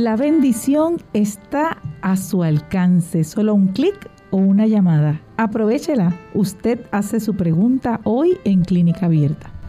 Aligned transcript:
La 0.00 0.16
bendición 0.16 0.96
está 1.12 1.76
a 2.00 2.16
su 2.16 2.42
alcance, 2.42 3.22
solo 3.22 3.52
un 3.52 3.66
clic 3.66 4.10
o 4.30 4.38
una 4.38 4.66
llamada. 4.66 5.20
Aprovechela. 5.36 6.18
Usted 6.32 6.86
hace 6.90 7.20
su 7.20 7.36
pregunta 7.36 8.00
hoy 8.04 8.38
en 8.44 8.62
Clínica 8.62 9.04
Abierta. 9.04 9.59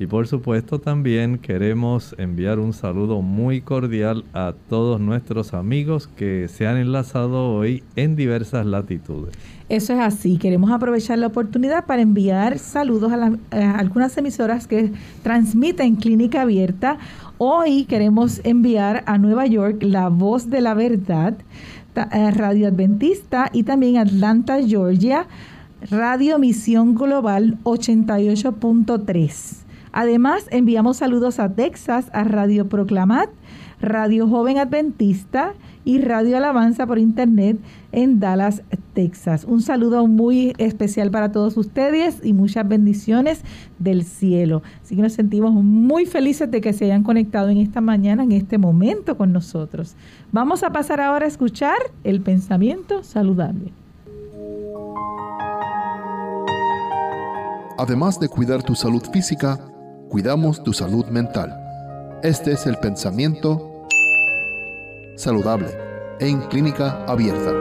y 0.00 0.06
por 0.06 0.26
supuesto 0.26 0.78
también 0.78 1.36
queremos 1.36 2.14
enviar 2.16 2.58
un 2.58 2.72
saludo 2.72 3.20
muy 3.20 3.60
cordial 3.60 4.24
a 4.32 4.54
todos 4.70 4.98
nuestros 4.98 5.52
amigos 5.52 6.08
que 6.08 6.48
se 6.48 6.66
han 6.66 6.78
enlazado 6.78 7.52
hoy 7.52 7.82
en 7.96 8.16
diversas 8.16 8.64
latitudes. 8.64 9.34
Eso 9.68 9.92
es 9.92 10.00
así. 10.00 10.38
Queremos 10.38 10.70
aprovechar 10.70 11.18
la 11.18 11.26
oportunidad 11.26 11.84
para 11.84 12.00
enviar 12.00 12.58
saludos 12.58 13.12
a, 13.12 13.32
algunas 13.78 14.16
emisoras 14.16 14.66
que 14.66 14.90
transmiten 15.22 15.96
Clínica 15.96 16.40
Abierta. 16.40 16.96
Hoy 17.36 17.84
queremos 17.84 18.40
enviar 18.42 19.04
a 19.04 19.18
Nueva 19.18 19.44
York 19.44 19.82
La 19.82 20.08
Voz 20.08 20.48
de 20.48 20.62
la 20.62 20.72
Verdad, 20.72 21.34
eh, 21.94 22.30
Radio 22.30 22.68
Adventista 22.68 23.50
y 23.52 23.64
también 23.64 23.98
Atlanta, 23.98 24.62
Georgia, 24.62 25.26
Radio 25.90 26.38
Misión 26.38 26.94
Global 26.94 27.58
88.3. 27.64 29.60
Además, 29.92 30.46
enviamos 30.50 30.98
saludos 30.98 31.40
a 31.40 31.48
Texas, 31.48 32.10
a 32.12 32.24
Radio 32.24 32.68
Proclamat, 32.68 33.28
Radio 33.80 34.28
Joven 34.28 34.58
Adventista 34.58 35.54
y 35.84 35.98
Radio 36.00 36.36
Alabanza 36.36 36.86
por 36.86 36.98
Internet 36.98 37.58
en 37.92 38.20
Dallas, 38.20 38.62
Texas. 38.92 39.44
Un 39.44 39.62
saludo 39.62 40.06
muy 40.06 40.52
especial 40.58 41.10
para 41.10 41.32
todos 41.32 41.56
ustedes 41.56 42.20
y 42.22 42.32
muchas 42.32 42.68
bendiciones 42.68 43.40
del 43.78 44.04
cielo. 44.04 44.62
Así 44.82 44.96
que 44.96 45.02
nos 45.02 45.14
sentimos 45.14 45.52
muy 45.52 46.06
felices 46.06 46.50
de 46.50 46.60
que 46.60 46.72
se 46.72 46.84
hayan 46.84 47.02
conectado 47.02 47.48
en 47.48 47.58
esta 47.58 47.80
mañana, 47.80 48.22
en 48.22 48.32
este 48.32 48.58
momento 48.58 49.16
con 49.16 49.32
nosotros. 49.32 49.94
Vamos 50.32 50.62
a 50.62 50.70
pasar 50.70 51.00
ahora 51.00 51.24
a 51.24 51.28
escuchar 51.28 51.78
el 52.04 52.20
pensamiento 52.20 53.02
saludable. 53.02 53.72
Además 57.78 58.20
de 58.20 58.28
cuidar 58.28 58.62
tu 58.62 58.74
salud 58.74 59.02
física, 59.10 59.58
cuidamos 60.10 60.62
tu 60.64 60.72
salud 60.72 61.06
mental. 61.06 61.56
Este 62.24 62.52
es 62.52 62.66
el 62.66 62.76
pensamiento 62.78 63.86
saludable 65.14 65.68
en 66.18 66.40
clínica 66.48 67.04
abierta. 67.06 67.52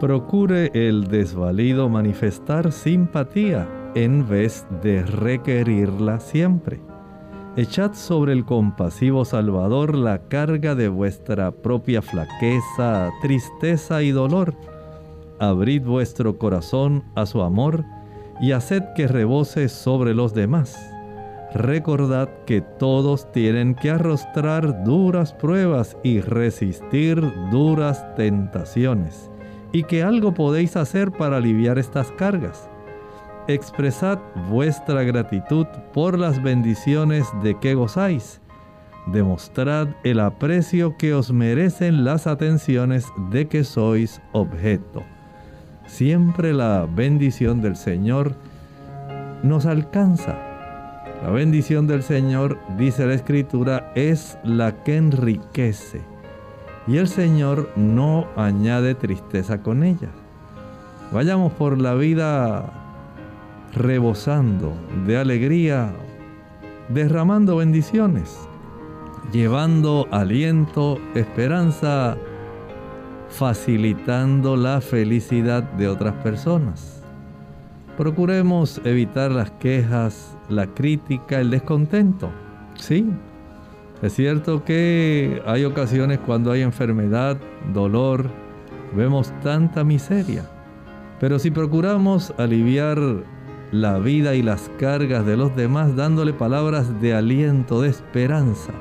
Procure 0.00 0.70
el 0.72 1.08
desvalido 1.08 1.90
manifestar 1.90 2.72
simpatía 2.72 3.68
en 3.94 4.26
vez 4.26 4.66
de 4.82 5.02
requerirla 5.02 6.20
siempre. 6.20 6.80
Echad 7.56 7.92
sobre 7.92 8.32
el 8.32 8.46
compasivo 8.46 9.26
Salvador 9.26 9.94
la 9.94 10.20
carga 10.28 10.74
de 10.74 10.88
vuestra 10.88 11.50
propia 11.50 12.00
flaqueza, 12.00 13.10
tristeza 13.20 14.02
y 14.02 14.10
dolor 14.10 14.54
abrid 15.40 15.82
vuestro 15.82 16.38
corazón 16.38 17.02
a 17.14 17.26
su 17.26 17.42
amor 17.42 17.84
y 18.40 18.52
haced 18.52 18.82
que 18.94 19.08
rebose 19.08 19.68
sobre 19.68 20.14
los 20.14 20.34
demás. 20.34 20.78
Recordad 21.52 22.28
que 22.46 22.60
todos 22.60 23.32
tienen 23.32 23.74
que 23.74 23.90
arrostrar 23.90 24.84
duras 24.84 25.32
pruebas 25.32 25.96
y 26.04 26.20
resistir 26.20 27.20
duras 27.50 28.04
tentaciones, 28.14 29.30
y 29.72 29.82
que 29.82 30.04
algo 30.04 30.32
podéis 30.32 30.76
hacer 30.76 31.10
para 31.10 31.38
aliviar 31.38 31.78
estas 31.78 32.12
cargas. 32.12 32.70
Expresad 33.48 34.18
vuestra 34.48 35.02
gratitud 35.02 35.66
por 35.92 36.18
las 36.18 36.40
bendiciones 36.40 37.26
de 37.42 37.58
que 37.58 37.74
gozáis. 37.74 38.40
Demostrad 39.06 39.88
el 40.04 40.20
aprecio 40.20 40.96
que 40.96 41.14
os 41.14 41.32
merecen 41.32 42.04
las 42.04 42.26
atenciones 42.26 43.06
de 43.30 43.48
que 43.48 43.64
sois 43.64 44.20
objeto 44.32 45.02
siempre 45.90 46.52
la 46.52 46.86
bendición 46.88 47.60
del 47.60 47.76
Señor 47.76 48.34
nos 49.42 49.66
alcanza. 49.66 50.38
La 51.22 51.30
bendición 51.30 51.86
del 51.86 52.02
Señor, 52.02 52.58
dice 52.78 53.06
la 53.06 53.14
Escritura, 53.14 53.92
es 53.94 54.38
la 54.44 54.82
que 54.82 54.96
enriquece. 54.96 56.00
Y 56.86 56.96
el 56.96 57.08
Señor 57.08 57.70
no 57.76 58.26
añade 58.36 58.94
tristeza 58.94 59.62
con 59.62 59.82
ella. 59.82 60.08
Vayamos 61.12 61.52
por 61.52 61.76
la 61.76 61.94
vida 61.94 62.72
rebosando 63.74 64.72
de 65.06 65.18
alegría, 65.18 65.92
derramando 66.88 67.56
bendiciones, 67.56 68.38
llevando 69.32 70.06
aliento, 70.10 70.98
esperanza 71.14 72.16
facilitando 73.30 74.56
la 74.56 74.80
felicidad 74.80 75.62
de 75.62 75.88
otras 75.88 76.14
personas. 76.16 77.02
Procuremos 77.96 78.80
evitar 78.84 79.30
las 79.30 79.50
quejas, 79.52 80.36
la 80.48 80.66
crítica, 80.66 81.40
el 81.40 81.50
descontento. 81.50 82.30
Sí, 82.74 83.06
es 84.02 84.14
cierto 84.14 84.64
que 84.64 85.42
hay 85.46 85.64
ocasiones 85.64 86.18
cuando 86.18 86.50
hay 86.52 86.62
enfermedad, 86.62 87.36
dolor, 87.72 88.26
vemos 88.96 89.32
tanta 89.42 89.84
miseria. 89.84 90.48
Pero 91.20 91.38
si 91.38 91.50
procuramos 91.50 92.32
aliviar 92.38 92.98
la 93.72 93.98
vida 93.98 94.34
y 94.34 94.42
las 94.42 94.70
cargas 94.78 95.24
de 95.26 95.36
los 95.36 95.54
demás 95.54 95.94
dándole 95.94 96.32
palabras 96.32 97.00
de 97.00 97.14
aliento, 97.14 97.82
de 97.82 97.90
esperanza, 97.90 98.72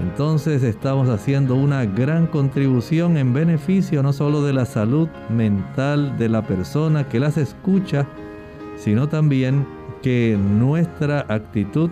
entonces 0.00 0.62
estamos 0.62 1.08
haciendo 1.08 1.54
una 1.54 1.84
gran 1.84 2.26
contribución 2.26 3.16
en 3.16 3.32
beneficio 3.32 4.02
no 4.02 4.12
solo 4.12 4.42
de 4.42 4.52
la 4.52 4.64
salud 4.64 5.08
mental 5.28 6.16
de 6.18 6.28
la 6.28 6.46
persona 6.46 7.08
que 7.08 7.20
las 7.20 7.36
escucha, 7.36 8.06
sino 8.76 9.08
también 9.08 9.66
que 10.02 10.38
nuestra 10.58 11.26
actitud, 11.28 11.90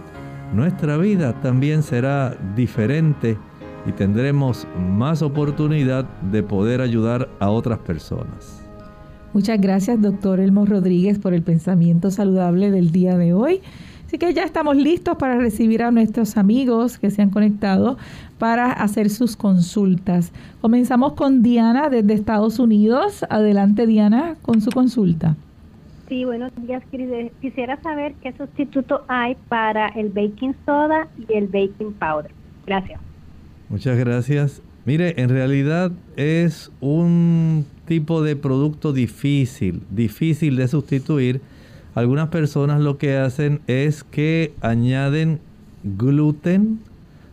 nuestra 0.54 0.96
vida 0.96 1.40
también 1.40 1.82
será 1.82 2.36
diferente 2.56 3.38
y 3.86 3.92
tendremos 3.92 4.66
más 4.78 5.22
oportunidad 5.22 6.04
de 6.30 6.42
poder 6.42 6.80
ayudar 6.80 7.28
a 7.38 7.50
otras 7.50 7.78
personas. 7.78 8.62
Muchas 9.32 9.60
gracias, 9.60 10.00
doctor 10.00 10.40
Elmo 10.40 10.66
Rodríguez, 10.66 11.18
por 11.20 11.34
el 11.34 11.42
pensamiento 11.42 12.10
saludable 12.10 12.72
del 12.72 12.90
día 12.90 13.16
de 13.16 13.32
hoy. 13.32 13.60
Así 14.10 14.18
que 14.18 14.34
ya 14.34 14.42
estamos 14.42 14.76
listos 14.76 15.16
para 15.18 15.36
recibir 15.36 15.84
a 15.84 15.92
nuestros 15.92 16.36
amigos 16.36 16.98
que 16.98 17.12
se 17.12 17.22
han 17.22 17.30
conectado 17.30 17.96
para 18.40 18.72
hacer 18.72 19.08
sus 19.08 19.36
consultas. 19.36 20.32
Comenzamos 20.60 21.12
con 21.12 21.44
Diana 21.44 21.88
desde 21.90 22.14
Estados 22.14 22.58
Unidos. 22.58 23.24
Adelante, 23.30 23.86
Diana, 23.86 24.34
con 24.42 24.62
su 24.62 24.72
consulta. 24.72 25.36
Sí, 26.08 26.24
buenos 26.24 26.50
días. 26.56 26.82
Quisiera 27.40 27.80
saber 27.82 28.14
qué 28.20 28.32
sustituto 28.32 29.04
hay 29.06 29.36
para 29.48 29.86
el 29.90 30.08
baking 30.08 30.56
soda 30.66 31.06
y 31.28 31.32
el 31.34 31.46
baking 31.46 31.92
powder. 31.92 32.32
Gracias. 32.66 33.00
Muchas 33.68 33.96
gracias. 33.96 34.60
Mire, 34.86 35.22
en 35.22 35.28
realidad 35.28 35.92
es 36.16 36.72
un 36.80 37.64
tipo 37.84 38.24
de 38.24 38.34
producto 38.34 38.92
difícil, 38.92 39.82
difícil 39.88 40.56
de 40.56 40.66
sustituir. 40.66 41.40
Algunas 41.94 42.28
personas 42.28 42.80
lo 42.80 42.98
que 42.98 43.16
hacen 43.16 43.60
es 43.66 44.04
que 44.04 44.52
añaden 44.60 45.40
gluten 45.82 46.80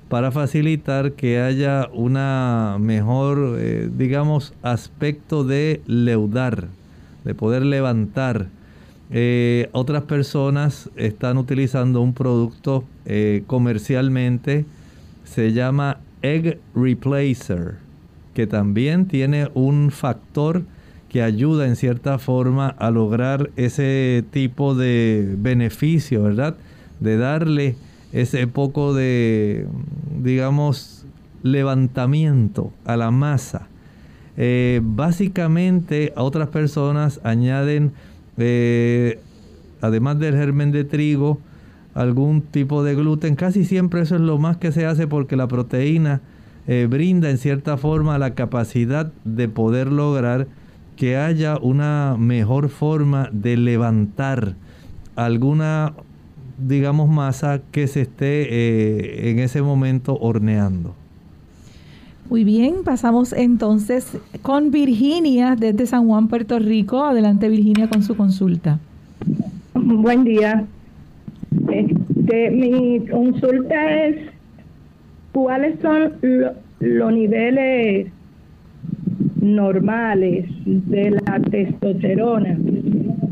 para 0.09 0.31
facilitar 0.31 1.13
que 1.13 1.39
haya 1.39 1.89
una 1.93 2.77
mejor, 2.79 3.57
eh, 3.59 3.89
digamos, 3.95 4.53
aspecto 4.63 5.43
de 5.43 5.81
leudar, 5.85 6.67
de 7.23 7.35
poder 7.35 7.65
levantar. 7.65 8.47
Eh, 9.11 9.69
otras 9.73 10.03
personas 10.03 10.89
están 10.95 11.37
utilizando 11.37 12.01
un 12.01 12.13
producto 12.13 12.83
eh, 13.05 13.43
comercialmente, 13.47 14.65
se 15.23 15.53
llama 15.53 15.97
Egg 16.21 16.59
Replacer, 16.73 17.75
que 18.33 18.47
también 18.47 19.07
tiene 19.07 19.49
un 19.53 19.91
factor 19.91 20.63
que 21.17 21.23
ayuda 21.23 21.65
en 21.65 21.75
cierta 21.75 22.19
forma 22.19 22.67
a 22.67 22.91
lograr 22.91 23.49
ese 23.55 24.23
tipo 24.29 24.75
de 24.75 25.33
beneficio, 25.39 26.21
¿verdad? 26.21 26.57
De 26.99 27.17
darle 27.17 27.75
ese 28.13 28.45
poco 28.45 28.93
de, 28.93 29.65
digamos, 30.21 31.07
levantamiento 31.41 32.71
a 32.85 32.97
la 32.97 33.09
masa. 33.09 33.67
Eh, 34.37 34.79
básicamente 34.83 36.13
a 36.15 36.21
otras 36.21 36.49
personas 36.49 37.19
añaden, 37.23 37.93
eh, 38.37 39.19
además 39.81 40.19
del 40.19 40.35
germen 40.35 40.71
de 40.71 40.83
trigo, 40.83 41.39
algún 41.95 42.43
tipo 42.43 42.83
de 42.83 42.93
gluten. 42.93 43.35
Casi 43.35 43.65
siempre 43.65 44.01
eso 44.01 44.17
es 44.17 44.21
lo 44.21 44.37
más 44.37 44.57
que 44.57 44.71
se 44.71 44.85
hace 44.85 45.07
porque 45.07 45.35
la 45.35 45.47
proteína 45.47 46.21
eh, 46.67 46.85
brinda 46.87 47.31
en 47.31 47.39
cierta 47.39 47.75
forma 47.75 48.19
la 48.19 48.35
capacidad 48.35 49.11
de 49.23 49.49
poder 49.49 49.91
lograr 49.91 50.45
que 50.97 51.15
haya 51.15 51.57
una 51.57 52.15
mejor 52.19 52.69
forma 52.69 53.29
de 53.31 53.55
levantar 53.55 54.55
alguna, 55.15 55.93
digamos, 56.57 57.07
masa 57.07 57.61
que 57.71 57.87
se 57.87 58.01
esté 58.01 58.47
eh, 58.49 59.29
en 59.29 59.39
ese 59.39 59.61
momento 59.61 60.17
horneando. 60.19 60.93
Muy 62.29 62.43
bien, 62.43 62.83
pasamos 62.83 63.31
entonces 63.31 64.17
con 64.41 64.71
Virginia 64.71 65.55
desde 65.57 65.85
San 65.85 66.07
Juan, 66.07 66.27
Puerto 66.27 66.59
Rico. 66.59 67.05
Adelante 67.05 67.47
Virginia 67.47 67.87
con 67.87 68.03
su 68.03 68.17
consulta. 68.17 68.79
Buen 69.73 70.25
día. 70.25 70.65
Este, 71.71 72.51
mi 72.51 72.99
consulta 73.09 74.05
es 74.05 74.29
cuáles 75.31 75.79
son 75.79 76.13
los 76.79 77.13
niveles 77.13 78.11
normales 79.55 80.45
de 80.65 81.11
la 81.11 81.39
testosterona 81.39 82.57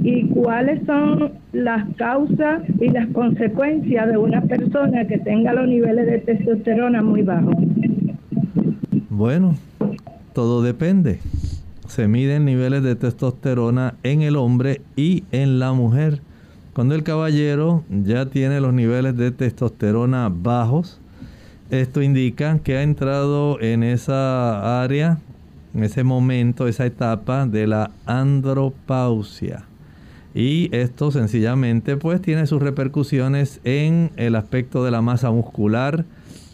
y 0.03 0.27
cuáles 0.27 0.85
son 0.85 1.31
las 1.51 1.87
causas 1.95 2.61
y 2.79 2.89
las 2.89 3.07
consecuencias 3.07 4.07
de 4.07 4.17
una 4.17 4.41
persona 4.41 5.05
que 5.07 5.17
tenga 5.17 5.53
los 5.53 5.67
niveles 5.67 6.05
de 6.05 6.19
testosterona 6.19 7.01
muy 7.01 7.23
bajos. 7.23 7.55
Bueno, 9.09 9.55
todo 10.33 10.61
depende. 10.61 11.19
Se 11.87 12.07
miden 12.07 12.45
niveles 12.45 12.83
de 12.83 12.95
testosterona 12.95 13.95
en 14.03 14.21
el 14.21 14.35
hombre 14.35 14.81
y 14.95 15.23
en 15.31 15.59
la 15.59 15.73
mujer. 15.73 16.19
Cuando 16.73 16.93
el 16.93 17.03
caballero 17.03 17.83
ya 17.89 18.25
tiene 18.25 18.59
los 18.59 18.73
niveles 18.73 19.15
de 19.15 19.31
testosterona 19.31 20.29
bajos, 20.29 20.99
esto 21.71 22.01
indica 22.01 22.59
que 22.59 22.77
ha 22.77 22.83
entrado 22.83 23.59
en 23.61 23.81
esa 23.81 24.83
área, 24.83 25.17
en 25.75 25.83
ese 25.83 26.03
momento, 26.03 26.67
esa 26.67 26.85
etapa 26.85 27.45
de 27.45 27.67
la 27.67 27.91
andropausia. 28.05 29.65
Y 30.33 30.69
esto 30.75 31.11
sencillamente 31.11 31.97
pues 31.97 32.21
tiene 32.21 32.47
sus 32.47 32.61
repercusiones 32.61 33.59
en 33.65 34.11
el 34.15 34.35
aspecto 34.35 34.85
de 34.85 34.91
la 34.91 35.01
masa 35.01 35.31
muscular, 35.31 36.05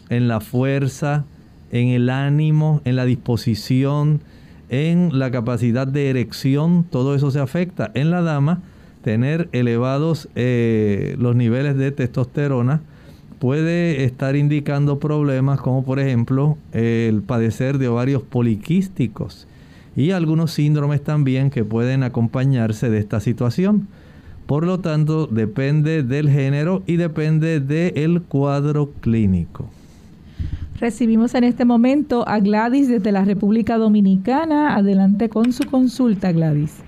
en 0.09 0.27
la 0.27 0.39
fuerza, 0.39 1.25
en 1.71 1.89
el 1.89 2.09
ánimo, 2.09 2.81
en 2.83 2.95
la 2.95 3.05
disposición, 3.05 4.21
en 4.69 5.17
la 5.17 5.29
capacidad 5.29 5.85
de 5.85 6.09
erección, 6.09 6.83
todo 6.89 7.13
eso 7.15 7.29
se 7.29 7.39
afecta. 7.39 7.91
En 7.93 8.09
la 8.09 8.21
dama 8.21 8.61
tener 9.03 9.49
elevados 9.51 10.29
eh, 10.35 11.15
los 11.19 11.35
niveles 11.35 11.77
de 11.77 11.91
testosterona 11.91 12.81
puede 13.41 14.03
estar 14.03 14.35
indicando 14.35 14.99
problemas 14.99 15.59
como 15.59 15.83
por 15.83 15.99
ejemplo 15.99 16.59
el 16.73 17.23
padecer 17.23 17.79
de 17.79 17.87
ovarios 17.87 18.21
poliquísticos 18.21 19.47
y 19.95 20.11
algunos 20.11 20.51
síndromes 20.51 21.03
también 21.03 21.49
que 21.49 21.65
pueden 21.65 22.03
acompañarse 22.03 22.91
de 22.91 22.99
esta 22.99 23.19
situación. 23.19 23.87
Por 24.45 24.63
lo 24.67 24.79
tanto, 24.79 25.25
depende 25.25 26.03
del 26.03 26.29
género 26.29 26.83
y 26.85 26.97
depende 26.97 27.59
del 27.59 28.21
cuadro 28.21 28.91
clínico. 29.01 29.67
Recibimos 30.79 31.33
en 31.33 31.43
este 31.43 31.65
momento 31.65 32.23
a 32.27 32.39
Gladys 32.39 32.89
desde 32.89 33.11
la 33.11 33.25
República 33.25 33.77
Dominicana. 33.79 34.75
Adelante 34.75 35.29
con 35.29 35.51
su 35.51 35.65
consulta, 35.65 36.31
Gladys. 36.31 36.83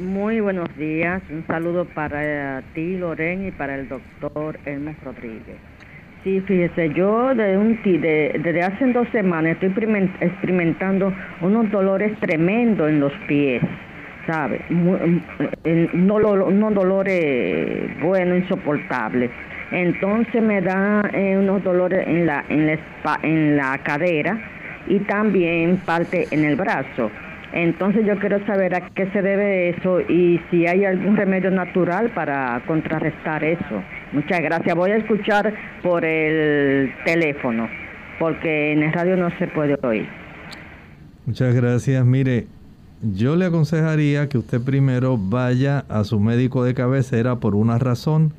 Muy 0.00 0.40
buenos 0.40 0.76
días, 0.76 1.22
un 1.30 1.46
saludo 1.46 1.84
para 1.84 2.62
ti, 2.74 2.96
Loren, 2.96 3.46
y 3.46 3.52
para 3.52 3.76
el 3.76 3.88
doctor 3.88 4.58
Hermes 4.64 4.96
Rodríguez. 5.04 5.73
Sí, 6.24 6.40
fíjese, 6.40 6.88
yo 6.94 7.34
de 7.34 7.58
un, 7.58 7.78
de, 7.82 8.40
desde 8.42 8.62
hace 8.62 8.90
dos 8.94 9.06
semanas 9.12 9.52
estoy 9.52 9.68
experimentando 10.20 11.12
unos 11.42 11.70
dolores 11.70 12.18
tremendos 12.18 12.88
en 12.88 13.00
los 13.00 13.12
pies, 13.28 13.62
¿sabe? 14.26 14.62
unos 14.70 16.74
dolores 16.74 18.00
buenos, 18.00 18.38
insoportables. 18.38 19.30
Entonces 19.70 20.42
me 20.42 20.62
da 20.62 21.02
eh, 21.12 21.36
unos 21.36 21.62
dolores 21.62 22.08
en 22.08 22.24
la, 22.24 22.42
en, 22.48 22.68
la, 22.68 22.78
en 23.22 23.56
la 23.58 23.76
cadera 23.82 24.40
y 24.86 25.00
también 25.00 25.76
parte 25.84 26.26
en 26.30 26.46
el 26.46 26.56
brazo. 26.56 27.10
Entonces 27.52 28.06
yo 28.06 28.18
quiero 28.18 28.42
saber 28.46 28.74
a 28.74 28.80
qué 28.94 29.10
se 29.12 29.20
debe 29.20 29.68
eso 29.68 30.00
y 30.00 30.40
si 30.50 30.66
hay 30.66 30.86
algún 30.86 31.18
remedio 31.18 31.50
natural 31.50 32.08
para 32.14 32.62
contrarrestar 32.66 33.44
eso. 33.44 33.82
Muchas 34.14 34.40
gracias. 34.42 34.76
Voy 34.76 34.92
a 34.92 34.96
escuchar 34.96 35.52
por 35.82 36.04
el 36.04 36.92
teléfono 37.04 37.68
porque 38.20 38.72
en 38.72 38.84
el 38.84 38.92
radio 38.92 39.16
no 39.16 39.28
se 39.38 39.48
puede 39.48 39.76
oír. 39.82 40.06
Muchas 41.26 41.52
gracias. 41.52 42.06
Mire, 42.06 42.46
yo 43.02 43.34
le 43.34 43.46
aconsejaría 43.46 44.28
que 44.28 44.38
usted 44.38 44.60
primero 44.60 45.18
vaya 45.18 45.84
a 45.88 46.04
su 46.04 46.20
médico 46.20 46.62
de 46.62 46.74
cabecera 46.74 47.40
por 47.40 47.56
una 47.56 47.78
razón. 47.78 48.32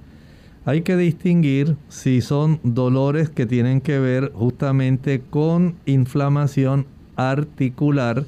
Hay 0.63 0.81
que 0.81 0.95
distinguir 0.95 1.75
si 1.89 2.21
son 2.21 2.61
dolores 2.63 3.29
que 3.29 3.45
tienen 3.45 3.81
que 3.81 3.99
ver 3.99 4.31
justamente 4.33 5.21
con 5.29 5.75
inflamación 5.85 6.85
articular 7.17 8.23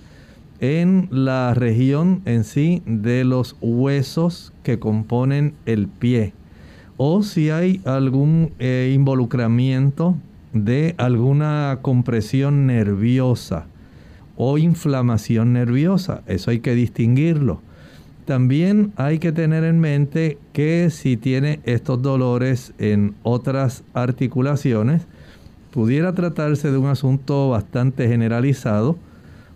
en 0.60 1.08
la 1.12 1.54
región 1.54 2.24
en 2.26 2.44
sí 2.44 2.84
de 2.86 3.24
los 3.24 3.56
huesos 3.62 4.54
que 4.64 4.80
componen 4.80 5.54
el 5.66 5.88
pie 5.88 6.34
o 6.98 7.24
si 7.24 7.52
hay 7.52 7.80
algún 7.86 8.52
eh, 8.60 8.92
involucramiento 8.94 10.16
de 10.54 10.96
alguna 10.98 11.80
compresión 11.82 12.66
nerviosa 12.68 13.68
o 14.36 14.58
inflamación 14.58 15.54
nerviosa. 15.54 16.22
Eso 16.28 16.52
hay 16.52 16.60
que 16.60 16.76
distinguirlo. 16.76 17.62
También 18.26 18.92
hay 18.98 19.20
que 19.20 19.32
tener 19.32 19.64
en 19.64 19.80
mente 19.80 20.38
que 20.54 20.90
si 20.90 21.16
tiene 21.16 21.60
estos 21.64 22.02
dolores 22.02 22.74
en 22.78 23.16
otras 23.24 23.84
articulaciones, 23.94 25.04
pudiera 25.72 26.14
tratarse 26.14 26.72
de 26.72 26.78
un 26.78 26.88
asunto 26.88 27.50
bastante 27.50 28.08
generalizado. 28.08 28.98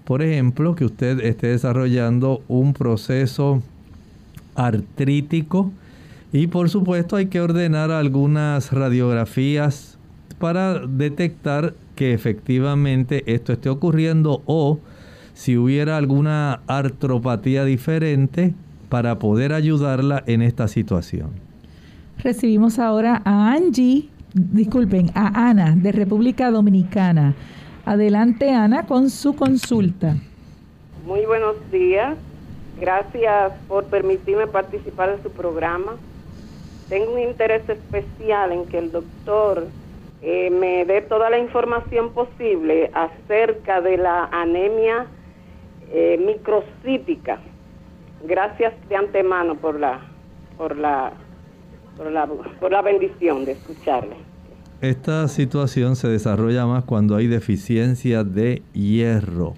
Por 0.05 0.21
ejemplo, 0.21 0.75
que 0.75 0.86
usted 0.86 1.19
esté 1.19 1.48
desarrollando 1.48 2.41
un 2.48 2.74
proceso 2.74 3.62
artrítico 4.55 5.71
y 6.34 6.48
por 6.48 6.70
supuesto 6.70 7.16
hay 7.16 7.28
que 7.28 7.42
ordenar 7.42 7.92
algunas 7.92 8.72
radiografías 8.72 9.98
para 10.40 10.80
detectar 10.80 11.74
que 11.96 12.14
efectivamente 12.14 13.24
esto 13.28 13.54
esté 13.54 13.70
ocurriendo 13.70 14.42
o 14.46 14.80
si 15.34 15.58
hubiera 15.58 15.98
alguna 15.98 16.62
artropatía 16.68 17.66
diferente 17.66 18.54
para 18.90 19.20
poder 19.20 19.54
ayudarla 19.54 20.24
en 20.26 20.42
esta 20.42 20.68
situación. 20.68 21.30
Recibimos 22.18 22.80
ahora 22.80 23.22
a 23.26 23.54
Angie, 23.54 24.10
disculpen, 24.34 25.12
a 25.16 25.50
Ana 25.50 25.76
de 25.76 25.92
República 25.92 26.50
Dominicana. 26.50 27.34
Adelante 27.86 28.52
Ana 28.52 28.86
con 28.86 29.10
su 29.10 29.36
consulta. 29.36 30.16
Muy 31.06 31.26
buenos 31.26 31.56
días. 31.72 32.18
Gracias 32.80 33.54
por 33.68 33.86
permitirme 33.86 34.48
participar 34.48 35.10
en 35.10 35.24
su 35.24 35.30
programa 35.30 35.94
tengo 36.91 37.13
un 37.13 37.19
interés 37.19 37.67
especial 37.69 38.51
en 38.51 38.65
que 38.65 38.77
el 38.77 38.91
doctor 38.91 39.65
eh, 40.21 40.50
me 40.50 40.83
dé 40.83 41.01
toda 41.01 41.29
la 41.29 41.39
información 41.39 42.12
posible 42.12 42.91
acerca 42.93 43.79
de 43.79 43.95
la 43.95 44.25
anemia 44.25 45.07
eh, 45.89 46.19
microcítica. 46.19 47.39
Gracias 48.25 48.74
de 48.89 48.98
antemano 48.98 49.55
por 49.55 49.79
la, 49.79 50.01
por 50.57 50.75
la, 50.75 51.13
por 51.95 52.12
la, 52.12 52.27
por 52.27 52.71
la 52.74 52.81
bendición 52.81 53.45
de 53.45 53.53
escucharle. 53.53 54.17
Esta 54.81 55.29
situación 55.29 55.95
se 55.95 56.10
desarrolla 56.10 56.65
más 56.65 56.83
cuando 56.83 57.15
hay 57.15 57.27
deficiencia 57.27 58.25
de 58.25 58.63
hierro 58.74 59.53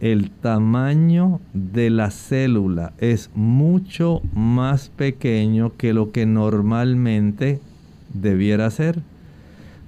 el 0.00 0.30
tamaño 0.30 1.40
de 1.52 1.90
la 1.90 2.10
célula 2.10 2.92
es 2.98 3.30
mucho 3.34 4.22
más 4.32 4.90
pequeño 4.90 5.76
que 5.76 5.92
lo 5.92 6.12
que 6.12 6.24
normalmente 6.24 7.60
debiera 8.14 8.70
ser. 8.70 9.00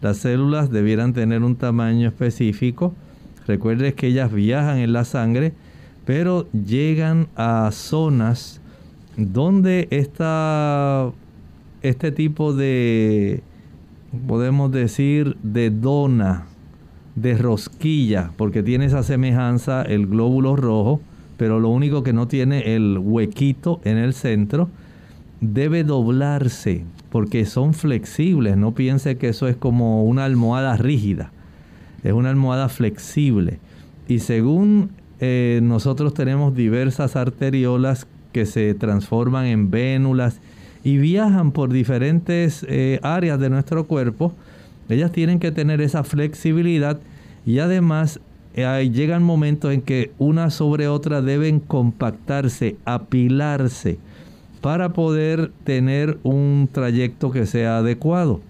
Las 0.00 0.18
células 0.18 0.70
debieran 0.70 1.12
tener 1.12 1.42
un 1.42 1.56
tamaño 1.56 2.08
específico. 2.08 2.94
Recuerde 3.46 3.94
que 3.94 4.08
ellas 4.08 4.32
viajan 4.32 4.78
en 4.78 4.92
la 4.92 5.04
sangre, 5.04 5.52
pero 6.04 6.50
llegan 6.52 7.28
a 7.36 7.70
zonas 7.72 8.60
donde 9.16 9.86
esta, 9.90 11.12
este 11.82 12.10
tipo 12.10 12.52
de, 12.52 13.42
podemos 14.26 14.72
decir, 14.72 15.36
de 15.42 15.70
dona, 15.70 16.46
de 17.20 17.36
rosquilla, 17.36 18.30
porque 18.36 18.62
tiene 18.62 18.86
esa 18.86 19.02
semejanza 19.02 19.82
el 19.82 20.06
glóbulo 20.06 20.56
rojo, 20.56 21.00
pero 21.36 21.60
lo 21.60 21.68
único 21.68 22.02
que 22.02 22.12
no 22.12 22.28
tiene 22.28 22.74
el 22.74 22.98
huequito 22.98 23.80
en 23.84 23.96
el 23.96 24.14
centro, 24.14 24.68
debe 25.40 25.84
doblarse, 25.84 26.84
porque 27.10 27.46
son 27.46 27.74
flexibles. 27.74 28.56
No 28.56 28.72
piense 28.74 29.16
que 29.16 29.28
eso 29.28 29.48
es 29.48 29.56
como 29.56 30.04
una 30.04 30.24
almohada 30.24 30.76
rígida, 30.76 31.32
es 32.04 32.12
una 32.12 32.30
almohada 32.30 32.68
flexible. 32.68 33.58
Y 34.06 34.20
según 34.20 34.90
eh, 35.18 35.60
nosotros 35.62 36.14
tenemos 36.14 36.54
diversas 36.54 37.16
arteriolas 37.16 38.06
que 38.32 38.46
se 38.46 38.74
transforman 38.74 39.46
en 39.46 39.70
vénulas 39.70 40.40
y 40.84 40.98
viajan 40.98 41.52
por 41.52 41.70
diferentes 41.70 42.64
eh, 42.68 43.00
áreas 43.02 43.38
de 43.38 43.50
nuestro 43.50 43.86
cuerpo, 43.86 44.34
ellas 44.88 45.12
tienen 45.12 45.38
que 45.38 45.52
tener 45.52 45.80
esa 45.80 46.04
flexibilidad 46.04 47.00
y 47.46 47.58
además 47.58 48.20
llegan 48.54 49.22
momentos 49.22 49.72
en 49.72 49.82
que 49.82 50.12
una 50.18 50.50
sobre 50.50 50.88
otra 50.88 51.22
deben 51.22 51.60
compactarse, 51.60 52.76
apilarse 52.84 53.98
para 54.60 54.92
poder 54.92 55.52
tener 55.64 56.18
un 56.22 56.68
trayecto 56.70 57.30
que 57.30 57.46
sea 57.46 57.78
adecuado. 57.78 58.40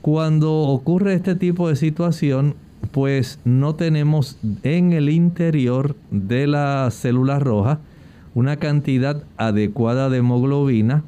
Cuando 0.00 0.52
ocurre 0.52 1.14
este 1.14 1.34
tipo 1.34 1.68
de 1.68 1.76
situación, 1.76 2.54
pues 2.92 3.38
no 3.44 3.74
tenemos 3.74 4.38
en 4.62 4.92
el 4.92 5.10
interior 5.10 5.96
de 6.10 6.46
la 6.46 6.88
célula 6.90 7.38
roja 7.38 7.80
una 8.34 8.56
cantidad 8.56 9.24
adecuada 9.36 10.08
de 10.08 10.18
hemoglobina 10.18 11.02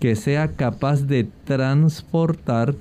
que 0.00 0.16
sea 0.16 0.48
capaz 0.52 1.02
de 1.02 1.28
transportar 1.44 2.74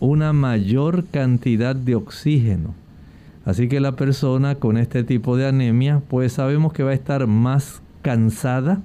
una 0.00 0.32
mayor 0.32 1.04
cantidad 1.06 1.74
de 1.74 1.94
oxígeno. 1.94 2.74
Así 3.48 3.66
que 3.66 3.80
la 3.80 3.92
persona 3.92 4.56
con 4.56 4.76
este 4.76 5.04
tipo 5.04 5.38
de 5.38 5.46
anemia, 5.46 6.02
pues 6.10 6.34
sabemos 6.34 6.74
que 6.74 6.82
va 6.82 6.90
a 6.90 6.94
estar 6.94 7.26
más 7.26 7.80
cansada, 8.02 8.82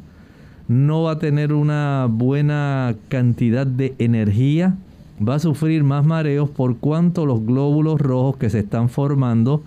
no 0.69 1.03
va 1.03 1.11
a 1.11 1.19
tener 1.19 1.51
una 1.51 2.07
buena 2.09 2.95
cantidad 3.09 3.67
de 3.67 3.93
energía, 3.99 4.77
va 5.19 5.35
a 5.35 5.39
sufrir 5.39 5.83
más 5.83 6.05
mareos 6.05 6.49
por 6.49 6.77
cuanto 6.77 7.25
los 7.25 7.45
glóbulos 7.45 7.99
rojos 7.99 8.37
que 8.37 8.49
se 8.49 8.59
están 8.59 8.87
formando 8.87 9.63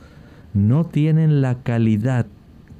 no 0.54 0.86
tienen 0.86 1.42
la 1.42 1.56
calidad 1.56 2.24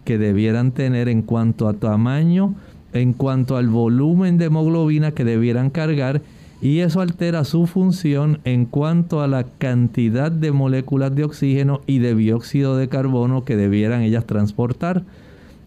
que 0.07 0.17
debieran 0.17 0.73
tener 0.73 1.11
en 1.11 1.21
cuanto 1.21 1.69
a 1.69 1.75
tamaño, 1.75 2.55
en 2.95 3.13
cuanto 3.13 3.59
al 3.59 3.69
volumen 3.69 4.39
de 4.39 4.47
hemoglobina 4.47 5.11
que 5.11 5.27
debieran 5.27 5.69
cargar 5.69 6.23
y 6.61 6.81
eso 6.81 7.01
altera 7.01 7.45
su 7.45 7.67
función 7.67 8.41
en 8.45 8.65
cuanto 8.65 9.21
a 9.21 9.29
la 9.29 9.45
cantidad 9.45 10.33
de 10.33 10.53
moléculas 10.53 11.15
de 11.15 11.25
oxígeno 11.25 11.83
y 11.87 11.99
de 11.99 12.15
dióxido 12.15 12.77
de 12.77 12.89
carbono 12.89 13.45
que 13.45 13.57
debieran 13.57 14.03
ellas 14.03 14.27
transportar. 14.27 15.05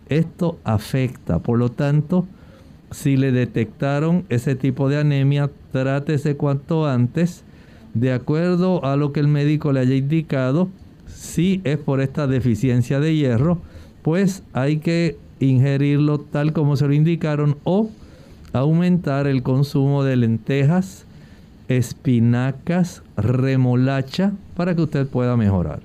Esto 0.10 0.58
afecta, 0.64 1.40
por 1.40 1.60
lo 1.60 1.70
tanto, 1.70 2.26
si 2.92 3.18
le 3.18 3.32
detectaron 3.32 4.26
ese 4.30 4.56
tipo 4.56 4.90
de 4.90 4.98
anemia, 4.98 5.52
trátese 5.72 6.36
cuanto 6.36 6.88
antes, 6.88 7.44
de 7.94 8.12
acuerdo 8.12 8.84
a 8.84 8.96
lo 8.96 9.14
que 9.14 9.20
el 9.20 9.28
médico 9.28 9.72
le 9.72 9.82
haya 9.82 9.96
indicado. 9.96 10.70
Si 11.06 11.62
es 11.64 11.78
por 11.78 12.02
esta 12.02 12.26
deficiencia 12.26 13.00
de 13.00 13.16
hierro, 13.16 13.60
pues 14.02 14.44
hay 14.54 14.78
que 14.78 15.18
ingerirlo 15.40 16.20
tal 16.20 16.54
como 16.54 16.76
se 16.76 16.88
lo 16.88 16.94
indicaron 16.94 17.58
o 17.64 17.90
aumentar 18.54 19.28
el 19.28 19.44
consumo 19.44 20.04
de 20.04 20.16
lentejas, 20.16 21.06
espinacas, 21.68 23.04
remolacha, 23.16 24.34
para 24.56 24.76
que 24.76 24.82
usted 24.82 25.08
pueda 25.08 25.38
mejorar. 25.38 25.82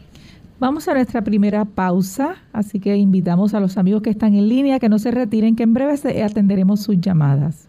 Vamos 0.61 0.89
a 0.89 0.95
nuestra 0.95 1.23
primera 1.23 1.65
pausa, 1.65 2.37
así 2.53 2.81
que 2.81 2.97
invitamos 2.97 3.55
a 3.55 3.61
los 3.61 3.77
amigos 3.77 4.03
que 4.03 4.11
están 4.11 4.35
en 4.35 4.49
línea 4.49 4.79
que 4.79 4.89
no 4.89 4.99
se 4.99 5.11
retiren, 5.11 5.57
que 5.57 5.65
en 5.65 5.75
breve 5.75 6.23
atenderemos 6.23 6.81
sus 6.81 7.01
llamadas. 7.01 7.69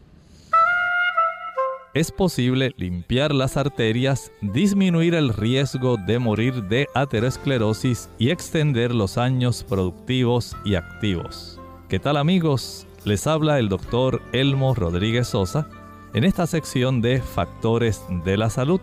Es 1.95 2.11
posible 2.11 2.73
limpiar 2.75 3.33
las 3.33 3.55
arterias, 3.55 4.29
disminuir 4.41 5.15
el 5.15 5.33
riesgo 5.33 5.95
de 5.95 6.19
morir 6.19 6.63
de 6.63 6.87
aterosclerosis 6.93 8.09
y 8.19 8.31
extender 8.31 8.93
los 8.93 9.17
años 9.17 9.63
productivos 9.63 10.57
y 10.65 10.75
activos. 10.75 11.57
¿Qué 11.87 11.97
tal 11.97 12.17
amigos? 12.17 12.85
Les 13.05 13.27
habla 13.27 13.59
el 13.59 13.69
doctor 13.69 14.19
Elmo 14.31 14.73
Rodríguez 14.73 15.27
Sosa 15.27 15.67
en 16.15 16.23
esta 16.23 16.47
sección 16.47 17.01
de 17.03 17.21
Factores 17.21 18.01
de 18.23 18.35
la 18.35 18.49
Salud. 18.49 18.81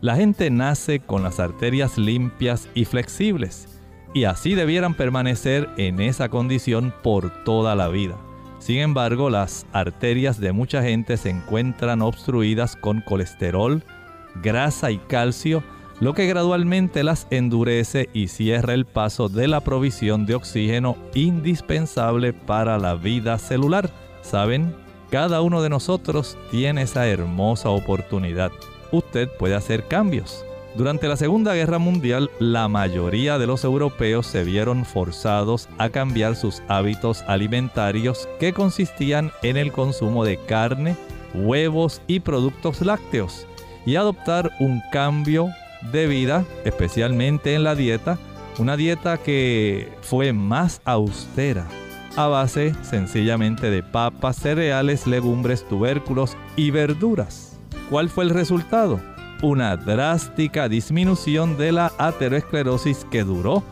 La 0.00 0.14
gente 0.14 0.48
nace 0.48 1.00
con 1.00 1.24
las 1.24 1.40
arterias 1.40 1.98
limpias 1.98 2.68
y 2.74 2.84
flexibles 2.84 3.66
y 4.14 4.24
así 4.24 4.54
debieran 4.54 4.94
permanecer 4.94 5.68
en 5.76 6.00
esa 6.00 6.28
condición 6.28 6.94
por 7.02 7.42
toda 7.42 7.74
la 7.74 7.88
vida. 7.88 8.14
Sin 8.60 8.78
embargo, 8.78 9.28
las 9.28 9.66
arterias 9.72 10.38
de 10.38 10.52
mucha 10.52 10.80
gente 10.84 11.16
se 11.16 11.30
encuentran 11.30 12.00
obstruidas 12.00 12.76
con 12.76 13.00
colesterol, 13.00 13.82
grasa 14.40 14.92
y 14.92 14.98
calcio 14.98 15.64
lo 16.00 16.14
que 16.14 16.26
gradualmente 16.26 17.04
las 17.04 17.26
endurece 17.30 18.08
y 18.12 18.28
cierra 18.28 18.74
el 18.74 18.84
paso 18.84 19.28
de 19.28 19.48
la 19.48 19.60
provisión 19.60 20.26
de 20.26 20.34
oxígeno 20.34 20.96
indispensable 21.14 22.32
para 22.32 22.78
la 22.78 22.94
vida 22.94 23.38
celular. 23.38 23.90
¿Saben? 24.22 24.74
Cada 25.10 25.42
uno 25.42 25.62
de 25.62 25.68
nosotros 25.68 26.36
tiene 26.50 26.82
esa 26.82 27.06
hermosa 27.06 27.68
oportunidad. 27.68 28.50
Usted 28.90 29.28
puede 29.38 29.54
hacer 29.54 29.86
cambios. 29.86 30.44
Durante 30.76 31.06
la 31.06 31.16
Segunda 31.16 31.54
Guerra 31.54 31.78
Mundial, 31.78 32.30
la 32.40 32.66
mayoría 32.66 33.38
de 33.38 33.46
los 33.46 33.62
europeos 33.62 34.26
se 34.26 34.42
vieron 34.42 34.84
forzados 34.84 35.68
a 35.78 35.88
cambiar 35.88 36.34
sus 36.34 36.62
hábitos 36.66 37.22
alimentarios 37.28 38.28
que 38.40 38.52
consistían 38.52 39.30
en 39.44 39.56
el 39.56 39.70
consumo 39.70 40.24
de 40.24 40.36
carne, 40.36 40.96
huevos 41.32 42.02
y 42.08 42.18
productos 42.18 42.80
lácteos 42.80 43.46
y 43.86 43.94
adoptar 43.94 44.50
un 44.58 44.82
cambio 44.90 45.48
de 45.92 46.06
vida, 46.06 46.44
especialmente 46.64 47.54
en 47.54 47.64
la 47.64 47.74
dieta, 47.74 48.18
una 48.58 48.76
dieta 48.76 49.18
que 49.18 49.92
fue 50.02 50.32
más 50.32 50.80
austera, 50.84 51.66
a 52.16 52.26
base 52.28 52.74
sencillamente 52.82 53.70
de 53.70 53.82
papas, 53.82 54.36
cereales, 54.36 55.06
legumbres, 55.06 55.66
tubérculos 55.68 56.36
y 56.56 56.70
verduras. 56.70 57.58
¿Cuál 57.90 58.08
fue 58.08 58.24
el 58.24 58.30
resultado? 58.30 59.00
Una 59.42 59.76
drástica 59.76 60.68
disminución 60.68 61.58
de 61.58 61.72
la 61.72 61.92
aterosclerosis 61.98 63.04
que 63.10 63.24
duró 63.24 63.62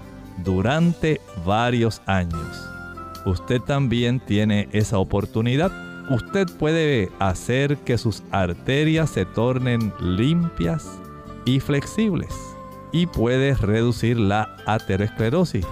durante 0.44 1.20
varios 1.46 2.02
años. 2.06 2.68
Usted 3.24 3.60
también 3.60 4.18
tiene 4.20 4.68
esa 4.72 4.98
oportunidad. 4.98 5.70
Usted 6.10 6.48
puede 6.58 7.10
hacer 7.20 7.76
que 7.78 7.96
sus 7.96 8.24
arterias 8.32 9.10
se 9.10 9.24
tornen 9.24 9.92
limpias 10.00 11.01
y 11.44 11.60
flexibles 11.60 12.52
y 12.92 13.06
puede 13.06 13.54
reducir 13.54 14.18
la 14.18 14.56
aterosclerosis. 14.66 15.66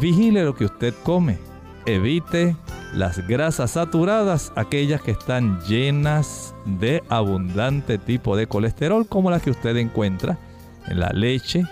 Vigile 0.00 0.44
lo 0.44 0.54
que 0.54 0.66
usted 0.66 0.94
come. 1.02 1.38
Evite 1.86 2.54
las 2.92 3.26
grasas 3.26 3.72
saturadas, 3.72 4.52
aquellas 4.54 5.00
que 5.00 5.12
están 5.12 5.60
llenas 5.62 6.54
de 6.64 7.02
abundante 7.08 7.98
tipo 7.98 8.36
de 8.36 8.46
colesterol, 8.46 9.06
como 9.06 9.30
las 9.30 9.42
que 9.42 9.50
usted 9.50 9.76
encuentra 9.76 10.38
en 10.86 11.00
la 11.00 11.10
leche, 11.10 11.62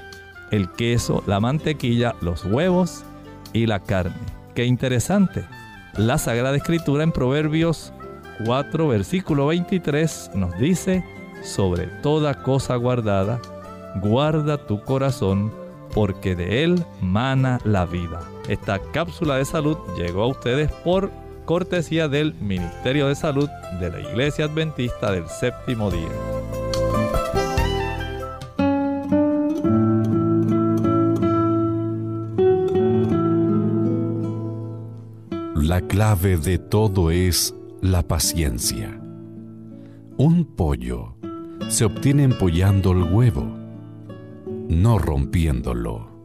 el 0.50 0.70
queso, 0.72 1.22
la 1.26 1.40
mantequilla, 1.40 2.14
los 2.20 2.44
huevos 2.44 3.04
y 3.52 3.66
la 3.66 3.80
carne. 3.80 4.14
Qué 4.54 4.64
interesante. 4.64 5.44
La 5.96 6.18
Sagrada 6.18 6.56
Escritura 6.56 7.02
en 7.02 7.12
Proverbios 7.12 7.92
4, 8.44 8.88
versículo 8.88 9.46
23 9.46 10.32
nos 10.34 10.56
dice, 10.58 11.04
sobre 11.46 11.86
toda 12.02 12.42
cosa 12.42 12.76
guardada, 12.76 13.40
guarda 14.02 14.66
tu 14.66 14.82
corazón, 14.82 15.52
porque 15.94 16.34
de 16.34 16.64
él 16.64 16.84
mana 17.00 17.60
la 17.64 17.86
vida. 17.86 18.20
Esta 18.48 18.78
cápsula 18.78 19.36
de 19.36 19.44
salud 19.44 19.78
llegó 19.96 20.24
a 20.24 20.28
ustedes 20.28 20.70
por 20.84 21.10
cortesía 21.44 22.08
del 22.08 22.34
Ministerio 22.34 23.08
de 23.08 23.14
Salud 23.14 23.48
de 23.80 23.90
la 23.90 24.00
Iglesia 24.00 24.46
Adventista 24.46 25.12
del 25.12 25.28
Séptimo 25.28 25.90
Día. 25.90 26.08
La 35.54 35.80
clave 35.80 36.36
de 36.36 36.58
todo 36.58 37.10
es 37.10 37.54
la 37.80 38.02
paciencia. 38.02 39.00
Un 40.16 40.44
pollo 40.44 41.15
se 41.68 41.84
obtiene 41.84 42.22
empollando 42.22 42.92
el 42.92 43.02
huevo, 43.02 43.44
no 44.68 44.98
rompiéndolo. 44.98 46.15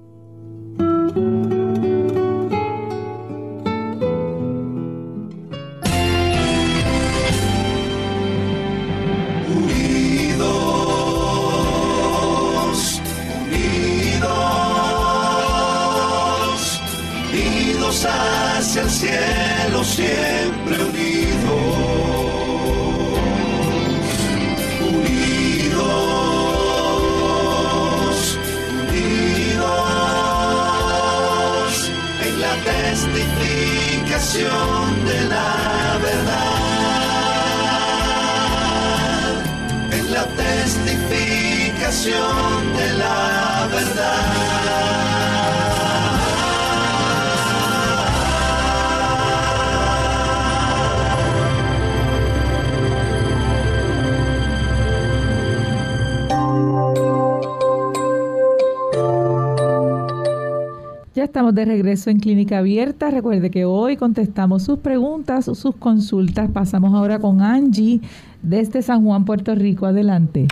En 62.07 62.19
Clínica 62.19 62.59
Abierta. 62.59 63.11
Recuerde 63.11 63.51
que 63.51 63.65
hoy 63.65 63.97
contestamos 63.97 64.63
sus 64.63 64.79
preguntas, 64.79 65.45
sus 65.45 65.75
consultas. 65.75 66.49
Pasamos 66.51 66.93
ahora 66.93 67.19
con 67.19 67.41
Angie 67.41 68.01
desde 68.41 68.81
San 68.81 69.03
Juan, 69.03 69.25
Puerto 69.25 69.55
Rico. 69.55 69.85
Adelante. 69.85 70.47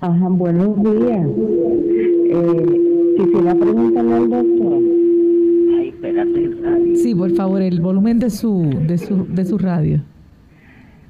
Ajá, 0.00 0.28
buenos 0.28 0.82
días. 0.82 1.26
Eh, 2.30 3.14
quisiera 3.18 3.54
preguntarle 3.54 4.14
al 4.14 4.30
doctor. 4.30 4.78
Ay, 5.78 5.88
espérate, 5.88 6.50
radio. 6.62 6.96
Sí, 6.96 7.14
por 7.14 7.30
favor, 7.32 7.62
el 7.62 7.80
volumen 7.80 8.18
de 8.18 8.30
su, 8.30 8.68
de 8.86 8.98
su, 8.98 9.26
de 9.26 9.44
su 9.44 9.58
radio. 9.58 10.00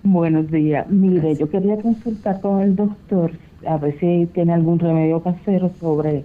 Buenos 0.02 0.50
días. 0.50 0.90
Mire, 0.90 1.36
yo 1.36 1.48
quería 1.48 1.76
consultar 1.80 2.40
con 2.40 2.60
el 2.60 2.76
doctor 2.76 3.32
a 3.66 3.76
ver 3.76 3.98
si 3.98 4.26
tiene 4.34 4.52
algún 4.52 4.78
remedio 4.78 5.22
casero 5.22 5.70
sobre 5.80 6.24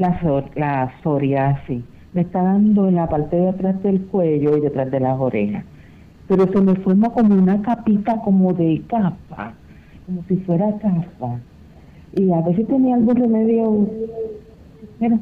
la, 0.00 0.44
la 0.56 0.92
psoriasis. 1.02 1.82
Me 2.12 2.22
está 2.22 2.42
dando 2.42 2.88
en 2.88 2.96
la 2.96 3.08
parte 3.08 3.36
de 3.36 3.50
atrás 3.50 3.80
del 3.82 4.00
cuello 4.06 4.56
y 4.56 4.60
detrás 4.60 4.90
de 4.90 4.98
las 4.98 5.18
orejas. 5.20 5.64
Pero 6.26 6.50
se 6.50 6.60
me 6.60 6.74
forma 6.76 7.10
como 7.10 7.34
una 7.34 7.62
capita 7.62 8.20
como 8.22 8.52
de 8.52 8.82
capa, 8.88 9.54
como 10.06 10.24
si 10.26 10.36
fuera 10.38 10.66
capa. 10.78 11.38
Y 12.16 12.32
a 12.32 12.44
si 12.56 12.64
tenía 12.64 12.96
algún 12.96 13.16
remedio. 13.16 13.88
Mira, 14.98 15.18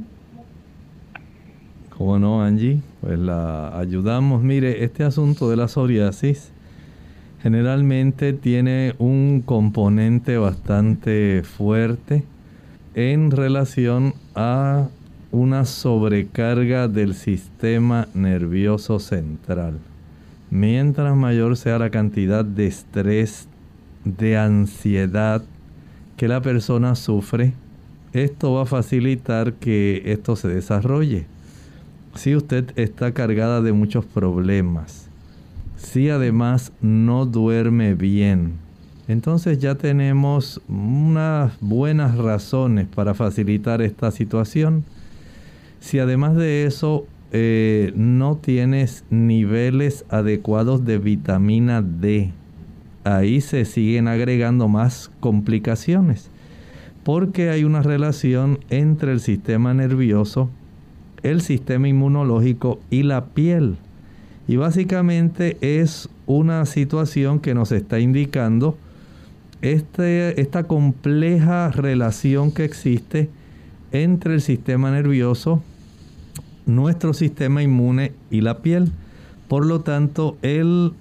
¿Cómo 1.99 2.19
no, 2.19 2.43
Angie? 2.43 2.81
Pues 3.01 3.19
la 3.19 3.77
ayudamos. 3.77 4.43
Mire, 4.43 4.85
este 4.85 5.03
asunto 5.03 5.51
de 5.51 5.57
la 5.57 5.67
psoriasis 5.67 6.53
generalmente 7.43 8.33
tiene 8.33 8.95
un 8.99 9.43
componente 9.45 10.39
bastante 10.39 11.43
fuerte 11.43 12.23
en 12.95 13.31
relación 13.31 14.15
a 14.41 14.89
una 15.33 15.65
sobrecarga 15.65 16.87
del 16.87 17.15
sistema 17.15 18.07
nervioso 18.15 19.01
central. 19.01 19.81
Mientras 20.49 21.17
mayor 21.17 21.57
sea 21.57 21.81
la 21.81 21.91
cantidad 21.91 22.45
de 22.45 22.69
estrés, 22.69 23.49
de 24.05 24.39
ansiedad 24.39 25.43
que 26.17 26.29
la 26.29 26.41
persona 26.41 26.95
sufre, 26.95 27.53
esto 28.13 28.53
va 28.53 28.63
a 28.63 28.67
facilitar 28.67 29.55
que 29.55 30.03
esto 30.07 30.37
se 30.37 30.47
desarrolle. 30.47 31.27
Si 32.15 32.37
usted 32.37 32.71
está 32.77 33.11
cargada 33.11 33.61
de 33.61 33.73
muchos 33.73 34.05
problemas, 34.05 35.09
si 35.77 36.11
además 36.11 36.71
no 36.81 37.27
duerme 37.27 37.95
bien, 37.95 38.68
entonces 39.09 39.59
ya 39.59 39.75
tenemos 39.77 40.61
unas 40.69 41.59
buenas 41.61 42.19
razones 42.19 42.87
para 42.95 43.15
facilitar 43.15 43.81
esta 43.81 44.11
situación. 44.11 44.85
Si 45.81 45.99
además 45.99 46.37
de 46.37 46.67
eso 46.67 47.07
eh, 47.33 47.93
no 47.97 48.37
tienes 48.37 49.05
niveles 49.09 50.05
adecuados 50.11 50.85
de 50.85 50.99
vitamina 50.99 51.81
D, 51.81 52.33
ahí 53.05 53.41
se 53.41 53.65
siguen 53.65 54.09
agregando 54.09 54.69
más 54.69 55.11
complicaciones, 55.21 56.29
porque 57.03 57.49
hay 57.49 57.65
una 57.65 57.83
relación 57.83 58.59
entre 58.69 59.13
el 59.13 59.21
sistema 59.21 59.73
nervioso, 59.73 60.51
el 61.23 61.41
sistema 61.41 61.89
inmunológico 61.89 62.79
y 62.91 63.05
la 63.05 63.25
piel. 63.25 63.77
Y 64.47 64.57
básicamente 64.57 65.57
es 65.63 66.11
una 66.27 66.67
situación 66.67 67.41
que 67.41 67.55
nos 67.55 67.73
está 67.73 68.01
indicando 68.01 68.77
este, 69.63 70.41
esta 70.41 70.65
compleja 70.65 71.71
relación 71.71 72.53
que 72.53 72.65
existe 72.65 73.29
entre 73.93 74.35
el 74.35 74.41
sistema 74.41 74.91
nervioso, 74.91 75.63
nuestro 76.67 77.15
sistema 77.15 77.63
inmune 77.63 78.13
y 78.31 78.43
la 78.43 78.59
piel. 78.59 78.93
Por 79.49 79.65
lo 79.65 79.81
tanto, 79.81 80.37
el 80.43 80.93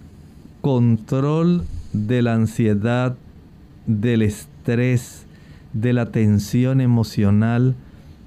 control 0.61 1.65
de 1.93 2.21
la 2.21 2.33
ansiedad, 2.33 3.15
del 3.85 4.21
estrés, 4.21 5.25
de 5.73 5.93
la 5.93 6.11
tensión 6.11 6.81
emocional, 6.81 7.75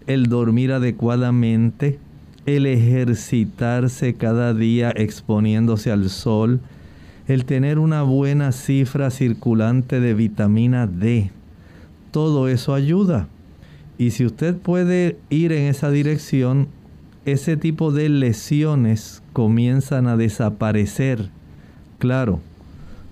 el 0.06 0.26
dormir 0.26 0.72
adecuadamente, 0.72 1.98
el 2.46 2.66
ejercitarse 2.66 4.14
cada 4.14 4.54
día 4.54 4.92
exponiéndose 4.94 5.90
al 5.90 6.10
sol, 6.10 6.60
el 7.30 7.44
tener 7.44 7.78
una 7.78 8.02
buena 8.02 8.50
cifra 8.50 9.10
circulante 9.10 10.00
de 10.00 10.14
vitamina 10.14 10.86
D. 10.86 11.30
Todo 12.10 12.48
eso 12.48 12.74
ayuda. 12.74 13.28
Y 13.98 14.10
si 14.10 14.26
usted 14.26 14.56
puede 14.56 15.16
ir 15.28 15.52
en 15.52 15.68
esa 15.68 15.90
dirección, 15.90 16.68
ese 17.26 17.56
tipo 17.56 17.92
de 17.92 18.08
lesiones 18.08 19.22
comienzan 19.32 20.08
a 20.08 20.16
desaparecer. 20.16 21.28
Claro, 21.98 22.40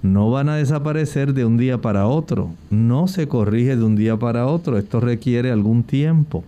no 0.02 0.31
van 0.31 0.48
a 0.48 0.57
desaparecer 0.57 1.35
de 1.35 1.44
un 1.44 1.57
día 1.57 1.78
para 1.78 2.07
otro. 2.07 2.50
No 2.70 3.07
se 3.07 3.28
corrige 3.28 3.76
de 3.76 3.85
un 3.85 3.96
día 3.96 4.16
para 4.16 4.46
otro. 4.46 4.78
Esto 4.78 4.98
requiere 5.00 5.52
algún 5.52 5.83
tiempo. 5.83 6.42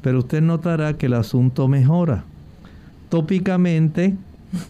Pero 0.00 0.20
usted 0.20 0.40
notará 0.40 0.96
que 0.96 1.06
el 1.06 1.14
asunto 1.14 1.68
mejora. 1.68 2.24
Tópicamente, 3.08 4.14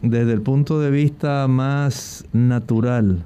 desde 0.03 0.33
el 0.33 0.43
punto 0.43 0.81
de 0.81 0.91
vista 0.91 1.47
más 1.49 2.25
natural, 2.33 3.25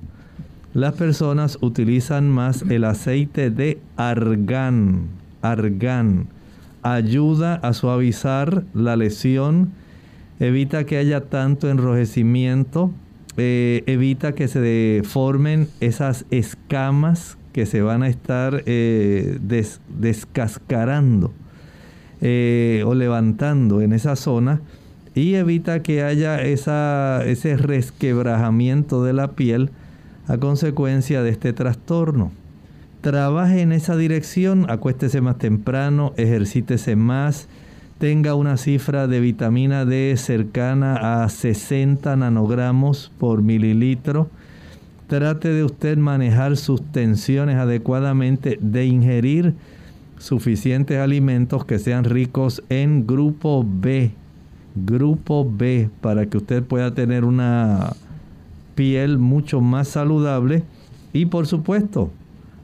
las 0.73 0.95
personas 0.95 1.59
utilizan 1.61 2.29
más 2.29 2.63
el 2.63 2.85
aceite 2.85 3.51
de 3.51 3.81
argán. 3.97 5.09
Argán 5.43 6.29
ayuda 6.83 7.55
a 7.57 7.73
suavizar 7.73 8.65
la 8.73 8.97
lesión, 8.97 9.73
evita 10.39 10.85
que 10.85 10.97
haya 10.97 11.23
tanto 11.23 11.69
enrojecimiento, 11.69 12.93
eh, 13.37 13.83
evita 13.87 14.33
que 14.33 14.49
se 14.49 15.03
formen 15.05 15.69
esas 15.81 16.25
escamas 16.31 17.37
que 17.53 17.67
se 17.67 17.83
van 17.83 18.03
a 18.03 18.09
estar 18.09 18.63
eh, 18.67 19.39
descascarando 19.89 21.33
eh, 22.21 22.85
o 22.87 22.95
levantando 22.95 23.81
en 23.81 23.93
esa 23.93 24.15
zona 24.15 24.61
y 25.15 25.35
evita 25.35 25.83
que 25.83 26.03
haya 26.03 26.43
esa, 26.43 27.23
ese 27.25 27.57
resquebrajamiento 27.57 29.05
de 29.05 29.13
la 29.13 29.33
piel 29.33 29.71
a 30.29 30.39
consecuencia 30.39 31.23
de 31.23 31.31
este 31.31 31.53
trastorno. 31.53 32.31
Trabaje 33.01 33.63
en 33.63 33.73
esa 33.73 33.97
dirección, 33.97 34.67
acuéstese 34.71 35.21
más 35.21 35.39
temprano, 35.39 36.13
ejercítese 36.17 36.97
más, 36.97 37.49
tenga 37.99 38.35
una 38.35 38.57
cifra 38.57 39.07
de 39.07 39.21
vitamina 39.21 39.85
D 39.85 40.15
cercana 40.17 41.23
a 41.23 41.29
60 41.29 42.17
nanogramos 42.17 43.11
por 43.19 43.43
mililitro. 43.43 44.31
Trate 45.07 45.49
de 45.49 45.65
usted 45.65 45.99
manejar 45.99 46.57
sus 46.57 46.83
tensiones 46.93 47.57
adecuadamente, 47.57 48.59
de 48.61 48.87
ingerir 48.87 49.55
suficientes 50.19 50.99
alimentos 50.99 51.65
que 51.65 51.79
sean 51.79 52.05
ricos 52.05 52.63
en 52.69 53.07
grupo 53.07 53.67
B, 53.67 54.13
grupo 54.75 55.49
B, 55.51 55.91
para 56.01 56.27
que 56.27 56.39
usted 56.39 56.63
pueda 56.63 56.95
tener 56.95 57.25
una 57.25 57.93
piel 58.75 59.19
mucho 59.19 59.61
más 59.61 59.89
saludable 59.89 60.65
y 61.13 61.27
por 61.27 61.47
supuesto, 61.47 62.11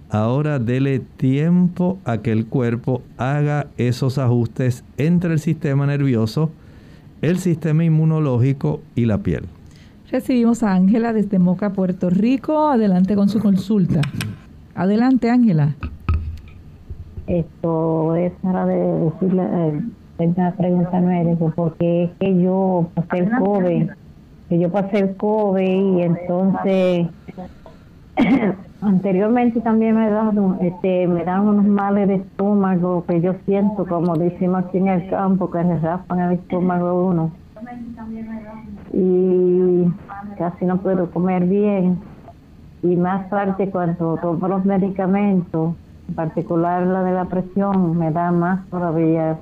ahora 0.08 0.58
dele 0.58 1.00
tiempo 1.00 1.98
a 2.04 2.18
que 2.18 2.32
el 2.32 2.46
cuerpo 2.46 3.02
haga 3.16 3.66
esos 3.76 4.18
ajustes 4.18 4.84
entre 4.98 5.32
el 5.32 5.40
sistema 5.40 5.86
nervioso, 5.86 6.50
el 7.22 7.38
sistema 7.38 7.84
inmunológico 7.84 8.80
y 8.94 9.06
la 9.06 9.18
piel. 9.18 9.44
Recibimos 10.10 10.62
a 10.62 10.72
Ángela 10.72 11.12
desde 11.12 11.40
Moca, 11.40 11.72
Puerto 11.72 12.10
Rico. 12.10 12.68
Adelante 12.68 13.16
con 13.16 13.28
su 13.28 13.40
consulta. 13.40 14.00
Adelante, 14.76 15.30
Ángela. 15.30 15.74
Esto 17.26 18.14
es 18.14 18.32
para 18.40 18.66
de 18.66 18.76
decirle, 18.76 19.42
eh, 19.42 19.80
una 20.18 20.52
pregunta 20.52 21.00
médico, 21.00 21.52
porque 21.54 22.04
es 22.04 22.10
que 22.18 22.40
yo 22.40 22.88
pasé 22.94 23.18
el 23.18 23.30
COVID, 23.30 23.90
que 24.48 24.58
yo 24.58 24.70
pasé 24.70 24.98
el 24.98 25.16
COVID 25.16 25.98
y 25.98 26.02
entonces 26.02 27.08
anteriormente 28.80 29.60
también 29.60 29.96
me 29.96 30.08
dan, 30.08 30.58
este, 30.60 31.06
me 31.06 31.24
dan 31.24 31.48
unos 31.48 31.66
males 31.66 32.08
de 32.08 32.14
estómago 32.16 33.04
que 33.06 33.20
yo 33.20 33.34
siento, 33.44 33.86
como 33.86 34.16
decimos 34.16 34.64
aquí 34.64 34.78
en 34.78 34.88
el 34.88 35.08
campo, 35.10 35.50
que 35.50 35.62
se 35.62 35.78
raspan 35.78 36.20
el 36.20 36.32
estómago 36.38 37.08
uno. 37.08 37.30
Y 38.92 39.84
casi 40.38 40.64
no 40.64 40.78
puedo 40.78 41.10
comer 41.10 41.44
bien. 41.46 41.98
Y 42.82 42.96
más 42.96 43.28
tarde 43.30 43.70
cuando 43.70 44.16
tomo 44.18 44.48
los 44.48 44.64
medicamentos, 44.64 45.74
en 46.08 46.14
particular 46.14 46.86
la 46.86 47.02
de 47.02 47.12
la 47.12 47.24
presión, 47.24 47.98
me 47.98 48.10
da 48.12 48.30
más 48.30 48.64
todavía 48.68 49.38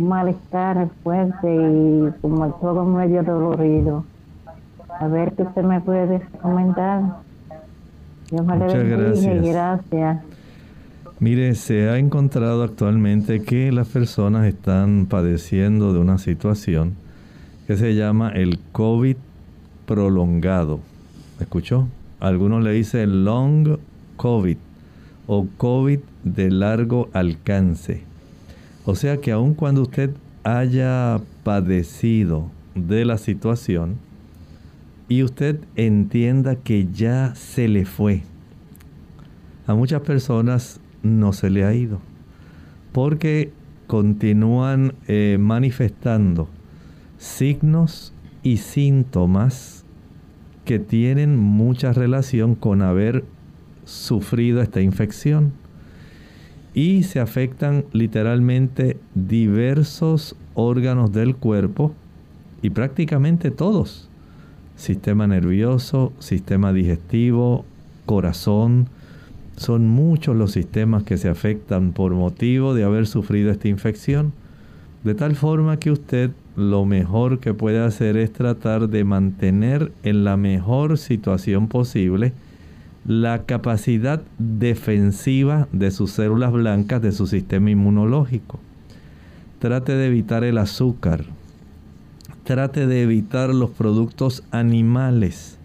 malestar 0.00 0.88
fuerte 1.02 1.48
y 1.48 2.20
como 2.20 2.50
todo 2.54 2.84
medio 2.84 3.22
dolorido. 3.22 4.04
A 4.98 5.06
ver 5.06 5.32
qué 5.34 5.44
usted 5.44 5.62
me 5.62 5.80
puede 5.80 6.20
comentar. 6.42 7.18
Dios 8.30 8.44
Muchas 8.44 8.84
gracias. 8.84 9.42
gracias. 9.44 10.22
Mire, 11.18 11.54
se 11.54 11.90
ha 11.90 11.98
encontrado 11.98 12.62
actualmente 12.62 13.42
que 13.42 13.70
las 13.72 13.88
personas 13.88 14.46
están 14.46 15.06
padeciendo 15.06 15.92
de 15.92 15.98
una 15.98 16.18
situación 16.18 16.94
que 17.66 17.76
se 17.76 17.94
llama 17.94 18.30
el 18.30 18.58
COVID 18.72 19.16
prolongado. 19.86 20.80
¿Escuchó? 21.40 21.88
Algunos 22.20 22.64
le 22.64 22.72
dicen 22.72 23.24
long 23.24 23.78
COVID 24.16 24.56
o 25.26 25.46
COVID 25.56 26.00
de 26.24 26.50
largo 26.50 27.08
alcance. 27.12 28.09
O 28.84 28.94
sea 28.94 29.18
que 29.18 29.30
aun 29.30 29.54
cuando 29.54 29.82
usted 29.82 30.10
haya 30.42 31.20
padecido 31.44 32.50
de 32.74 33.04
la 33.04 33.18
situación 33.18 33.96
y 35.08 35.22
usted 35.22 35.60
entienda 35.76 36.56
que 36.56 36.88
ya 36.92 37.34
se 37.34 37.68
le 37.68 37.84
fue, 37.84 38.22
a 39.66 39.74
muchas 39.74 40.00
personas 40.00 40.80
no 41.02 41.32
se 41.32 41.50
le 41.50 41.64
ha 41.64 41.74
ido 41.74 42.00
porque 42.92 43.52
continúan 43.86 44.94
eh, 45.08 45.36
manifestando 45.38 46.48
signos 47.18 48.12
y 48.42 48.58
síntomas 48.58 49.84
que 50.64 50.78
tienen 50.78 51.36
mucha 51.36 51.92
relación 51.92 52.54
con 52.54 52.82
haber 52.82 53.24
sufrido 53.84 54.62
esta 54.62 54.80
infección 54.80 55.52
y 56.80 57.02
se 57.02 57.20
afectan 57.20 57.84
literalmente 57.92 58.96
diversos 59.14 60.34
órganos 60.54 61.12
del 61.12 61.36
cuerpo 61.36 61.92
y 62.62 62.70
prácticamente 62.70 63.50
todos. 63.50 64.08
Sistema 64.76 65.26
nervioso, 65.26 66.14
sistema 66.20 66.72
digestivo, 66.72 67.66
corazón. 68.06 68.88
Son 69.58 69.88
muchos 69.88 70.34
los 70.34 70.52
sistemas 70.52 71.02
que 71.02 71.18
se 71.18 71.28
afectan 71.28 71.92
por 71.92 72.14
motivo 72.14 72.72
de 72.72 72.84
haber 72.84 73.06
sufrido 73.06 73.50
esta 73.50 73.68
infección. 73.68 74.32
De 75.04 75.14
tal 75.14 75.36
forma 75.36 75.76
que 75.78 75.90
usted 75.90 76.30
lo 76.56 76.86
mejor 76.86 77.40
que 77.40 77.52
puede 77.52 77.80
hacer 77.80 78.16
es 78.16 78.32
tratar 78.32 78.88
de 78.88 79.04
mantener 79.04 79.92
en 80.02 80.24
la 80.24 80.38
mejor 80.38 80.96
situación 80.96 81.68
posible 81.68 82.32
la 83.10 83.42
capacidad 83.42 84.22
defensiva 84.38 85.66
de 85.72 85.90
sus 85.90 86.12
células 86.12 86.52
blancas 86.52 87.02
de 87.02 87.10
su 87.10 87.26
sistema 87.26 87.68
inmunológico. 87.68 88.60
Trate 89.58 89.96
de 89.96 90.06
evitar 90.06 90.44
el 90.44 90.58
azúcar. 90.58 91.24
Trate 92.44 92.86
de 92.86 93.02
evitar 93.02 93.52
los 93.52 93.70
productos 93.70 94.44
animales. 94.52 95.58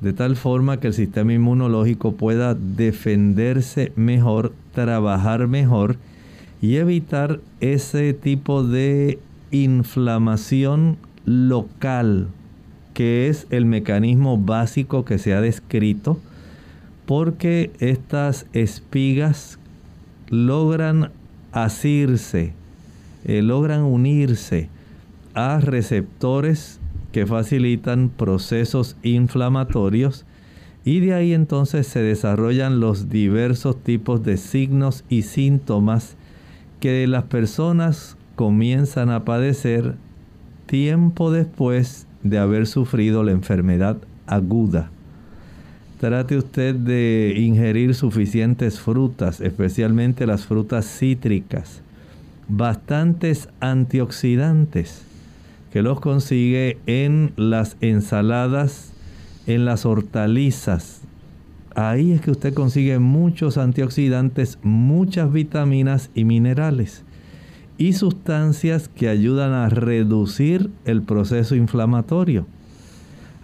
De 0.00 0.12
tal 0.12 0.34
forma 0.34 0.80
que 0.80 0.88
el 0.88 0.94
sistema 0.94 1.32
inmunológico 1.32 2.16
pueda 2.16 2.56
defenderse 2.56 3.92
mejor, 3.94 4.52
trabajar 4.74 5.46
mejor 5.46 5.96
y 6.60 6.78
evitar 6.78 7.38
ese 7.60 8.14
tipo 8.14 8.64
de 8.64 9.20
inflamación 9.52 10.96
local, 11.24 12.26
que 12.94 13.28
es 13.28 13.46
el 13.50 13.64
mecanismo 13.64 14.38
básico 14.38 15.04
que 15.04 15.18
se 15.18 15.34
ha 15.34 15.40
descrito 15.40 16.18
porque 17.06 17.70
estas 17.80 18.46
espigas 18.52 19.58
logran 20.28 21.10
asirse, 21.52 22.52
eh, 23.24 23.42
logran 23.42 23.82
unirse 23.82 24.68
a 25.34 25.60
receptores 25.60 26.80
que 27.12 27.26
facilitan 27.26 28.08
procesos 28.08 28.96
inflamatorios 29.02 30.24
y 30.84 31.00
de 31.00 31.14
ahí 31.14 31.32
entonces 31.32 31.86
se 31.86 32.00
desarrollan 32.00 32.80
los 32.80 33.08
diversos 33.08 33.82
tipos 33.82 34.22
de 34.22 34.36
signos 34.36 35.04
y 35.08 35.22
síntomas 35.22 36.16
que 36.80 37.06
las 37.06 37.24
personas 37.24 38.16
comienzan 38.34 39.10
a 39.10 39.24
padecer 39.24 39.94
tiempo 40.66 41.30
después 41.30 42.06
de 42.22 42.38
haber 42.38 42.66
sufrido 42.66 43.22
la 43.22 43.32
enfermedad 43.32 43.96
aguda. 44.26 44.90
Trate 46.04 46.36
usted 46.36 46.74
de 46.74 47.34
ingerir 47.38 47.94
suficientes 47.94 48.78
frutas, 48.78 49.40
especialmente 49.40 50.26
las 50.26 50.44
frutas 50.44 50.84
cítricas, 50.84 51.80
bastantes 52.46 53.48
antioxidantes, 53.60 55.00
que 55.72 55.80
los 55.80 56.00
consigue 56.00 56.76
en 56.84 57.32
las 57.36 57.78
ensaladas, 57.80 58.92
en 59.46 59.64
las 59.64 59.86
hortalizas. 59.86 61.00
Ahí 61.74 62.12
es 62.12 62.20
que 62.20 62.32
usted 62.32 62.52
consigue 62.52 62.98
muchos 62.98 63.56
antioxidantes, 63.56 64.58
muchas 64.62 65.32
vitaminas 65.32 66.10
y 66.14 66.26
minerales 66.26 67.02
y 67.78 67.94
sustancias 67.94 68.90
que 68.90 69.08
ayudan 69.08 69.52
a 69.52 69.70
reducir 69.70 70.68
el 70.84 71.00
proceso 71.00 71.54
inflamatorio. 71.54 72.44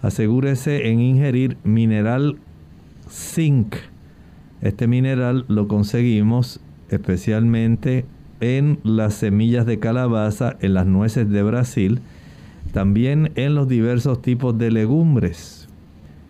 Asegúrese 0.03 0.89
en 0.89 0.99
ingerir 0.99 1.57
mineral 1.63 2.37
zinc. 3.11 3.75
Este 4.61 4.87
mineral 4.87 5.45
lo 5.47 5.67
conseguimos 5.67 6.59
especialmente 6.89 8.05
en 8.39 8.79
las 8.83 9.13
semillas 9.13 9.65
de 9.65 9.79
calabaza, 9.79 10.57
en 10.61 10.73
las 10.73 10.85
nueces 10.85 11.29
de 11.29 11.43
Brasil, 11.43 11.99
también 12.73 13.31
en 13.35 13.55
los 13.55 13.67
diversos 13.67 14.21
tipos 14.21 14.57
de 14.57 14.71
legumbres. 14.71 15.67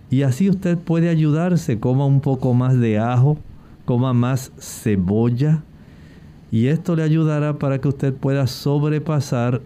Y 0.09 0.23
así 0.23 0.49
usted 0.49 0.77
puede 0.77 1.09
ayudarse, 1.09 1.79
coma 1.79 2.05
un 2.05 2.19
poco 2.19 2.53
más 2.53 2.77
de 2.79 2.99
ajo, 2.99 3.37
coma 3.85 4.13
más 4.13 4.51
cebolla, 4.59 5.63
y 6.51 6.67
esto 6.67 6.97
le 6.97 7.03
ayudará 7.03 7.57
para 7.59 7.79
que 7.79 7.87
usted 7.87 8.13
pueda 8.13 8.45
sobrepasar 8.45 9.61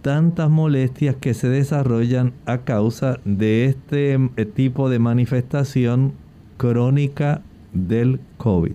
tantas 0.00 0.50
molestias 0.50 1.14
que 1.16 1.34
se 1.34 1.48
desarrollan 1.48 2.32
a 2.46 2.58
causa 2.58 3.20
de 3.26 3.66
este 3.66 4.14
eh, 4.14 4.44
tipo 4.46 4.88
de 4.88 4.98
manifestación 4.98 6.14
crónica 6.62 7.42
del 7.72 8.20
COVID. 8.36 8.70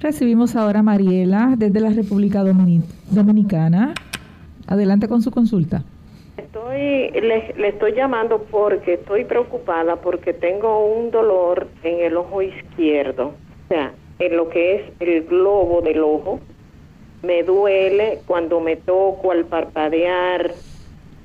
Recibimos 0.00 0.54
ahora 0.54 0.80
a 0.80 0.82
Mariela 0.84 1.54
desde 1.58 1.80
la 1.80 1.90
República 1.90 2.44
Dominicana. 2.44 3.92
Adelante 4.68 5.08
con 5.08 5.20
su 5.20 5.32
consulta. 5.32 5.82
Estoy, 6.36 7.10
le, 7.10 7.54
le, 7.56 7.68
estoy 7.68 7.94
llamando 7.94 8.44
porque 8.48 8.94
estoy 8.94 9.24
preocupada 9.24 9.96
porque 9.96 10.32
tengo 10.32 10.86
un 10.94 11.10
dolor 11.10 11.66
en 11.82 12.04
el 12.04 12.16
ojo 12.16 12.40
izquierdo, 12.40 13.34
o 13.64 13.68
sea, 13.68 13.92
en 14.20 14.36
lo 14.36 14.48
que 14.48 14.76
es 14.76 14.82
el 15.00 15.24
globo 15.24 15.80
del 15.82 16.00
ojo, 16.04 16.38
me 17.24 17.42
duele 17.42 18.20
cuando 18.26 18.60
me 18.60 18.76
toco 18.76 19.32
al 19.32 19.44
parpadear, 19.46 20.52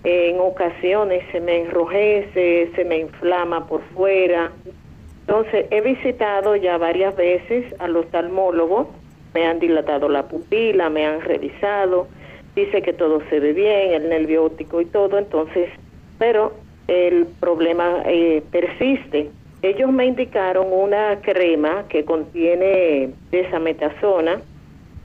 en 0.03 0.39
ocasiones 0.39 1.23
se 1.31 1.39
me 1.39 1.61
enrojece, 1.61 2.71
se 2.75 2.83
me 2.83 2.97
inflama 2.97 3.67
por 3.67 3.81
fuera. 3.93 4.51
Entonces 5.27 5.65
he 5.71 5.81
visitado 5.81 6.55
ya 6.55 6.77
varias 6.77 7.13
veces 7.17 7.65
al 7.79 7.97
oftalmólogo, 7.97 8.89
me 9.33 9.45
han 9.45 9.59
dilatado 9.59 10.07
la 10.07 10.23
pupila, 10.23 10.89
me 10.89 11.05
han 11.05 11.19
revisado, 11.19 12.07
dice 12.55 12.81
que 12.81 12.93
todo 12.93 13.21
se 13.29 13.41
ve 13.41 13.51
bien, 13.51 13.91
el 13.91 14.07
nervio 14.07 14.45
óptico 14.45 14.79
y 14.79 14.85
todo, 14.85 15.17
entonces, 15.17 15.69
pero 16.17 16.53
el 16.87 17.27
problema 17.41 18.03
eh, 18.05 18.41
persiste. 18.51 19.29
Ellos 19.61 19.91
me 19.91 20.05
indicaron 20.05 20.67
una 20.71 21.19
crema 21.21 21.85
que 21.89 22.05
contiene 22.05 23.09
desametasona, 23.29 24.41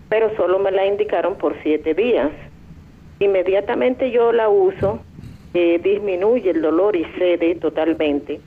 pero 0.08 0.30
solo 0.36 0.60
me 0.60 0.70
la 0.70 0.86
indicaron 0.86 1.34
por 1.34 1.60
siete 1.64 1.94
días. 1.94 2.30
Inmediatamente 3.18 4.12
yo 4.12 4.30
la 4.30 4.48
uso, 4.48 5.00
eh, 5.54 5.80
disminuye 5.82 6.50
el 6.50 6.62
dolor 6.62 6.94
y 6.94 7.04
cede 7.18 7.56
totalmente, 7.56 8.40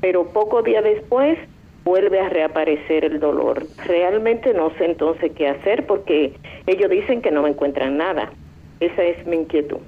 pero 0.00 0.28
poco 0.28 0.62
día 0.62 0.82
después 0.82 1.38
vuelve 1.84 2.20
a 2.20 2.28
reaparecer 2.28 3.04
el 3.04 3.20
dolor. 3.20 3.66
Realmente 3.86 4.52
no 4.52 4.70
sé 4.76 4.86
entonces 4.86 5.32
qué 5.36 5.48
hacer 5.48 5.86
porque 5.86 6.34
ellos 6.66 6.90
dicen 6.90 7.22
que 7.22 7.30
no 7.30 7.42
me 7.42 7.50
encuentran 7.50 7.96
nada. 7.96 8.32
Esa 8.80 9.04
es 9.04 9.24
mi 9.26 9.36
inquietud. 9.36 9.78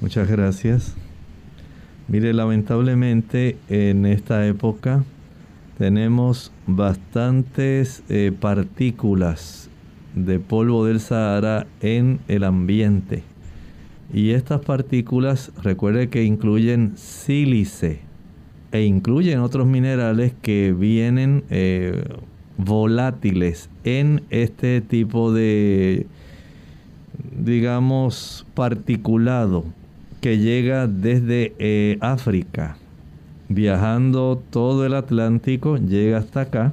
Muchas 0.00 0.30
gracias. 0.30 0.96
Mire, 2.08 2.32
lamentablemente 2.32 3.56
en 3.68 4.06
esta 4.06 4.46
época 4.46 5.04
tenemos 5.78 6.52
bastantes 6.66 8.02
eh, 8.08 8.32
partículas 8.38 9.70
de 10.14 10.38
polvo 10.38 10.86
del 10.86 11.00
Sahara 11.00 11.66
en 11.80 12.20
el 12.28 12.44
ambiente. 12.44 13.22
Y 14.12 14.30
estas 14.30 14.60
partículas, 14.60 15.52
recuerde 15.62 16.08
que 16.08 16.24
incluyen 16.24 16.96
sílice 16.96 18.00
e 18.74 18.82
incluyen 18.82 19.38
otros 19.38 19.68
minerales 19.68 20.32
que 20.42 20.74
vienen 20.76 21.44
eh, 21.48 22.02
volátiles 22.56 23.70
en 23.84 24.24
este 24.30 24.80
tipo 24.80 25.32
de, 25.32 26.08
digamos, 27.38 28.44
particulado 28.54 29.64
que 30.20 30.38
llega 30.38 30.88
desde 30.88 31.54
eh, 31.60 31.98
África, 32.00 32.76
viajando 33.48 34.42
todo 34.50 34.84
el 34.84 34.94
Atlántico, 34.94 35.76
llega 35.76 36.18
hasta 36.18 36.40
acá 36.40 36.72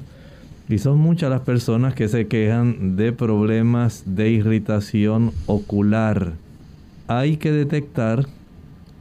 y 0.68 0.78
son 0.78 0.98
muchas 0.98 1.30
las 1.30 1.42
personas 1.42 1.94
que 1.94 2.08
se 2.08 2.26
quejan 2.26 2.96
de 2.96 3.12
problemas 3.12 4.02
de 4.06 4.28
irritación 4.28 5.30
ocular. 5.46 6.32
Hay 7.06 7.36
que 7.36 7.52
detectar 7.52 8.26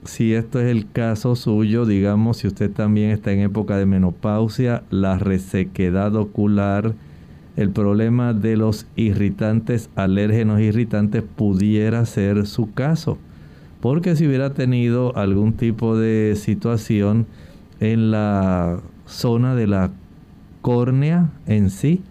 si 0.04 0.34
esto 0.34 0.60
es 0.60 0.68
el 0.68 0.90
caso 0.90 1.36
suyo, 1.36 1.86
digamos, 1.86 2.38
si 2.38 2.48
usted 2.48 2.72
también 2.72 3.12
está 3.12 3.32
en 3.32 3.40
época 3.40 3.78
de 3.78 3.86
menopausia, 3.86 4.84
la 4.90 5.18
resequedad 5.20 6.16
ocular, 6.16 6.94
el 7.56 7.70
problema 7.70 8.34
de 8.34 8.58
los 8.58 8.88
irritantes, 8.96 9.90
alérgenos 9.96 10.60
irritantes 10.62 11.24
pudiera 11.24 12.06
ser 12.06 12.48
su 12.48 12.74
caso. 12.74 13.18
Porque 13.82 14.16
si 14.16 14.28
hubiera 14.28 14.54
tenido 14.54 15.16
algún 15.18 15.54
tipo 15.54 15.98
de 15.98 16.36
situación 16.36 17.26
en 17.80 18.12
la 18.12 18.80
zona 19.06 19.56
de 19.56 19.68
la 19.68 19.92
córnea 20.62 21.30
en 21.48 21.70
sí, 21.70 22.02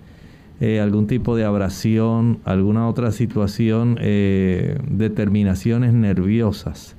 eh, 0.61 0.81
algún 0.81 1.07
tipo 1.07 1.37
de 1.37 1.45
abrasión, 1.45 2.39
alguna 2.45 2.87
otra 2.89 3.13
situación, 3.13 3.97
eh, 4.01 4.79
determinaciones 4.89 5.95
nerviosas, 5.95 6.97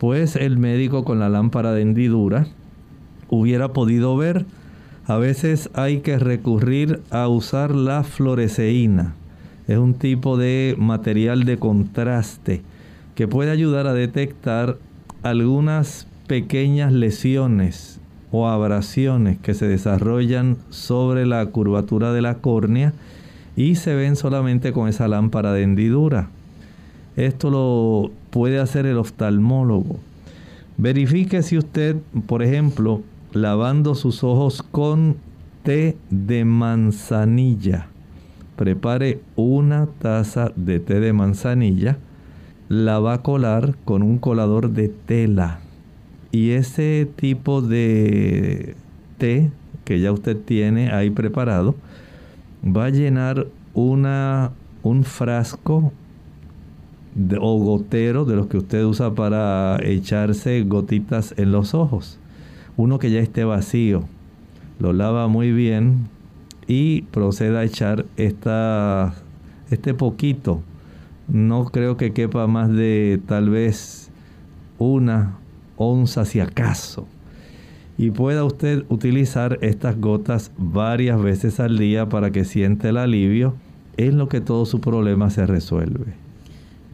pues 0.00 0.34
el 0.34 0.56
médico 0.56 1.04
con 1.04 1.20
la 1.20 1.28
lámpara 1.28 1.72
de 1.72 1.82
hendidura 1.82 2.46
hubiera 3.28 3.74
podido 3.74 4.16
ver. 4.16 4.46
A 5.06 5.18
veces 5.18 5.68
hay 5.74 5.98
que 6.00 6.18
recurrir 6.18 7.02
a 7.10 7.28
usar 7.28 7.74
la 7.74 8.02
fluoresceína. 8.02 9.14
Es 9.68 9.76
un 9.76 9.92
tipo 9.92 10.38
de 10.38 10.74
material 10.78 11.44
de 11.44 11.58
contraste 11.58 12.62
que 13.14 13.28
puede 13.28 13.50
ayudar 13.50 13.86
a 13.86 13.92
detectar 13.92 14.78
algunas 15.22 16.06
pequeñas 16.26 16.94
lesiones 16.94 18.00
o 18.32 18.48
abrasiones 18.48 19.36
que 19.38 19.52
se 19.52 19.68
desarrollan 19.68 20.56
sobre 20.70 21.26
la 21.26 21.44
curvatura 21.44 22.14
de 22.14 22.22
la 22.22 22.36
córnea 22.36 22.94
y 23.54 23.74
se 23.74 23.94
ven 23.94 24.16
solamente 24.16 24.72
con 24.72 24.88
esa 24.88 25.08
lámpara 25.08 25.52
de 25.52 25.62
hendidura. 25.62 26.30
Esto 27.16 27.50
lo 27.50 28.19
puede 28.30 28.58
hacer 28.58 28.86
el 28.86 28.98
oftalmólogo. 28.98 29.98
Verifique 30.76 31.42
si 31.42 31.58
usted, 31.58 31.96
por 32.26 32.42
ejemplo, 32.42 33.02
lavando 33.32 33.94
sus 33.94 34.24
ojos 34.24 34.62
con 34.62 35.16
té 35.62 35.96
de 36.10 36.44
manzanilla, 36.44 37.88
prepare 38.56 39.20
una 39.36 39.86
taza 39.86 40.52
de 40.56 40.80
té 40.80 41.00
de 41.00 41.12
manzanilla, 41.12 41.98
la 42.68 42.98
va 42.98 43.14
a 43.14 43.22
colar 43.22 43.74
con 43.84 44.02
un 44.02 44.18
colador 44.18 44.70
de 44.70 44.88
tela 44.88 45.60
y 46.32 46.50
ese 46.50 47.08
tipo 47.16 47.62
de 47.62 48.76
té 49.18 49.50
que 49.84 50.00
ya 50.00 50.12
usted 50.12 50.36
tiene 50.36 50.92
ahí 50.92 51.10
preparado 51.10 51.74
va 52.64 52.86
a 52.86 52.90
llenar 52.90 53.48
una, 53.74 54.52
un 54.82 55.02
frasco 55.04 55.92
o 57.40 57.58
gotero 57.58 58.24
de 58.24 58.36
los 58.36 58.46
que 58.46 58.58
usted 58.58 58.84
usa 58.84 59.14
para 59.14 59.78
echarse 59.82 60.62
gotitas 60.62 61.34
en 61.36 61.52
los 61.52 61.74
ojos. 61.74 62.18
Uno 62.76 62.98
que 62.98 63.10
ya 63.10 63.20
esté 63.20 63.44
vacío. 63.44 64.04
Lo 64.78 64.92
lava 64.92 65.28
muy 65.28 65.52
bien 65.52 66.08
y 66.66 67.02
proceda 67.02 67.60
a 67.60 67.64
echar 67.64 68.06
esta, 68.16 69.14
este 69.70 69.92
poquito. 69.92 70.62
No 71.28 71.66
creo 71.66 71.96
que 71.96 72.12
quepa 72.12 72.46
más 72.46 72.70
de 72.70 73.20
tal 73.26 73.50
vez 73.50 74.10
una 74.78 75.36
onzas 75.76 76.28
si 76.28 76.40
acaso. 76.40 77.06
Y 77.98 78.10
pueda 78.12 78.44
usted 78.44 78.84
utilizar 78.88 79.58
estas 79.60 80.00
gotas 80.00 80.52
varias 80.56 81.20
veces 81.20 81.60
al 81.60 81.76
día 81.76 82.08
para 82.08 82.30
que 82.30 82.44
siente 82.44 82.88
el 82.88 82.96
alivio, 82.96 83.54
en 83.96 84.16
lo 84.16 84.28
que 84.28 84.40
todo 84.40 84.64
su 84.64 84.80
problema 84.80 85.28
se 85.28 85.44
resuelve. 85.44 86.29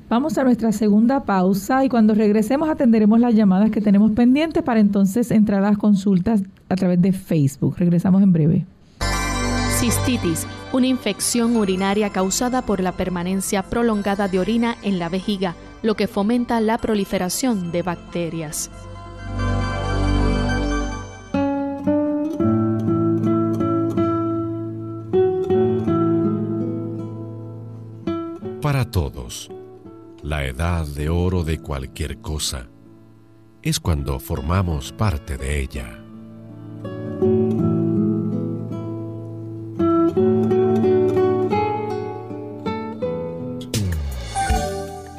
Vamos 0.09 0.39
a 0.39 0.45
nuestra 0.45 0.71
segunda 0.71 1.25
pausa 1.25 1.85
y 1.85 1.89
cuando 1.89 2.15
regresemos 2.15 2.69
atenderemos 2.69 3.19
las 3.19 3.35
llamadas 3.35 3.73
que 3.73 3.81
tenemos 3.81 4.13
pendientes 4.13 4.63
para 4.63 4.79
entonces 4.79 5.33
entrar 5.33 5.65
a 5.65 5.71
las 5.71 5.79
consultas 5.79 6.43
a 6.69 6.77
través 6.77 7.03
de 7.03 7.11
Facebook. 7.11 7.75
Regresamos 7.77 8.23
en 8.23 8.33
breve. 8.33 8.67
Cistitis, 9.81 10.47
una 10.73 10.87
infección 10.87 11.57
urinaria 11.57 12.11
causada 12.11 12.63
por 12.63 12.81
la 12.81 12.93
permanencia 12.93 13.65
prolongada 13.65 14.29
de 14.29 14.39
orina 14.39 14.77
en 14.85 15.01
la 15.01 15.09
vejiga, 15.09 15.57
lo 15.83 15.97
que 15.97 16.07
fomenta 16.07 16.61
la 16.61 16.79
proliferación 16.79 17.73
de 17.73 17.83
bacterias. 17.83 18.71
Para 28.63 28.85
todos 28.85 29.51
la 30.23 30.45
edad 30.45 30.87
de 30.87 31.09
oro 31.09 31.45
de 31.45 31.59
cualquier 31.59 32.19
cosa 32.21 32.69
es 33.63 33.81
cuando 33.81 34.19
formamos 34.19 34.93
parte 34.93 35.37
de 35.37 35.61
ella. 35.61 36.03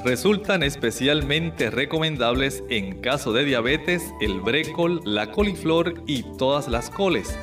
Resultan 0.05 0.63
especialmente 0.63 1.69
recomendables 1.69 2.63
en 2.69 3.01
caso 3.01 3.33
de 3.33 3.43
diabetes 3.43 4.03
el 4.21 4.39
brécol, 4.39 5.01
la 5.03 5.31
coliflor 5.31 6.01
y 6.07 6.23
todas 6.37 6.69
las 6.69 6.89
coles 6.89 7.37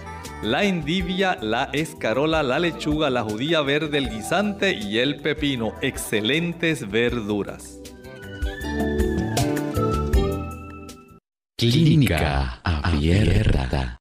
la 0.44 0.64
endivia, 0.64 1.38
la 1.40 1.70
escarola, 1.72 2.42
la 2.42 2.58
lechuga, 2.58 3.08
la 3.08 3.22
judía 3.22 3.62
verde, 3.62 3.98
el 3.98 4.10
guisante 4.10 4.74
y 4.74 4.98
el 4.98 5.16
pepino. 5.16 5.72
Excelentes 5.80 6.90
verduras. 6.90 7.80
Clínica 11.56 12.60
Abierta. 12.62 13.98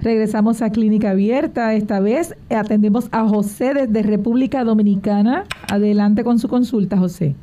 Regresamos 0.00 0.60
a 0.62 0.70
Clínica 0.70 1.10
Abierta. 1.10 1.74
Esta 1.74 2.00
vez 2.00 2.34
atendemos 2.48 3.08
a 3.12 3.28
José 3.28 3.74
desde 3.74 4.02
República 4.02 4.64
Dominicana. 4.64 5.44
Adelante 5.70 6.24
con 6.24 6.38
su 6.40 6.48
consulta, 6.48 6.96
José. 6.96 7.36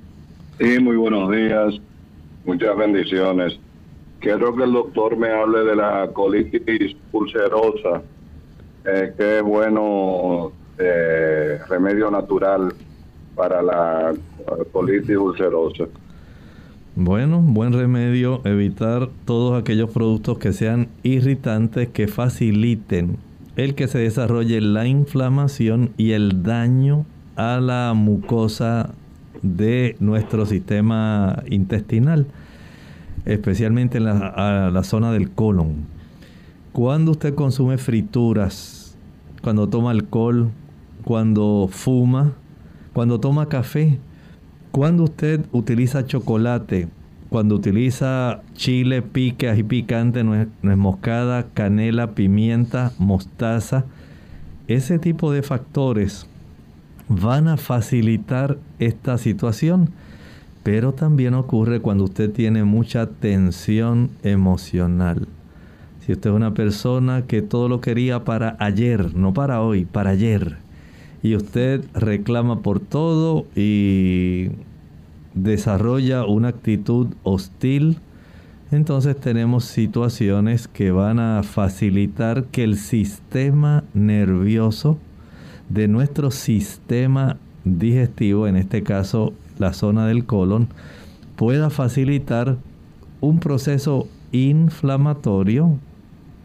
Sí, 0.60 0.80
muy 0.80 0.98
buenos 0.98 1.32
días. 1.32 1.76
Muchas 2.46 2.76
bendiciones. 2.76 3.58
Quiero 4.20 4.54
que 4.56 4.63
el 4.63 4.74
doctor 4.74 5.16
me 5.16 5.30
hable 5.30 5.60
de 5.60 5.76
la 5.76 6.10
colitis 6.12 6.98
ulcerosa 7.13 8.02
eh, 8.88 9.13
qué 9.17 9.41
bueno 9.41 10.52
eh, 10.78 11.60
remedio 11.67 12.10
natural 12.10 12.73
para 13.36 13.62
la 13.62 14.13
colitis 14.71 15.17
ulcerosa. 15.17 15.86
Bueno, 16.95 17.39
buen 17.41 17.73
remedio, 17.73 18.41
evitar 18.45 19.10
todos 19.26 19.62
aquellos 19.62 19.91
productos 19.91 20.39
que 20.39 20.54
sean 20.54 20.88
irritantes, 21.04 21.89
que 21.89 22.08
faciliten 22.08 23.17
el 23.56 23.76
que 23.76 23.88
se 23.88 24.00
desarrolle 24.00 24.62
la 24.62 24.88
inflamación 24.88 25.91
y 25.97 26.12
el 26.12 26.43
daño 26.43 27.06
a 27.36 27.60
la 27.60 27.93
mucosa 27.95 28.91
de 29.41 29.95
nuestro 30.00 30.45
sistema 30.45 31.43
intestinal, 31.50 32.28
especialmente 33.26 33.97
en 33.97 34.06
la, 34.06 34.71
la 34.71 34.84
zona 34.84 35.12
del 35.12 35.32
colon. 35.32 35.86
Cuando 36.71 37.12
usted 37.12 37.34
consume 37.34 37.80
frituras, 37.80 38.77
cuando 39.41 39.67
toma 39.67 39.91
alcohol, 39.91 40.52
cuando 41.04 41.67
fuma, 41.71 42.34
cuando 42.93 43.19
toma 43.19 43.47
café, 43.47 44.00
cuando 44.71 45.04
usted 45.04 45.45
utiliza 45.52 46.06
chocolate, 46.06 46.89
cuando 47.30 47.56
utiliza 47.56 48.41
chile, 48.54 49.02
pique, 49.02 49.50
ají 49.50 49.63
picante, 49.63 50.23
nuez, 50.23 50.47
moscada, 50.62 51.47
canela, 51.54 52.12
pimienta, 52.12 52.93
mostaza, 52.97 53.86
ese 54.67 55.00
tipo 55.00 55.32
de 55.32 55.43
factores 55.43 56.28
van 57.10 57.47
a 57.47 57.58
facilitar 57.58 58.58
esta 58.80 59.17
situación. 59.17 59.89
Pero 60.63 60.93
también 60.93 61.34
ocurre 61.34 61.80
cuando 61.80 62.04
usted 62.04 62.32
tiene 62.32 62.65
mucha 62.65 63.08
tensión 63.08 64.10
emocional. 64.23 65.28
Si 66.08 66.13
usted 66.13 66.30
es 66.30 66.36
una 66.38 66.54
persona 66.54 67.24
que 67.28 67.41
todo 67.41 67.67
lo 67.67 67.82
quería 67.82 68.24
para 68.24 68.56
ayer, 68.62 69.13
no 69.13 69.34
para 69.34 69.62
hoy, 69.62 69.84
para 69.84 70.12
ayer, 70.12 70.56
y 71.22 71.36
usted 71.36 71.84
reclama 71.93 72.62
por 72.62 72.80
todo 72.80 73.46
y 73.58 74.48
desarrolla 75.34 76.24
una 76.24 76.48
actitud 76.48 77.08
hostil, 77.24 77.98
entonces 78.72 79.20
tenemos 79.20 79.65
situaciones 79.65 80.70
que 80.70 80.91
van 80.91 81.20
a 81.20 81.43
facilitar 81.43 82.46
que 82.46 82.63
el 82.63 82.78
sistema 82.78 83.84
nervioso 83.93 84.98
de 85.67 85.89
nuestro 85.89 86.32
sistema 86.32 87.36
digestivo, 87.65 88.48
en 88.48 88.56
este 88.56 88.82
caso 88.82 89.34
la 89.60 89.74
zona 89.74 90.08
del 90.08 90.24
colon, 90.24 90.70
pueda 91.36 91.70
facilitar 91.70 92.56
un 93.20 93.41
proceso 93.41 94.08
inflamatorio 94.32 95.78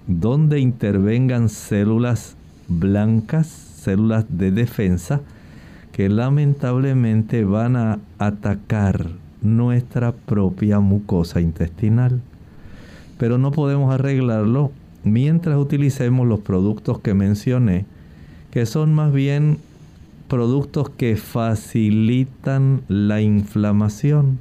donde 0.06 0.60
intervengan 0.60 1.48
células 1.48 2.36
blancas, 2.68 3.46
células 3.46 4.26
de 4.28 4.50
defensa, 4.50 5.20
que 5.92 6.08
lamentablemente 6.08 7.44
van 7.44 7.76
a 7.76 7.98
atacar 8.18 9.10
nuestra 9.42 10.12
propia 10.12 10.80
mucosa 10.80 11.40
intestinal. 11.40 12.20
Pero 13.18 13.38
no 13.38 13.52
podemos 13.52 13.92
arreglarlo 13.92 14.72
mientras 15.04 15.58
utilicemos 15.58 16.26
los 16.26 16.40
productos 16.40 16.98
que 17.00 17.14
mencioné, 17.14 17.84
que 18.50 18.66
son 18.66 18.94
más 18.94 19.12
bien 19.12 19.58
productos 20.28 20.88
que 20.88 21.16
facilitan 21.16 22.82
la 22.88 23.20
inflamación. 23.20 24.38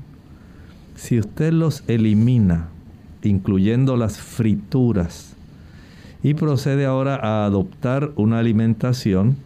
Si 0.95 1.19
usted 1.19 1.51
los 1.51 1.83
elimina, 1.87 2.69
incluyendo 3.23 3.97
las 3.97 4.17
frituras, 4.19 5.35
y 6.23 6.35
procede 6.35 6.85
ahora 6.85 7.15
a 7.15 7.45
adoptar 7.45 8.11
una 8.15 8.39
alimentación 8.39 9.37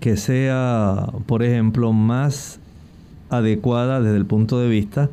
que 0.00 0.16
sea, 0.16 1.08
por 1.26 1.42
ejemplo, 1.42 1.92
más 1.92 2.60
adecuada 3.30 4.00
desde 4.00 4.16
el 4.16 4.26
punto 4.26 4.60
de 4.60 4.68
vista 4.68 5.10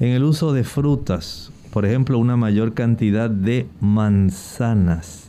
en 0.00 0.08
el 0.08 0.24
uso 0.24 0.52
de 0.52 0.64
frutas, 0.64 1.52
por 1.72 1.84
ejemplo, 1.84 2.18
una 2.18 2.36
mayor 2.36 2.74
cantidad 2.74 3.30
de 3.30 3.66
manzanas. 3.80 5.28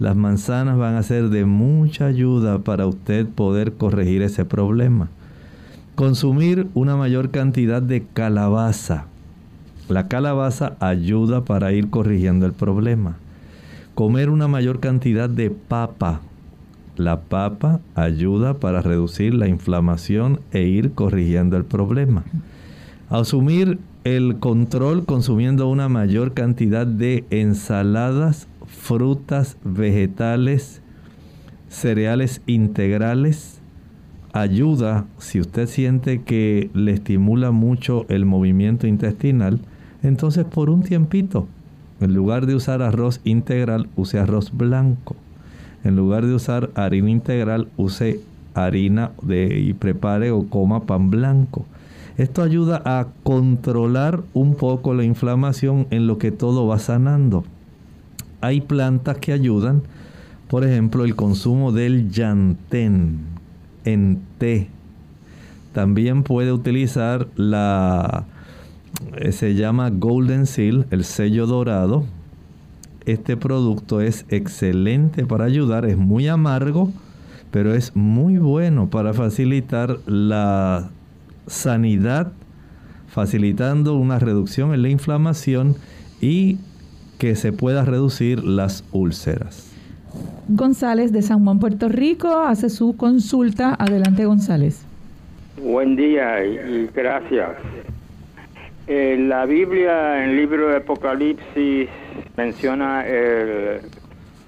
Las 0.00 0.16
manzanas 0.16 0.76
van 0.76 0.94
a 0.94 1.02
ser 1.02 1.28
de 1.28 1.44
mucha 1.44 2.06
ayuda 2.06 2.58
para 2.58 2.86
usted 2.86 3.26
poder 3.26 3.74
corregir 3.74 4.22
ese 4.22 4.44
problema. 4.44 5.08
Consumir 5.94 6.68
una 6.74 6.96
mayor 6.96 7.30
cantidad 7.30 7.82
de 7.82 8.06
calabaza. 8.12 9.06
La 9.88 10.06
calabaza 10.06 10.76
ayuda 10.78 11.44
para 11.44 11.72
ir 11.72 11.90
corrigiendo 11.90 12.46
el 12.46 12.52
problema 12.52 13.16
Comer 13.98 14.30
una 14.30 14.46
mayor 14.46 14.78
cantidad 14.78 15.28
de 15.28 15.50
papa. 15.50 16.20
La 16.96 17.22
papa 17.22 17.80
ayuda 17.96 18.54
para 18.60 18.80
reducir 18.80 19.34
la 19.34 19.48
inflamación 19.48 20.38
e 20.52 20.62
ir 20.62 20.92
corrigiendo 20.92 21.56
el 21.56 21.64
problema. 21.64 22.22
Asumir 23.08 23.80
el 24.04 24.38
control 24.38 25.04
consumiendo 25.04 25.68
una 25.68 25.88
mayor 25.88 26.32
cantidad 26.32 26.86
de 26.86 27.24
ensaladas, 27.30 28.46
frutas, 28.68 29.56
vegetales, 29.64 30.80
cereales 31.68 32.40
integrales. 32.46 33.60
Ayuda, 34.32 35.06
si 35.18 35.40
usted 35.40 35.66
siente 35.66 36.22
que 36.22 36.70
le 36.72 36.92
estimula 36.92 37.50
mucho 37.50 38.06
el 38.08 38.26
movimiento 38.26 38.86
intestinal, 38.86 39.58
entonces 40.04 40.44
por 40.44 40.70
un 40.70 40.84
tiempito 40.84 41.48
en 42.00 42.14
lugar 42.14 42.46
de 42.46 42.54
usar 42.54 42.82
arroz 42.82 43.20
integral, 43.24 43.88
use 43.96 44.18
arroz 44.18 44.52
blanco. 44.52 45.16
En 45.84 45.96
lugar 45.96 46.26
de 46.26 46.34
usar 46.34 46.70
harina 46.74 47.10
integral, 47.10 47.68
use 47.76 48.20
harina 48.54 49.12
de, 49.22 49.58
y 49.58 49.72
prepare 49.72 50.30
o 50.30 50.48
coma 50.48 50.84
pan 50.84 51.10
blanco. 51.10 51.64
Esto 52.16 52.42
ayuda 52.42 52.82
a 52.84 53.06
controlar 53.22 54.22
un 54.34 54.56
poco 54.56 54.92
la 54.94 55.04
inflamación 55.04 55.86
en 55.90 56.06
lo 56.06 56.18
que 56.18 56.32
todo 56.32 56.66
va 56.66 56.78
sanando. 56.78 57.44
Hay 58.40 58.60
plantas 58.60 59.18
que 59.18 59.32
ayudan, 59.32 59.82
por 60.48 60.64
ejemplo, 60.64 61.04
el 61.04 61.14
consumo 61.14 61.70
del 61.70 62.10
yantén 62.10 63.18
en 63.84 64.20
té. 64.38 64.68
También 65.72 66.22
puede 66.24 66.52
utilizar 66.52 67.28
la 67.36 68.24
se 69.30 69.54
llama 69.54 69.90
Golden 69.90 70.46
Seal, 70.46 70.86
el 70.90 71.04
sello 71.04 71.46
dorado. 71.46 72.04
Este 73.06 73.36
producto 73.36 74.00
es 74.00 74.26
excelente 74.28 75.24
para 75.24 75.44
ayudar, 75.44 75.86
es 75.86 75.96
muy 75.96 76.28
amargo, 76.28 76.92
pero 77.50 77.74
es 77.74 77.96
muy 77.96 78.38
bueno 78.38 78.90
para 78.90 79.14
facilitar 79.14 79.98
la 80.06 80.90
sanidad 81.46 82.32
facilitando 83.08 83.94
una 83.94 84.18
reducción 84.18 84.74
en 84.74 84.82
la 84.82 84.90
inflamación 84.90 85.76
y 86.20 86.58
que 87.18 87.34
se 87.34 87.52
pueda 87.52 87.84
reducir 87.84 88.44
las 88.44 88.84
úlceras. 88.92 89.72
González 90.48 91.12
de 91.12 91.22
San 91.22 91.44
Juan, 91.44 91.58
Puerto 91.58 91.88
Rico, 91.88 92.40
hace 92.40 92.70
su 92.70 92.96
consulta. 92.96 93.74
Adelante, 93.78 94.24
González. 94.24 94.84
Buen 95.62 95.96
día 95.96 96.44
y, 96.44 96.88
gracias. 96.94 97.50
En 98.88 99.28
la 99.28 99.44
Biblia, 99.44 100.24
en 100.24 100.30
el 100.30 100.36
libro 100.36 100.68
de 100.68 100.76
Apocalipsis, 100.76 101.90
menciona 102.38 103.06
el, 103.06 103.80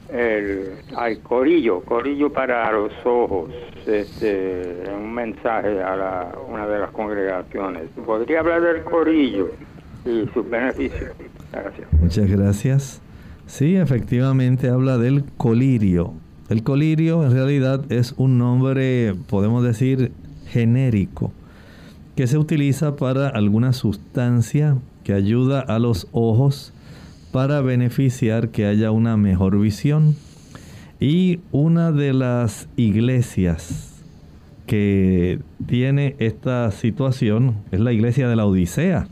el 0.09 1.21
corillo, 1.23 1.81
corillo 1.83 2.33
para 2.33 2.73
los 2.73 2.91
ojos, 3.05 3.51
este, 3.87 4.83
un 4.97 5.13
mensaje 5.13 5.83
a 5.83 6.33
una 6.49 6.67
de 6.67 6.79
las 6.79 6.91
congregaciones. 6.91 7.83
¿Podría 8.07 8.41
hablar 8.41 8.63
del 8.63 8.83
corillo 8.83 9.51
y 10.07 10.27
sus 10.33 10.49
beneficios? 10.49 11.11
Muchas 12.01 12.31
gracias. 12.31 13.03
Sí, 13.47 13.77
efectivamente 13.77 14.71
habla 14.71 14.97
del 14.97 15.25
colirio. 15.37 16.15
El 16.49 16.63
colirio 16.63 17.25
en 17.25 17.33
realidad 17.33 17.93
es 17.93 18.15
un 18.17 18.39
nombre, 18.39 19.15
podemos 19.29 19.63
decir, 19.63 20.13
genérico, 20.47 21.31
que 22.17 22.27
se 22.27 22.39
utiliza 22.39 22.97
para 22.97 23.29
alguna 23.29 23.73
sustancia 23.73 24.77
que 25.05 25.13
ayuda 25.13 25.61
a 25.61 25.79
los 25.79 26.09
ojos 26.13 26.73
para 27.33 27.61
beneficiar 27.61 28.51
que 28.51 28.67
haya 28.67 28.91
una 28.91 29.17
mejor 29.17 29.59
visión. 29.59 30.17
Y 30.99 31.41
una 31.51 31.93
de 31.93 32.13
las 32.13 32.69
iglesias 32.77 34.03
que 34.67 35.41
tiene 35.67 36.15
esta 36.19 36.71
situación 36.71 37.57
es 37.73 37.81
la 37.81 37.93
iglesia 37.93 38.29
de 38.29 38.37
la 38.37 38.47
Odisea. 38.47 39.09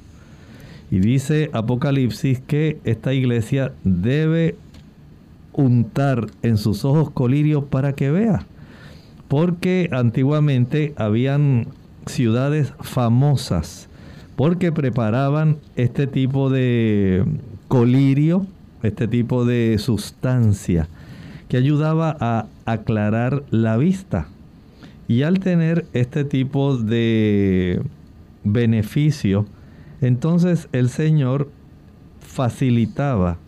Y 0.91 1.01
dice 1.01 1.51
Apocalipsis 1.53 2.41
que 2.41 2.79
esta 2.85 3.15
iglesia 3.15 3.73
debe 3.85 4.57
untar 5.53 6.27
en 6.43 6.57
sus 6.57 6.85
ojos 6.85 7.11
colirio 7.11 7.67
para 7.67 7.95
que 7.95 8.11
vea. 8.11 8.47
Porque 9.29 9.89
antiguamente 9.93 10.95
habían 10.97 11.67
ciudades 12.09 12.73
famosas 12.81 13.89
porque 14.37 14.71
preparaban 14.71 15.59
este 15.75 16.07
tipo 16.07 16.49
de 16.49 17.25
colirio, 17.67 18.47
este 18.83 19.09
tipo 19.09 19.45
de 19.45 19.77
sustancia 19.79 20.89
que 21.49 21.57
ayudaba 21.57 22.17
a 22.21 22.47
aclarar 22.65 23.43
la 23.51 23.77
vista. 23.77 24.29
Y 25.09 25.23
al 25.23 25.41
tener 25.41 25.87
este 25.93 26.25
tipo 26.25 26.77
de 26.77 27.83
beneficio, 28.45 29.47
entonces 30.01 30.69
el 30.73 30.91
Señor 30.91 31.51
facilitaba 32.21 33.39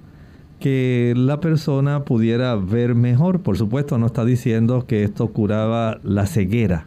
que 0.59 1.15
la 1.17 1.41
persona 1.41 2.05
pudiera 2.05 2.55
ver 2.57 2.95
mejor. 2.95 3.41
Por 3.41 3.57
supuesto, 3.57 3.99
no 3.99 4.07
está 4.07 4.25
diciendo 4.25 4.87
que 4.87 5.05
esto 5.05 5.29
curaba 5.29 5.99
la 6.03 6.27
ceguera, 6.27 6.87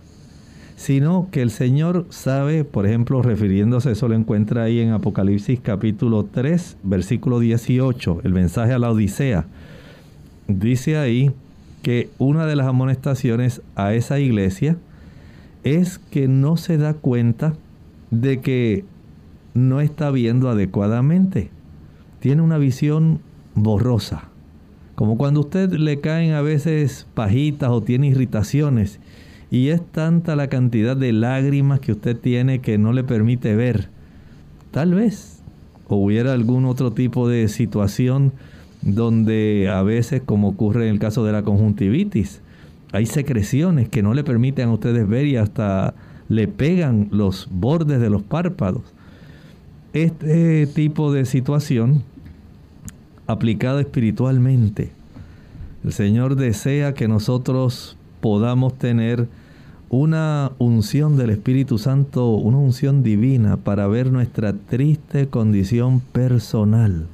sino 0.83 1.29
que 1.31 1.41
el 1.41 1.49
Señor 1.49 2.05
sabe, 2.09 2.65
por 2.65 2.85
ejemplo, 2.85 3.21
refiriéndose, 3.21 3.91
eso 3.91 4.09
lo 4.09 4.15
encuentra 4.15 4.63
ahí 4.63 4.81
en 4.81 4.91
Apocalipsis 4.91 5.61
capítulo 5.61 6.25
3, 6.25 6.75
versículo 6.83 7.39
18, 7.39 8.19
el 8.25 8.33
mensaje 8.33 8.73
a 8.73 8.79
la 8.79 8.91
Odisea. 8.91 9.45
Dice 10.49 10.97
ahí 10.97 11.31
que 11.83 12.09
una 12.17 12.45
de 12.45 12.57
las 12.57 12.67
amonestaciones 12.67 13.61
a 13.75 13.93
esa 13.93 14.19
iglesia 14.19 14.75
es 15.63 15.99
que 15.99 16.27
no 16.27 16.57
se 16.57 16.77
da 16.77 16.93
cuenta 16.95 17.53
de 18.11 18.41
que 18.41 18.83
no 19.53 19.79
está 19.79 20.11
viendo 20.11 20.49
adecuadamente. 20.49 21.49
Tiene 22.19 22.41
una 22.41 22.57
visión 22.57 23.21
borrosa. 23.55 24.25
Como 24.95 25.17
cuando 25.17 25.39
a 25.39 25.43
usted 25.43 25.71
le 25.71 26.01
caen 26.01 26.33
a 26.33 26.41
veces 26.41 27.07
pajitas 27.13 27.69
o 27.69 27.81
tiene 27.81 28.07
irritaciones 28.07 28.99
y 29.53 29.69
es 29.69 29.85
tanta 29.85 30.35
la 30.35 30.47
cantidad 30.47 30.97
de 30.97 31.13
lágrimas 31.13 31.79
que 31.79 31.91
usted 31.91 32.17
tiene 32.17 32.57
que 32.57 32.79
no 32.79 32.91
le 32.91 33.03
permite 33.03 33.55
ver. 33.55 33.87
Tal 34.71 34.95
vez 34.95 35.43
hubiera 35.87 36.33
algún 36.33 36.65
otro 36.65 36.91
tipo 36.91 37.29
de 37.29 37.47
situación 37.47 38.33
donde 38.81 39.69
a 39.71 39.83
veces, 39.83 40.23
como 40.25 40.47
ocurre 40.47 40.87
en 40.87 40.95
el 40.95 40.99
caso 40.99 41.23
de 41.23 41.33
la 41.33 41.43
conjuntivitis, 41.43 42.41
hay 42.93 43.05
secreciones 43.05 43.89
que 43.89 44.01
no 44.01 44.15
le 44.15 44.23
permiten 44.23 44.69
a 44.69 44.73
ustedes 44.73 45.07
ver 45.07 45.27
y 45.27 45.37
hasta 45.37 45.93
le 46.29 46.47
pegan 46.47 47.09
los 47.11 47.47
bordes 47.51 48.01
de 48.01 48.09
los 48.09 48.23
párpados. 48.23 48.81
Este 49.93 50.65
tipo 50.65 51.13
de 51.13 51.25
situación 51.25 52.01
aplicada 53.27 53.81
espiritualmente, 53.81 54.89
el 55.83 55.93
Señor 55.93 56.37
desea 56.37 56.95
que 56.95 57.07
nosotros 57.07 57.97
podamos 58.19 58.79
tener 58.79 59.27
una 59.93 60.53
unción 60.57 61.17
del 61.17 61.29
Espíritu 61.29 61.77
Santo, 61.77 62.31
una 62.31 62.57
unción 62.57 63.03
divina 63.03 63.57
para 63.57 63.85
ver 63.85 64.11
nuestra 64.11 64.53
triste 64.53 65.27
condición 65.27 65.99
personal 65.99 67.05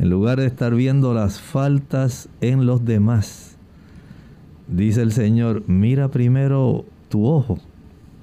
en 0.00 0.10
lugar 0.10 0.40
de 0.40 0.46
estar 0.46 0.74
viendo 0.74 1.14
las 1.14 1.40
faltas 1.40 2.28
en 2.40 2.66
los 2.66 2.84
demás. 2.84 3.54
Dice 4.66 5.02
el 5.02 5.12
Señor, 5.12 5.62
mira 5.68 6.08
primero 6.08 6.84
tu 7.10 7.28
ojo 7.28 7.60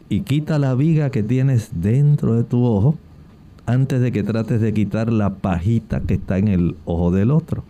y 0.10 0.24
quita 0.24 0.60
la 0.60 0.76
viga 0.76 1.10
que 1.10 1.24
tienes 1.24 1.70
dentro 1.74 2.36
de 2.36 2.44
tu 2.44 2.66
ojo 2.66 2.98
antes 3.66 4.02
de 4.02 4.12
que 4.12 4.24
trates 4.24 4.60
de 4.60 4.74
quitar 4.74 5.14
la 5.14 5.36
pajita 5.36 6.02
que 6.02 6.16
está 6.16 6.38
en 6.40 6.50
el 6.50 6.76
ojo 6.84 7.10
del 7.12 7.32
otro. 7.32 7.64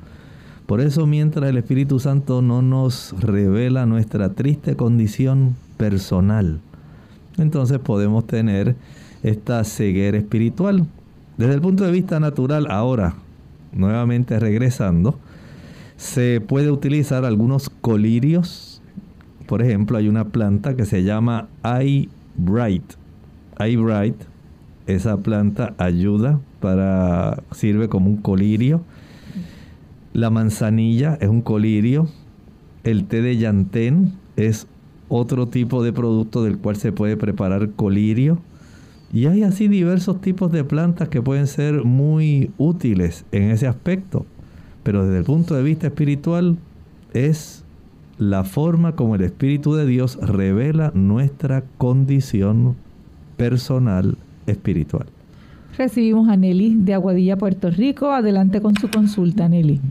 Por 0.65 0.81
eso 0.81 1.05
mientras 1.05 1.47
el 1.47 1.57
Espíritu 1.57 1.99
Santo 1.99 2.41
no 2.41 2.63
nos 2.63 3.13
revela 3.19 3.85
nuestra 3.85 4.29
triste 4.29 4.75
condición 4.75 5.55
personal, 5.81 6.59
entonces 7.39 7.79
podemos 7.79 8.27
tener 8.27 8.75
esta 9.23 9.63
ceguera 9.63 10.15
espiritual. 10.15 10.85
Desde 11.37 11.55
el 11.55 11.61
punto 11.61 11.83
de 11.83 11.91
vista 11.91 12.19
natural, 12.19 12.67
ahora, 12.69 13.15
nuevamente 13.71 14.39
regresando, 14.39 15.17
se 15.95 16.39
puede 16.39 16.69
utilizar 16.69 17.25
algunos 17.25 17.71
colirios. 17.71 18.83
Por 19.47 19.63
ejemplo, 19.63 19.97
hay 19.97 20.07
una 20.07 20.25
planta 20.25 20.75
que 20.75 20.85
se 20.85 21.01
llama 21.01 21.47
Eye 21.63 22.09
Bright. 22.37 22.83
Eye 23.57 23.77
Bright, 23.77 24.17
esa 24.85 25.17
planta 25.17 25.73
ayuda 25.79 26.39
para, 26.59 27.41
sirve 27.53 27.89
como 27.89 28.07
un 28.07 28.17
colirio. 28.17 28.83
La 30.13 30.29
manzanilla 30.29 31.17
es 31.19 31.27
un 31.27 31.41
colirio. 31.41 32.07
El 32.83 33.05
té 33.05 33.23
de 33.23 33.37
llantén 33.37 34.13
es 34.35 34.67
otro 35.11 35.49
tipo 35.49 35.83
de 35.83 35.91
producto 35.91 36.41
del 36.41 36.57
cual 36.57 36.77
se 36.77 36.93
puede 36.93 37.17
preparar 37.17 37.71
colirio. 37.71 38.39
Y 39.11 39.25
hay 39.25 39.43
así 39.43 39.67
diversos 39.67 40.21
tipos 40.21 40.53
de 40.53 40.63
plantas 40.63 41.09
que 41.09 41.21
pueden 41.21 41.47
ser 41.47 41.83
muy 41.83 42.51
útiles 42.57 43.25
en 43.33 43.51
ese 43.51 43.67
aspecto. 43.67 44.25
Pero 44.83 45.05
desde 45.05 45.19
el 45.19 45.25
punto 45.25 45.53
de 45.53 45.63
vista 45.63 45.87
espiritual 45.87 46.57
es 47.13 47.65
la 48.17 48.45
forma 48.45 48.95
como 48.95 49.15
el 49.15 49.21
Espíritu 49.21 49.73
de 49.75 49.85
Dios 49.85 50.17
revela 50.21 50.91
nuestra 50.95 51.65
condición 51.77 52.77
personal 53.35 54.17
espiritual. 54.47 55.07
Recibimos 55.77 56.29
a 56.29 56.37
Nelly 56.37 56.75
de 56.75 56.93
Aguadilla, 56.93 57.35
Puerto 57.35 57.69
Rico. 57.69 58.11
Adelante 58.11 58.61
con 58.61 58.75
su 58.75 58.89
consulta, 58.89 59.49
Nelly. 59.49 59.81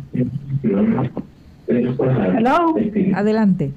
Hello. 1.69 2.75
Adelante. 3.15 3.73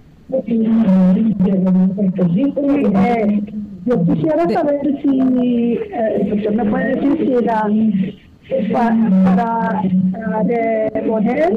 Yo 3.86 4.06
quisiera 4.06 4.50
saber 4.50 5.02
si 5.02 5.80
eh, 5.92 6.32
usted 6.34 6.52
me 6.52 6.66
puede 6.66 6.96
decir 6.96 7.18
si 7.18 7.46
la 7.46 7.70
para, 8.72 9.82
para 10.04 11.02
poner 11.06 11.52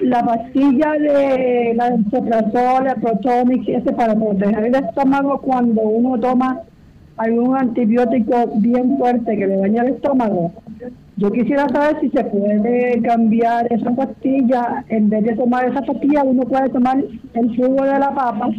la 0.00 0.24
pastilla 0.24 0.92
de 0.92 1.74
la 1.76 1.88
el 1.88 2.94
protonic, 2.96 3.68
ese 3.68 3.92
para 3.92 4.14
proteger 4.14 4.64
el 4.64 4.74
estómago 4.74 5.40
cuando 5.40 5.82
uno 5.82 6.18
toma 6.18 6.62
algún 7.16 7.56
antibiótico 7.56 8.50
bien 8.56 8.96
fuerte 8.98 9.36
que 9.36 9.46
le 9.46 9.56
daña 9.56 9.82
el 9.82 9.94
estómago. 9.94 10.52
Yo 11.16 11.30
quisiera 11.30 11.68
saber 11.68 12.00
si 12.00 12.10
se 12.10 12.24
puede 12.24 13.00
cambiar 13.02 13.72
esa 13.72 13.90
pastilla, 13.92 14.84
en 14.88 15.08
vez 15.10 15.24
de 15.24 15.36
tomar 15.36 15.68
esa 15.68 15.80
pastilla, 15.82 16.24
uno 16.24 16.42
puede 16.42 16.68
tomar 16.70 16.98
el 17.34 17.56
jugo 17.56 17.84
de 17.84 17.98
la 17.98 18.12
papa, 18.12 18.50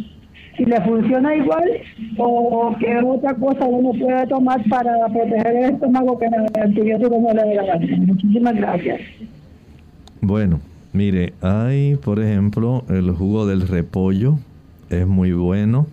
si 0.56 0.64
le 0.64 0.80
funciona 0.80 1.36
igual 1.36 1.64
o 2.16 2.74
qué 2.80 2.98
otra 2.98 3.34
cosa 3.34 3.66
uno 3.66 3.90
puede 3.98 4.26
tomar 4.28 4.62
para 4.70 5.06
proteger 5.08 5.54
el 5.54 5.74
estómago 5.74 6.18
que 6.18 6.26
el 6.26 6.62
antibiótico 6.62 7.18
no 7.18 7.34
le 7.34 7.54
da 7.56 7.78
Muchísimas 8.06 8.56
gracias. 8.56 9.00
Bueno, 10.22 10.60
mire, 10.94 11.34
hay 11.42 11.96
por 11.96 12.20
ejemplo 12.20 12.84
el 12.88 13.10
jugo 13.10 13.46
del 13.46 13.68
repollo, 13.68 14.38
es 14.88 15.06
muy 15.06 15.32
bueno 15.32 15.86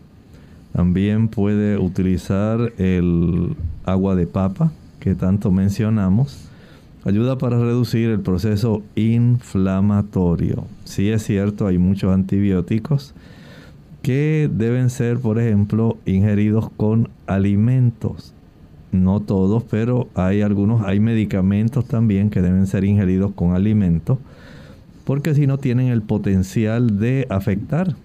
También 0.73 1.27
puede 1.27 1.77
utilizar 1.77 2.73
el 2.77 3.55
agua 3.85 4.15
de 4.15 4.27
papa 4.27 4.71
que 4.99 5.15
tanto 5.15 5.51
mencionamos. 5.51 6.49
Ayuda 7.05 7.37
para 7.37 7.59
reducir 7.59 8.09
el 8.09 8.21
proceso 8.21 8.81
inflamatorio. 8.95 10.65
Sí 10.85 11.09
es 11.09 11.23
cierto, 11.23 11.67
hay 11.67 11.77
muchos 11.77 12.13
antibióticos 12.13 13.13
que 14.01 14.49
deben 14.53 14.89
ser, 14.89 15.19
por 15.19 15.39
ejemplo, 15.39 15.97
ingeridos 16.05 16.69
con 16.75 17.09
alimentos. 17.27 18.33
No 18.91 19.19
todos, 19.21 19.63
pero 19.63 20.07
hay 20.15 20.41
algunos, 20.41 20.85
hay 20.85 20.99
medicamentos 20.99 21.85
también 21.85 22.29
que 22.29 22.41
deben 22.41 22.67
ser 22.67 22.83
ingeridos 22.83 23.31
con 23.33 23.53
alimentos, 23.53 24.17
porque 25.03 25.33
si 25.33 25.47
no 25.47 25.57
tienen 25.57 25.87
el 25.87 26.01
potencial 26.01 26.99
de 26.99 27.27
afectar. 27.29 27.95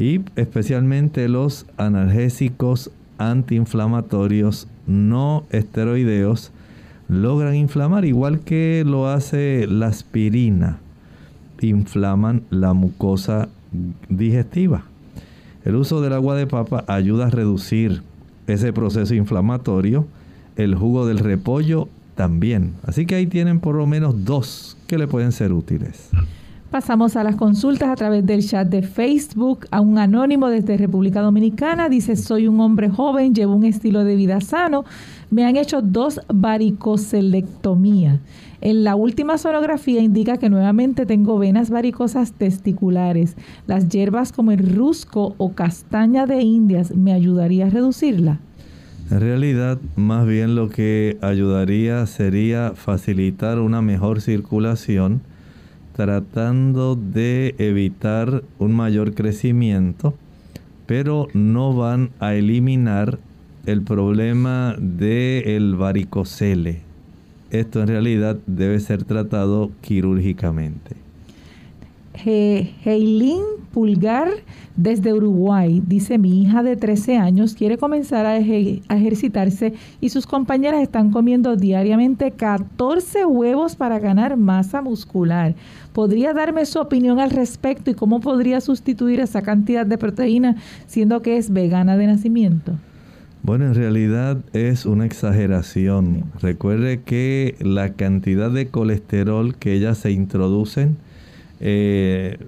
Y 0.00 0.22
especialmente 0.34 1.28
los 1.28 1.66
analgésicos 1.76 2.90
antiinflamatorios 3.18 4.66
no 4.86 5.44
esteroideos 5.50 6.52
logran 7.10 7.54
inflamar, 7.54 8.06
igual 8.06 8.40
que 8.40 8.82
lo 8.86 9.08
hace 9.08 9.66
la 9.66 9.88
aspirina. 9.88 10.78
Inflaman 11.60 12.44
la 12.48 12.72
mucosa 12.72 13.50
digestiva. 14.08 14.84
El 15.66 15.76
uso 15.76 16.00
del 16.00 16.14
agua 16.14 16.34
de 16.34 16.46
papa 16.46 16.82
ayuda 16.86 17.26
a 17.26 17.30
reducir 17.30 18.00
ese 18.46 18.72
proceso 18.72 19.14
inflamatorio. 19.14 20.06
El 20.56 20.76
jugo 20.76 21.06
del 21.06 21.18
repollo 21.18 21.90
también. 22.14 22.72
Así 22.84 23.04
que 23.04 23.16
ahí 23.16 23.26
tienen 23.26 23.60
por 23.60 23.74
lo 23.74 23.86
menos 23.86 24.24
dos 24.24 24.78
que 24.86 24.96
le 24.96 25.06
pueden 25.06 25.32
ser 25.32 25.52
útiles. 25.52 26.08
Pasamos 26.70 27.16
a 27.16 27.24
las 27.24 27.34
consultas 27.34 27.88
a 27.88 27.96
través 27.96 28.24
del 28.24 28.46
chat 28.46 28.68
de 28.68 28.82
Facebook. 28.82 29.66
A 29.72 29.80
un 29.80 29.98
anónimo 29.98 30.48
desde 30.48 30.76
República 30.76 31.20
Dominicana 31.20 31.88
dice, 31.88 32.14
soy 32.14 32.46
un 32.46 32.60
hombre 32.60 32.88
joven, 32.88 33.34
llevo 33.34 33.56
un 33.56 33.64
estilo 33.64 34.04
de 34.04 34.14
vida 34.14 34.40
sano. 34.40 34.84
Me 35.32 35.44
han 35.44 35.56
hecho 35.56 35.82
dos 35.82 36.20
varicocelectomías. 36.32 38.20
En 38.60 38.84
la 38.84 38.94
última 38.94 39.36
sonografía 39.36 40.00
indica 40.00 40.36
que 40.36 40.48
nuevamente 40.48 41.06
tengo 41.06 41.40
venas 41.40 41.70
varicosas 41.70 42.34
testiculares. 42.34 43.34
Las 43.66 43.88
hierbas 43.88 44.30
como 44.30 44.52
el 44.52 44.76
rusco 44.76 45.34
o 45.38 45.54
castaña 45.54 46.26
de 46.26 46.42
indias 46.42 46.94
me 46.94 47.12
ayudaría 47.12 47.66
a 47.66 47.70
reducirla. 47.70 48.38
En 49.10 49.18
realidad, 49.18 49.80
más 49.96 50.24
bien 50.24 50.54
lo 50.54 50.68
que 50.68 51.18
ayudaría 51.20 52.06
sería 52.06 52.74
facilitar 52.76 53.58
una 53.58 53.82
mejor 53.82 54.20
circulación, 54.20 55.22
tratando 56.00 56.96
de 56.96 57.54
evitar 57.58 58.42
un 58.58 58.72
mayor 58.72 59.12
crecimiento, 59.12 60.14
pero 60.86 61.28
no 61.34 61.74
van 61.74 62.08
a 62.20 62.32
eliminar 62.34 63.18
el 63.66 63.82
problema 63.82 64.74
del 64.78 65.76
varicocele 65.76 66.90
esto 67.50 67.80
en 67.82 67.88
realidad 67.88 68.38
debe 68.46 68.78
ser 68.78 69.02
tratado 69.02 69.72
quirúrgicamente. 69.80 70.94
Heilin 72.24 73.42
Pulgar 73.72 74.28
desde 74.76 75.12
Uruguay 75.12 75.82
dice 75.86 76.18
mi 76.18 76.42
hija 76.42 76.62
de 76.62 76.76
13 76.76 77.18
años 77.18 77.54
quiere 77.54 77.78
comenzar 77.78 78.26
a, 78.26 78.36
ejercitarse 78.36 79.74
y 80.00 80.08
sus 80.08 80.26
compañeras 80.26 80.82
están 80.82 81.10
comiendo 81.10 81.56
diariamente 81.56 82.30
14 82.32 83.26
huevos 83.26 83.76
para 83.76 83.98
ganar 83.98 84.36
masa 84.36 84.82
muscular. 84.82 85.54
¿Podría 85.92 86.32
darme 86.32 86.66
su 86.66 86.80
opinión 86.80 87.20
al 87.20 87.30
respecto 87.30 87.90
y 87.90 87.94
cómo 87.94 88.20
podría 88.20 88.60
sustituir 88.60 89.20
esa 89.20 89.42
cantidad 89.42 89.86
de 89.86 89.98
proteína 89.98 90.56
siendo 90.86 91.22
que 91.22 91.36
es 91.36 91.52
vegana 91.52 91.96
de 91.96 92.06
nacimiento? 92.06 92.72
Bueno, 93.42 93.66
en 93.66 93.74
realidad 93.74 94.38
es 94.52 94.84
una 94.84 95.06
exageración. 95.06 96.24
Recuerde 96.42 97.00
que 97.02 97.56
la 97.60 97.94
cantidad 97.94 98.50
de 98.50 98.68
colesterol 98.68 99.56
que 99.56 99.72
ellas 99.72 99.98
se 99.98 100.10
introducen, 100.10 100.98
eh, 101.60 102.38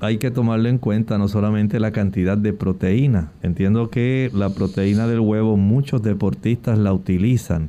hay 0.00 0.16
que 0.16 0.30
tomarlo 0.30 0.68
en 0.68 0.78
cuenta, 0.78 1.18
no 1.18 1.28
solamente 1.28 1.78
la 1.78 1.92
cantidad 1.92 2.38
de 2.38 2.52
proteína. 2.52 3.30
Entiendo 3.42 3.90
que 3.90 4.30
la 4.34 4.48
proteína 4.48 5.06
del 5.06 5.20
huevo 5.20 5.56
muchos 5.56 6.02
deportistas 6.02 6.78
la 6.78 6.92
utilizan, 6.92 7.68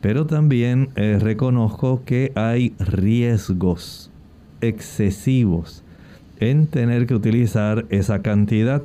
pero 0.00 0.26
también 0.26 0.90
eh, 0.94 1.18
reconozco 1.20 2.02
que 2.04 2.30
hay 2.36 2.74
riesgos 2.78 4.10
excesivos 4.60 5.82
en 6.38 6.66
tener 6.68 7.06
que 7.06 7.14
utilizar 7.14 7.84
esa 7.90 8.22
cantidad. 8.22 8.82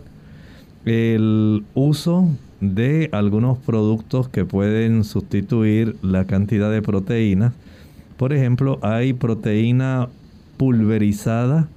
El 0.85 1.63
uso 1.75 2.29
de 2.61 3.09
algunos 3.11 3.57
productos 3.57 4.29
que 4.29 4.45
pueden 4.45 5.03
sustituir 5.03 5.95
la 6.01 6.25
cantidad 6.25 6.71
de 6.71 6.81
proteína. 6.81 7.53
Por 8.17 8.33
ejemplo, 8.33 8.79
hay 8.81 9.13
proteína 9.13 10.09
pulverizada 10.61 11.67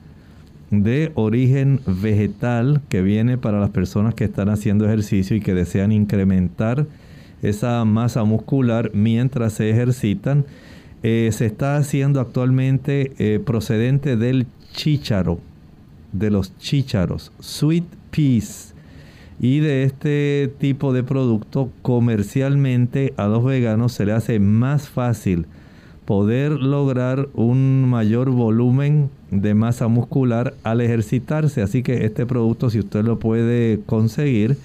de 0.70 1.10
origen 1.14 1.80
vegetal 1.86 2.82
que 2.90 3.00
viene 3.00 3.38
para 3.38 3.58
las 3.58 3.70
personas 3.70 4.12
que 4.12 4.24
están 4.24 4.50
haciendo 4.50 4.84
ejercicio 4.84 5.34
y 5.34 5.40
que 5.40 5.54
desean 5.54 5.90
incrementar 5.90 6.84
esa 7.40 7.82
masa 7.86 8.24
muscular 8.24 8.90
mientras 8.92 9.54
se 9.54 9.70
ejercitan. 9.70 10.44
Eh, 11.02 11.30
se 11.32 11.46
está 11.46 11.78
haciendo 11.78 12.20
actualmente 12.20 13.12
eh, 13.16 13.40
procedente 13.40 14.18
del 14.18 14.46
chícharo, 14.74 15.38
de 16.12 16.30
los 16.30 16.54
chícharos, 16.58 17.32
sweet 17.40 17.86
peas 18.10 18.74
y 19.40 19.60
de 19.60 19.84
este 19.84 20.52
tipo 20.58 20.92
de 20.92 21.04
producto 21.04 21.70
comercialmente 21.80 23.14
a 23.16 23.28
los 23.28 23.42
veganos 23.46 23.92
se 23.92 24.04
le 24.04 24.12
hace 24.12 24.38
más 24.40 24.90
fácil 24.90 25.46
poder 26.04 26.52
lograr 26.52 27.28
un 27.34 27.88
mayor 27.88 28.30
volumen 28.30 29.10
de 29.30 29.54
masa 29.54 29.88
muscular 29.88 30.54
al 30.62 30.80
ejercitarse. 30.80 31.62
Así 31.62 31.82
que 31.82 32.04
este 32.04 32.26
producto, 32.26 32.70
si 32.70 32.78
usted 32.78 33.04
lo 33.04 33.18
puede 33.18 33.80
conseguir, 33.86 34.56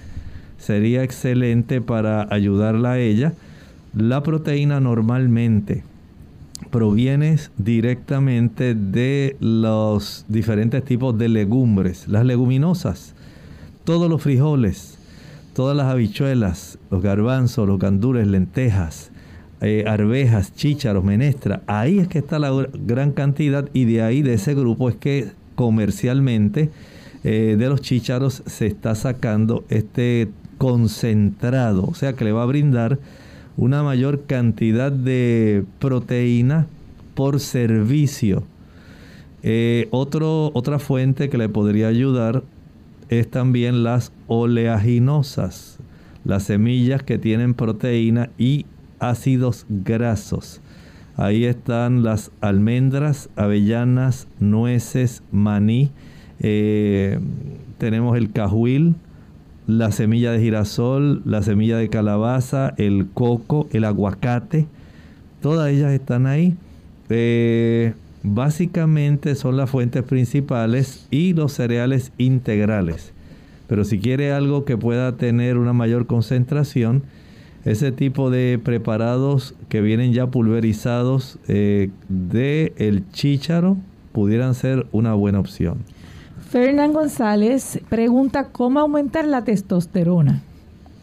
sería 0.58 1.02
excelente 1.02 1.80
para 1.80 2.26
ayudarla 2.32 2.92
a 2.92 2.98
ella. 2.98 3.32
La 3.94 4.22
proteína 4.22 4.80
normalmente 4.80 5.82
proviene 6.70 7.36
directamente 7.56 8.74
de 8.74 9.36
los 9.40 10.24
diferentes 10.28 10.84
tipos 10.84 11.16
de 11.16 11.28
legumbres, 11.28 12.06
las 12.06 12.24
leguminosas 12.24 13.14
todos 13.84 14.08
los 14.08 14.22
frijoles, 14.22 14.98
todas 15.54 15.76
las 15.76 15.86
habichuelas, 15.86 16.78
los 16.90 17.02
garbanzos, 17.02 17.66
los 17.66 17.78
gandures, 17.78 18.26
lentejas, 18.26 19.09
eh, 19.60 19.84
arvejas, 19.86 20.54
chícharos, 20.54 21.04
menestra, 21.04 21.62
ahí 21.66 21.98
es 21.98 22.08
que 22.08 22.18
está 22.18 22.38
la 22.38 22.50
gran 22.86 23.12
cantidad 23.12 23.68
y 23.74 23.84
de 23.84 24.02
ahí, 24.02 24.22
de 24.22 24.34
ese 24.34 24.54
grupo, 24.54 24.88
es 24.88 24.96
que 24.96 25.28
comercialmente 25.54 26.70
eh, 27.24 27.56
de 27.58 27.68
los 27.68 27.82
chícharos 27.82 28.42
se 28.46 28.66
está 28.66 28.94
sacando 28.94 29.64
este 29.68 30.30
concentrado, 30.56 31.84
o 31.84 31.94
sea 31.94 32.14
que 32.14 32.24
le 32.24 32.32
va 32.32 32.42
a 32.42 32.46
brindar 32.46 32.98
una 33.56 33.82
mayor 33.82 34.22
cantidad 34.22 34.90
de 34.90 35.64
proteína 35.78 36.66
por 37.14 37.40
servicio. 37.40 38.44
Eh, 39.42 39.88
otra 39.90 40.78
fuente 40.78 41.28
que 41.28 41.38
le 41.38 41.50
podría 41.50 41.88
ayudar 41.88 42.42
es 43.10 43.30
también 43.30 43.82
las 43.82 44.12
oleaginosas, 44.28 45.78
las 46.24 46.44
semillas 46.44 47.02
que 47.02 47.18
tienen 47.18 47.52
proteína 47.54 48.30
y 48.38 48.64
ácidos 49.00 49.66
grasos. 49.68 50.60
Ahí 51.16 51.44
están 51.44 52.02
las 52.02 52.30
almendras, 52.40 53.28
avellanas, 53.36 54.28
nueces, 54.38 55.22
maní. 55.32 55.90
Eh, 56.40 57.18
tenemos 57.78 58.16
el 58.16 58.32
cajuil, 58.32 58.94
la 59.66 59.92
semilla 59.92 60.32
de 60.32 60.40
girasol, 60.40 61.22
la 61.24 61.42
semilla 61.42 61.76
de 61.76 61.88
calabaza, 61.88 62.74
el 62.78 63.08
coco, 63.12 63.68
el 63.72 63.84
aguacate. 63.84 64.66
Todas 65.42 65.70
ellas 65.70 65.92
están 65.92 66.26
ahí. 66.26 66.56
Eh, 67.08 67.94
básicamente 68.22 69.34
son 69.34 69.56
las 69.56 69.68
fuentes 69.68 70.02
principales 70.04 71.06
y 71.10 71.34
los 71.34 71.52
cereales 71.52 72.12
integrales. 72.18 73.12
Pero 73.66 73.84
si 73.84 73.98
quiere 73.98 74.32
algo 74.32 74.64
que 74.64 74.76
pueda 74.76 75.16
tener 75.16 75.56
una 75.56 75.72
mayor 75.72 76.06
concentración, 76.06 77.02
ese 77.64 77.92
tipo 77.92 78.30
de 78.30 78.60
preparados 78.62 79.54
que 79.68 79.80
vienen 79.80 80.12
ya 80.12 80.26
pulverizados 80.28 81.38
eh, 81.48 81.90
de 82.08 82.72
el 82.76 83.10
chícharo 83.12 83.76
pudieran 84.12 84.54
ser 84.54 84.86
una 84.92 85.14
buena 85.14 85.40
opción. 85.40 85.78
Fernán 86.48 86.92
González 86.92 87.80
pregunta 87.88 88.48
cómo 88.48 88.80
aumentar 88.80 89.24
la 89.24 89.44
testosterona. 89.44 90.42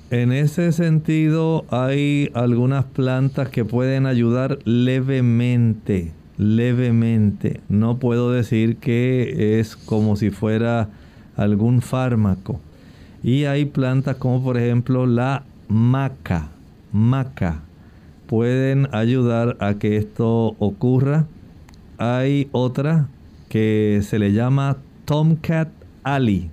En 0.09 0.31
ese 0.31 0.71
sentido 0.71 1.65
hay 1.69 2.31
algunas 2.33 2.85
plantas 2.85 3.49
que 3.49 3.65
pueden 3.65 4.05
ayudar 4.05 4.59
levemente 4.65 6.11
levemente. 6.37 7.61
No 7.67 7.97
puedo 7.97 8.31
decir 8.31 8.77
que 8.77 9.59
es 9.59 9.75
como 9.75 10.15
si 10.15 10.29
fuera 10.29 10.89
algún 11.35 11.81
fármaco. 11.81 12.59
Y 13.23 13.45
hay 13.45 13.65
plantas 13.65 14.17
como 14.17 14.43
por 14.43 14.57
ejemplo 14.57 15.05
la 15.05 15.43
maca, 15.67 16.49
maca, 16.91 17.61
pueden 18.27 18.87
ayudar 18.93 19.57
a 19.59 19.75
que 19.75 19.97
esto 19.97 20.55
ocurra. 20.59 21.25
Hay 21.97 22.49
otra 22.51 23.07
que 23.49 24.01
se 24.03 24.19
le 24.19 24.33
llama 24.33 24.77
Tomcat 25.05 25.69
Ali. 26.03 26.49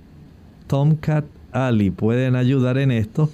Tomcat 0.67 1.25
Ali 1.51 1.91
pueden 1.91 2.35
ayudar 2.35 2.77
en 2.77 2.91
esto, 2.91 3.29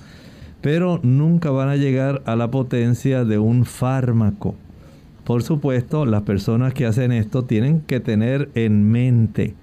pero 0.61 0.99
nunca 1.03 1.51
van 1.51 1.69
a 1.69 1.77
llegar 1.77 2.21
a 2.25 2.36
la 2.36 2.51
potencia 2.51 3.23
de 3.23 3.39
un 3.39 3.65
fármaco. 3.65 4.55
Por 5.23 5.43
supuesto, 5.43 6.05
las 6.05 6.23
personas 6.23 6.73
que 6.73 6.86
hacen 6.86 7.11
esto 7.11 7.43
tienen 7.43 7.82
que 7.82 7.99
tener 7.99 8.49
en 8.55 8.91
mente 8.91 9.55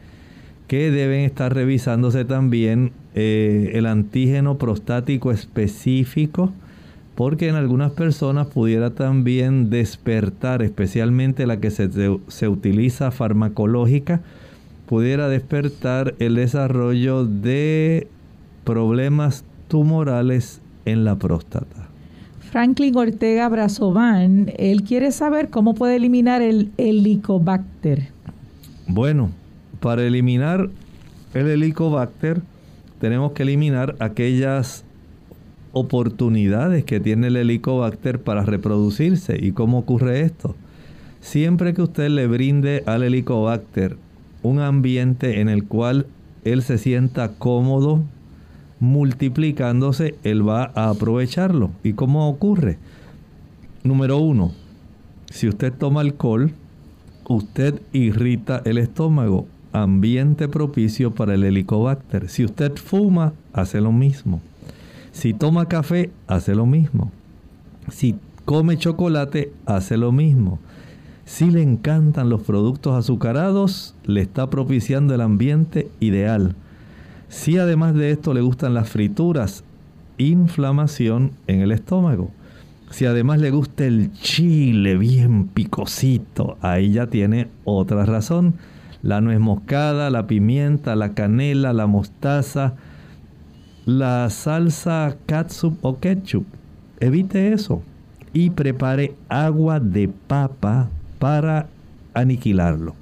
que 0.68 0.90
deben 0.90 1.20
estar 1.20 1.52
revisándose 1.52 2.26
también 2.26 2.92
eh, 3.14 3.72
el 3.74 3.86
antígeno 3.86 4.58
prostático 4.58 5.32
específico, 5.32 6.52
porque 7.14 7.48
en 7.48 7.56
algunas 7.56 7.92
personas 7.92 8.46
pudiera 8.46 8.90
también 8.90 9.70
despertar, 9.70 10.62
especialmente 10.62 11.46
la 11.46 11.58
que 11.58 11.70
se, 11.70 11.88
se 12.28 12.48
utiliza 12.48 13.10
farmacológica, 13.10 14.20
pudiera 14.86 15.28
despertar 15.28 16.14
el 16.18 16.36
desarrollo 16.36 17.24
de 17.24 18.06
problemas 18.64 19.44
tumorales 19.68 20.60
en 20.84 21.04
la 21.04 21.16
próstata. 21.16 21.88
Franklin 22.50 22.96
Ortega 22.96 23.48
Brazovan, 23.48 24.52
él 24.56 24.82
quiere 24.82 25.12
saber 25.12 25.50
cómo 25.50 25.74
puede 25.74 25.96
eliminar 25.96 26.40
el 26.40 26.70
helicobacter. 26.78 28.08
Bueno, 28.86 29.30
para 29.80 30.02
eliminar 30.02 30.70
el 31.34 31.46
helicobacter 31.46 32.40
tenemos 33.00 33.32
que 33.32 33.44
eliminar 33.44 33.96
aquellas 34.00 34.84
oportunidades 35.72 36.84
que 36.84 37.00
tiene 37.00 37.28
el 37.28 37.36
helicobacter 37.36 38.20
para 38.20 38.44
reproducirse. 38.44 39.38
¿Y 39.40 39.52
cómo 39.52 39.78
ocurre 39.78 40.22
esto? 40.22 40.56
Siempre 41.20 41.74
que 41.74 41.82
usted 41.82 42.08
le 42.08 42.26
brinde 42.26 42.82
al 42.86 43.02
helicobacter 43.02 43.96
un 44.42 44.60
ambiente 44.60 45.40
en 45.40 45.48
el 45.48 45.64
cual 45.64 46.06
él 46.44 46.62
se 46.62 46.78
sienta 46.78 47.32
cómodo 47.38 48.02
multiplicándose, 48.80 50.14
él 50.22 50.48
va 50.48 50.70
a 50.74 50.90
aprovecharlo. 50.90 51.70
¿Y 51.82 51.94
cómo 51.94 52.28
ocurre? 52.28 52.78
Número 53.82 54.18
uno, 54.18 54.52
si 55.30 55.48
usted 55.48 55.72
toma 55.72 56.00
alcohol, 56.00 56.52
usted 57.28 57.80
irrita 57.92 58.62
el 58.64 58.78
estómago 58.78 59.46
ambiente 59.82 60.48
propicio 60.48 61.14
para 61.14 61.34
el 61.34 61.44
helicobacter. 61.44 62.28
Si 62.28 62.44
usted 62.44 62.76
fuma, 62.76 63.32
hace 63.52 63.80
lo 63.80 63.92
mismo. 63.92 64.40
Si 65.12 65.34
toma 65.34 65.66
café, 65.66 66.10
hace 66.26 66.54
lo 66.54 66.66
mismo. 66.66 67.10
Si 67.90 68.16
come 68.44 68.76
chocolate, 68.76 69.52
hace 69.66 69.96
lo 69.96 70.12
mismo. 70.12 70.58
Si 71.24 71.50
le 71.50 71.62
encantan 71.62 72.30
los 72.30 72.42
productos 72.42 72.94
azucarados, 72.94 73.94
le 74.04 74.22
está 74.22 74.48
propiciando 74.48 75.14
el 75.14 75.20
ambiente 75.20 75.90
ideal. 76.00 76.54
Si 77.28 77.58
además 77.58 77.94
de 77.94 78.10
esto 78.10 78.32
le 78.32 78.40
gustan 78.40 78.74
las 78.74 78.88
frituras, 78.88 79.64
inflamación 80.16 81.32
en 81.46 81.60
el 81.60 81.72
estómago. 81.72 82.30
Si 82.90 83.04
además 83.04 83.40
le 83.40 83.50
gusta 83.50 83.84
el 83.84 84.12
chile 84.12 84.96
bien 84.96 85.48
picosito, 85.48 86.56
ahí 86.62 86.92
ya 86.92 87.08
tiene 87.08 87.48
otra 87.64 88.06
razón 88.06 88.54
la 89.02 89.20
nuez 89.20 89.40
moscada, 89.40 90.10
la 90.10 90.26
pimienta, 90.26 90.96
la 90.96 91.14
canela, 91.14 91.72
la 91.72 91.86
mostaza, 91.86 92.74
la 93.86 94.28
salsa 94.30 95.16
catsup 95.26 95.78
o 95.82 95.98
ketchup. 95.98 96.44
Evite 97.00 97.52
eso 97.52 97.82
y 98.32 98.50
prepare 98.50 99.14
agua 99.28 99.80
de 99.80 100.08
papa 100.08 100.88
para 101.18 101.68
aniquilarlo. 102.14 102.94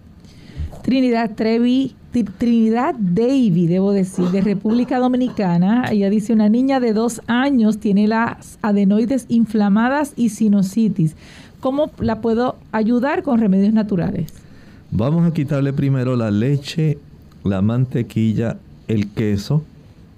Trinidad 0.82 1.34
Trevi, 1.34 1.96
Trinidad 2.38 2.94
Davy, 2.96 3.66
debo 3.66 3.92
decir, 3.92 4.28
de 4.28 4.40
República 4.40 4.98
Dominicana. 4.98 5.86
Ella 5.90 6.08
dice, 6.10 6.32
una 6.32 6.48
niña 6.48 6.78
de 6.78 6.92
dos 6.92 7.20
años 7.26 7.78
tiene 7.78 8.06
las 8.06 8.58
adenoides 8.62 9.26
inflamadas 9.28 10.12
y 10.16 10.28
sinusitis. 10.28 11.16
¿Cómo 11.60 11.90
la 11.98 12.20
puedo 12.20 12.56
ayudar 12.70 13.22
con 13.22 13.40
remedios 13.40 13.74
naturales? 13.74 14.45
Vamos 14.98 15.26
a 15.26 15.34
quitarle 15.34 15.74
primero 15.74 16.16
la 16.16 16.30
leche, 16.30 16.96
la 17.44 17.60
mantequilla, 17.60 18.56
el 18.88 19.10
queso 19.10 19.62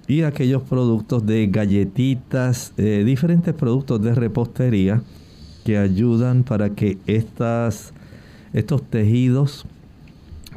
y 0.07 0.21
aquellos 0.21 0.61
productos 0.61 1.25
de 1.25 1.47
galletitas, 1.47 2.71
eh, 2.77 3.03
diferentes 3.05 3.53
productos 3.53 4.01
de 4.01 4.15
repostería 4.15 5.01
que 5.65 5.77
ayudan 5.77 6.45
para 6.45 6.69
que 6.69 6.97
estas, 7.07 7.91
estos 8.53 8.81
tejidos 8.83 9.65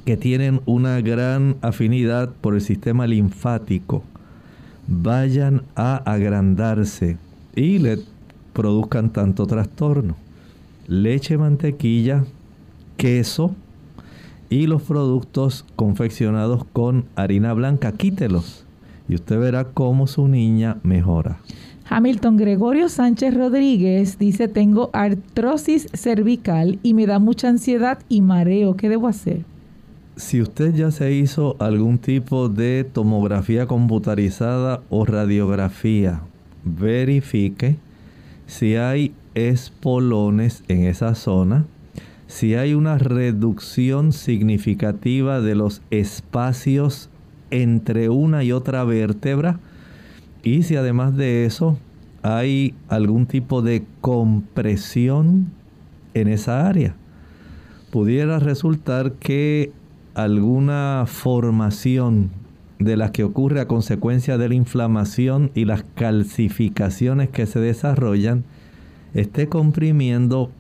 que 0.05 0.16
tienen 0.16 0.61
una 0.66 1.01
gran 1.01 1.57
afinidad 1.61 2.31
por 2.31 2.55
el 2.55 2.61
sistema 2.61 3.09
linfático 3.09 4.05
vayan 4.87 5.62
a 5.75 5.97
agrandarse 5.97 7.16
y 7.57 7.81
le 7.81 7.99
produzcan 8.53 9.11
tanto 9.11 9.49
trastorno. 9.49 10.14
Leche, 10.87 11.37
mantequilla, 11.37 12.25
queso, 12.97 13.57
y 14.53 14.66
los 14.66 14.82
productos 14.82 15.64
confeccionados 15.76 16.66
con 16.74 17.07
harina 17.16 17.55
blanca, 17.55 17.92
quítelos 17.92 18.66
y 19.09 19.14
usted 19.14 19.38
verá 19.38 19.64
cómo 19.64 20.07
su 20.07 20.28
niña 20.28 20.76
mejora. 20.82 21.38
Hamilton 21.88 22.36
Gregorio 22.36 22.90
Sánchez 22.90 23.34
Rodríguez 23.34 24.18
dice, 24.18 24.48
tengo 24.48 24.90
artrosis 24.92 25.88
cervical 25.94 26.78
y 26.82 26.92
me 26.92 27.07
da 27.07 27.18
mucha 27.18 27.48
ansiedad 27.48 28.00
y 28.11 28.20
mareo. 28.20 28.76
¿Qué 28.76 28.90
debo 28.90 29.09
hacer? 29.09 29.42
Si 30.16 30.42
usted 30.42 30.74
ya 30.74 30.90
se 30.90 31.12
hizo 31.12 31.57
algún 31.59 31.96
tipo 31.96 32.50
de 32.50 32.84
tomografía 32.84 33.66
computarizada 33.66 34.82
o 34.90 35.07
radiografía, 35.07 36.20
verifique 36.62 37.76
si 38.46 38.76
hay 38.76 39.14
espolones 39.34 40.62
en 40.68 40.84
esa 40.84 41.14
zona 41.14 41.64
si 42.33 42.55
hay 42.55 42.72
una 42.72 42.97
reducción 42.97 44.12
significativa 44.12 45.43
de 45.43 45.55
los 45.55 45.83
espacios 45.91 47.11
entre 47.51 48.09
una 48.09 48.43
y 48.43 48.53
otra 48.53 48.85
vértebra 48.85 49.61
y 50.43 50.62
si 50.62 50.76
además 50.76 51.14
de 51.14 51.45
eso 51.45 51.76
hay 52.22 52.74
algún 52.89 53.26
tipo 53.26 53.61
de 53.61 53.85
compresión 54.01 55.53
en 56.14 56.28
esa 56.28 56.66
área. 56.66 56.95
Pudiera 57.91 58.39
resultar 58.39 59.12
que 59.12 59.70
alguna 60.14 61.05
formación 61.07 62.30
de 62.78 62.97
las 62.97 63.11
que 63.11 63.24
ocurre 63.24 63.61
a 63.61 63.68
consecuencia 63.68 64.39
de 64.39 64.49
la 64.49 64.55
inflamación 64.55 65.51
y 65.55 65.66
las 65.66 65.85
calcificaciones 65.95 67.28
que 67.28 67.45
se 67.45 67.61
desarrollan 67.61 68.45
esté 69.12 69.49
comprimiendo 69.49 70.51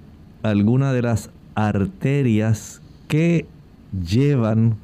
alguna 0.42 0.92
de 0.92 1.00
las 1.00 1.30
arterias 1.54 2.80
que 3.08 3.46
llevan 3.92 4.76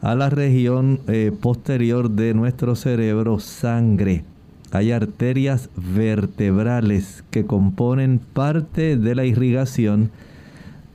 a 0.00 0.14
la 0.14 0.30
región 0.30 1.00
eh, 1.06 1.32
posterior 1.40 2.10
de 2.10 2.34
nuestro 2.34 2.74
cerebro 2.74 3.38
sangre. 3.38 4.24
Hay 4.72 4.90
arterias 4.90 5.70
vertebrales 5.76 7.24
que 7.30 7.44
componen 7.44 8.18
parte 8.18 8.96
de 8.96 9.14
la 9.14 9.24
irrigación 9.24 10.10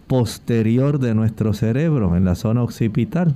posterior 0.07 0.99
de 0.99 1.13
nuestro 1.13 1.53
cerebro, 1.53 2.15
en 2.15 2.25
la 2.25 2.35
zona 2.35 2.63
occipital. 2.63 3.35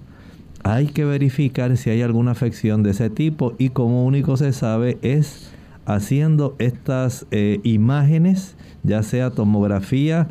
Hay 0.64 0.88
que 0.88 1.06
verificar 1.06 1.78
si 1.78 1.90
hay 1.90 2.02
alguna 2.02 2.32
afección 2.32 2.84
de 2.84 2.92
ese 2.92 3.10
tipo 3.10 3.54
y 3.58 3.70
como 3.70 4.06
único 4.06 4.38
se 4.38 4.54
sabe 4.54 4.98
es 5.02 5.52
haciendo 5.86 6.56
estas 6.60 7.26
eh, 7.32 7.60
imágenes, 7.64 8.56
ya 8.84 9.04
sea 9.04 9.32
tomografía, 9.32 10.30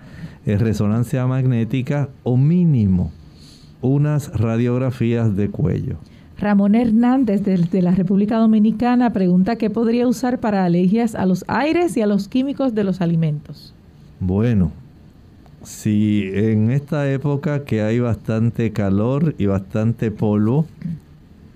resonancia 0.58 1.26
magnética 1.26 2.08
o 2.22 2.36
mínimo 2.36 3.12
unas 3.82 4.32
radiografías 4.32 5.36
de 5.36 5.48
cuello. 5.50 5.96
Ramón 6.38 6.74
Hernández 6.74 7.42
desde 7.44 7.82
la 7.82 7.92
República 7.92 8.38
Dominicana 8.38 9.12
pregunta 9.12 9.56
qué 9.56 9.68
podría 9.68 10.08
usar 10.08 10.40
para 10.40 10.64
alergias 10.64 11.14
a 11.14 11.26
los 11.26 11.44
aires 11.48 11.96
y 11.96 12.02
a 12.02 12.06
los 12.06 12.28
químicos 12.28 12.74
de 12.74 12.84
los 12.84 13.00
alimentos. 13.00 13.74
Bueno, 14.20 14.72
si 15.62 16.30
en 16.32 16.70
esta 16.70 17.10
época 17.10 17.64
que 17.64 17.82
hay 17.82 18.00
bastante 18.00 18.72
calor 18.72 19.34
y 19.36 19.46
bastante 19.46 20.10
polvo, 20.10 20.66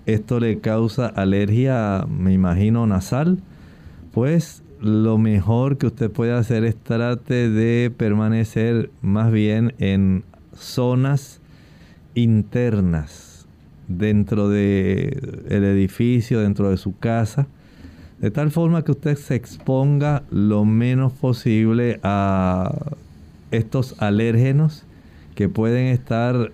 esto 0.04 0.38
le 0.38 0.60
causa 0.60 1.06
alergia, 1.06 2.06
me 2.06 2.34
imagino, 2.34 2.86
nasal, 2.86 3.38
pues 4.12 4.62
lo 4.84 5.16
mejor 5.16 5.78
que 5.78 5.86
usted 5.86 6.10
puede 6.10 6.32
hacer 6.32 6.62
es 6.64 6.76
trate 6.76 7.48
de 7.48 7.90
permanecer 7.90 8.90
más 9.00 9.32
bien 9.32 9.74
en 9.78 10.24
zonas 10.54 11.40
internas 12.14 13.46
dentro 13.88 14.50
del 14.50 15.46
el 15.48 15.64
edificio, 15.64 16.40
dentro 16.40 16.70
de 16.70 16.76
su 16.76 16.98
casa. 16.98 17.46
de 18.20 18.30
tal 18.30 18.50
forma 18.50 18.84
que 18.84 18.92
usted 18.92 19.16
se 19.16 19.34
exponga 19.34 20.22
lo 20.30 20.64
menos 20.64 21.12
posible 21.12 21.98
a 22.02 22.94
estos 23.50 24.00
alérgenos 24.00 24.84
que 25.34 25.48
pueden 25.48 25.86
estar 25.86 26.52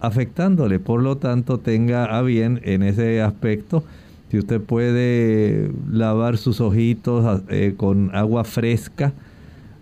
afectándole. 0.00 0.78
Por 0.78 1.02
lo 1.02 1.16
tanto, 1.18 1.58
tenga 1.58 2.04
a 2.04 2.22
bien 2.22 2.60
en 2.64 2.82
ese 2.82 3.22
aspecto, 3.22 3.84
si 4.30 4.38
usted 4.38 4.60
puede 4.60 5.72
lavar 5.90 6.38
sus 6.38 6.60
ojitos 6.60 7.42
eh, 7.48 7.74
con 7.76 8.14
agua 8.14 8.44
fresca 8.44 9.12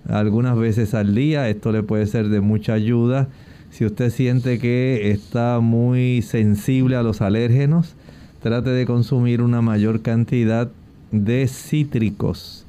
algunas 0.09 0.57
veces 0.57 0.95
al 0.95 1.15
día, 1.15 1.49
esto 1.51 1.71
le 1.71 1.83
puede 1.83 2.07
ser 2.07 2.29
de 2.29 2.41
mucha 2.41 2.73
ayuda. 2.73 3.29
Si 3.71 3.85
usted 3.85 4.11
siente 4.11 4.59
que 4.59 5.11
está 5.11 5.61
muy 5.61 6.23
sensible 6.23 6.97
a 6.97 7.03
los 7.03 7.21
alérgenos, 7.21 7.95
trate 8.43 8.71
de 8.71 8.87
consumir 8.87 9.43
una 9.43 9.61
mayor 9.61 10.01
cantidad 10.01 10.71
de 11.13 11.47
cítricos. 11.47 12.65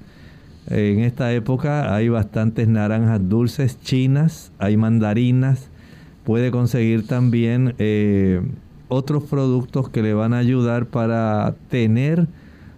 En 0.70 1.00
esta 1.00 1.32
época 1.34 1.96
hay 1.96 2.10
bastantes 2.10 2.68
naranjas 2.68 3.28
dulces 3.30 3.80
chinas, 3.82 4.52
hay 4.60 4.76
mandarinas, 4.76 5.70
puede 6.26 6.52
conseguir 6.52 7.08
también 7.08 7.74
eh, 7.80 8.42
otros 8.90 9.24
productos 9.24 9.90
que 9.90 10.04
le 10.04 10.14
van 10.14 10.34
a 10.34 10.40
ayudar 10.40 10.88
para 10.88 11.56
tener 11.70 12.28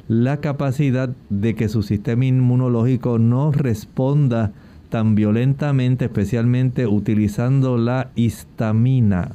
la 0.07 0.37
capacidad 0.37 1.09
de 1.29 1.55
que 1.55 1.69
su 1.69 1.83
sistema 1.83 2.25
inmunológico 2.25 3.17
no 3.17 3.51
responda 3.51 4.51
tan 4.89 5.15
violentamente, 5.15 6.05
especialmente 6.05 6.85
utilizando 6.85 7.77
la 7.77 8.11
histamina. 8.15 9.31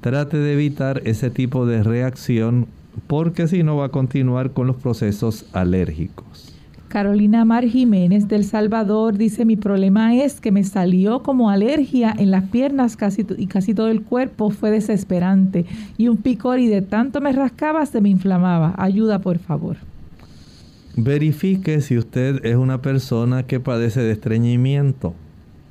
Trate 0.00 0.38
de 0.38 0.54
evitar 0.54 1.02
ese 1.04 1.30
tipo 1.30 1.66
de 1.66 1.82
reacción 1.82 2.66
porque 3.06 3.46
si 3.46 3.62
no 3.62 3.76
va 3.76 3.86
a 3.86 3.90
continuar 3.90 4.52
con 4.52 4.66
los 4.66 4.76
procesos 4.76 5.46
alérgicos. 5.52 6.55
Carolina 6.88 7.44
Mar 7.44 7.64
Jiménez 7.64 8.28
del 8.28 8.44
Salvador 8.44 9.18
dice, 9.18 9.44
mi 9.44 9.56
problema 9.56 10.14
es 10.14 10.40
que 10.40 10.52
me 10.52 10.64
salió 10.64 11.22
como 11.22 11.50
alergia 11.50 12.14
en 12.16 12.30
las 12.30 12.44
piernas 12.44 12.96
casi 12.96 13.26
y 13.36 13.46
casi 13.48 13.74
todo 13.74 13.88
el 13.88 14.02
cuerpo 14.02 14.50
fue 14.50 14.70
desesperante 14.70 15.66
y 15.98 16.08
un 16.08 16.16
picor 16.16 16.58
y 16.58 16.68
de 16.68 16.82
tanto 16.82 17.20
me 17.20 17.32
rascaba 17.32 17.84
se 17.86 18.00
me 18.00 18.08
inflamaba. 18.08 18.74
Ayuda 18.78 19.18
por 19.18 19.38
favor. 19.38 19.76
Verifique 20.96 21.80
si 21.82 21.98
usted 21.98 22.44
es 22.44 22.56
una 22.56 22.80
persona 22.80 23.42
que 23.42 23.60
padece 23.60 24.00
de 24.00 24.12
estreñimiento. 24.12 25.12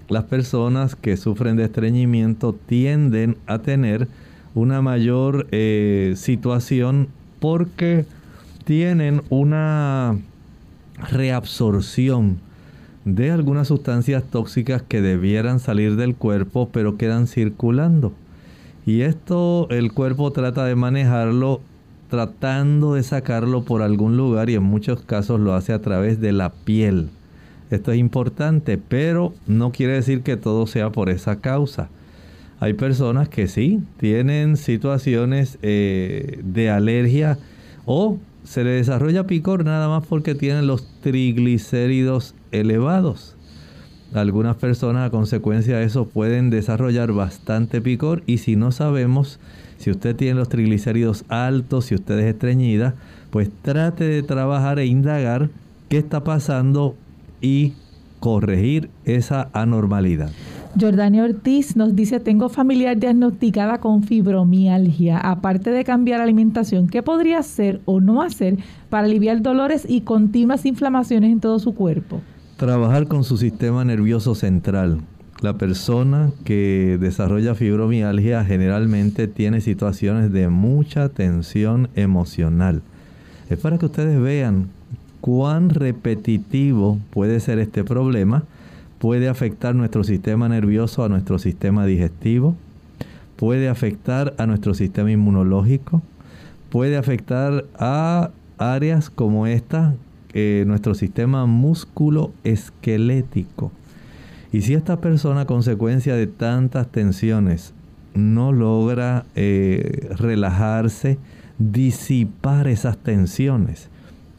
Las 0.07 0.25
personas 0.25 0.95
que 0.95 1.17
sufren 1.17 1.55
de 1.55 1.63
estreñimiento 1.63 2.53
tienden 2.53 3.37
a 3.47 3.59
tener 3.59 4.07
una 4.53 4.81
mayor 4.81 5.47
eh, 5.51 6.13
situación 6.15 7.07
porque 7.39 8.05
tienen 8.65 9.23
una 9.29 10.19
reabsorción 10.97 12.39
de 13.05 13.31
algunas 13.31 13.67
sustancias 13.67 14.23
tóxicas 14.23 14.81
que 14.81 15.01
debieran 15.01 15.59
salir 15.59 15.95
del 15.95 16.15
cuerpo 16.15 16.69
pero 16.71 16.97
quedan 16.97 17.27
circulando. 17.27 18.13
Y 18.85 19.01
esto 19.01 19.67
el 19.69 19.91
cuerpo 19.91 20.31
trata 20.31 20.65
de 20.65 20.75
manejarlo 20.75 21.61
tratando 22.09 22.93
de 22.93 23.03
sacarlo 23.03 23.63
por 23.63 23.81
algún 23.81 24.15
lugar 24.15 24.49
y 24.49 24.55
en 24.55 24.63
muchos 24.63 25.01
casos 25.01 25.39
lo 25.39 25.53
hace 25.53 25.73
a 25.73 25.81
través 25.81 26.21
de 26.21 26.31
la 26.31 26.51
piel. 26.51 27.09
Esto 27.71 27.91
es 27.91 27.97
importante, 27.97 28.77
pero 28.77 29.33
no 29.47 29.71
quiere 29.71 29.93
decir 29.93 30.21
que 30.21 30.37
todo 30.37 30.67
sea 30.67 30.91
por 30.91 31.09
esa 31.09 31.41
causa. 31.41 31.89
Hay 32.59 32.73
personas 32.73 33.27
que 33.27 33.47
sí 33.47 33.81
tienen 33.97 34.55
situaciones 34.55 35.57
eh, 35.61 36.39
de 36.43 36.69
alergia 36.69 37.37
o 37.85 38.17
se 38.45 38.63
le 38.63 38.71
desarrolla 38.71 39.27
picor 39.27 39.65
nada 39.65 39.89
más 39.89 40.05
porque 40.07 40.35
tienen 40.35 40.67
los 40.67 40.87
triglicéridos 41.01 42.35
elevados. 42.51 43.35
Algunas 44.13 44.55
personas 44.55 45.07
a 45.07 45.11
consecuencia 45.11 45.77
de 45.77 45.85
eso 45.85 46.05
pueden 46.05 46.49
desarrollar 46.49 47.11
bastante 47.11 47.81
picor 47.81 48.23
y 48.25 48.37
si 48.37 48.55
no 48.55 48.71
sabemos 48.71 49.39
si 49.77 49.91
usted 49.91 50.15
tiene 50.15 50.35
los 50.35 50.49
triglicéridos 50.49 51.25
altos, 51.27 51.85
si 51.85 51.95
usted 51.95 52.17
es 52.19 52.33
estreñida, 52.33 52.95
pues 53.29 53.49
trate 53.61 54.05
de 54.05 54.23
trabajar 54.23 54.79
e 54.79 54.85
indagar 54.85 55.49
qué 55.89 55.97
está 55.97 56.23
pasando 56.23 56.95
y 57.41 57.73
corregir 58.19 58.89
esa 59.03 59.49
anormalidad. 59.53 60.31
Jordania 60.79 61.23
Ortiz 61.23 61.77
nos 61.77 61.95
dice, 61.95 62.19
tengo 62.19 62.49
familiar 62.49 62.97
diagnosticada 62.97 63.79
con 63.79 64.03
fibromialgia. 64.03 65.17
Aparte 65.17 65.71
de 65.71 65.85
cambiar 65.85 66.19
alimentación, 66.19 66.87
¿qué 66.87 67.01
podría 67.01 67.39
hacer 67.39 67.79
o 67.85 68.01
no 68.01 68.21
hacer 68.21 68.57
para 68.89 69.05
aliviar 69.05 69.41
dolores 69.41 69.85
y 69.87 70.01
continuas 70.01 70.65
inflamaciones 70.65 71.31
en 71.31 71.39
todo 71.39 71.59
su 71.59 71.73
cuerpo? 71.73 72.21
Trabajar 72.57 73.07
con 73.07 73.23
su 73.23 73.37
sistema 73.37 73.85
nervioso 73.85 74.35
central. 74.35 74.99
La 75.41 75.57
persona 75.57 76.31
que 76.43 76.97
desarrolla 76.99 77.55
fibromialgia 77.55 78.43
generalmente 78.43 79.27
tiene 79.29 79.61
situaciones 79.61 80.31
de 80.33 80.49
mucha 80.49 81.07
tensión 81.07 81.89
emocional. 81.95 82.81
Es 83.49 83.59
para 83.59 83.77
que 83.77 83.85
ustedes 83.85 84.19
vean 84.19 84.67
cuán 85.21 85.69
repetitivo 85.69 86.99
puede 87.11 87.39
ser 87.39 87.59
este 87.59 87.83
problema 87.85 88.43
puede 88.99 89.29
afectar 89.29 89.75
nuestro 89.75 90.03
sistema 90.03 90.49
nervioso, 90.49 91.03
a 91.03 91.09
nuestro 91.09 91.39
sistema 91.39 91.85
digestivo, 91.85 92.55
puede 93.35 93.69
afectar 93.69 94.33
a 94.37 94.45
nuestro 94.45 94.73
sistema 94.73 95.11
inmunológico, 95.11 96.01
puede 96.69 96.97
afectar 96.97 97.65
a 97.77 98.31
áreas 98.57 99.09
como 99.09 99.47
esta, 99.47 99.95
eh, 100.33 100.63
nuestro 100.67 100.95
sistema 100.95 101.45
músculo 101.45 102.31
esquelético. 102.43 103.71
Y 104.51 104.61
si 104.61 104.73
esta 104.73 105.01
persona 105.01 105.41
a 105.41 105.45
consecuencia 105.45 106.15
de 106.15 106.27
tantas 106.27 106.87
tensiones 106.87 107.73
no 108.13 108.53
logra 108.53 109.25
eh, 109.35 110.09
relajarse, 110.17 111.17
disipar 111.57 112.67
esas 112.67 112.97
tensiones, 112.97 113.89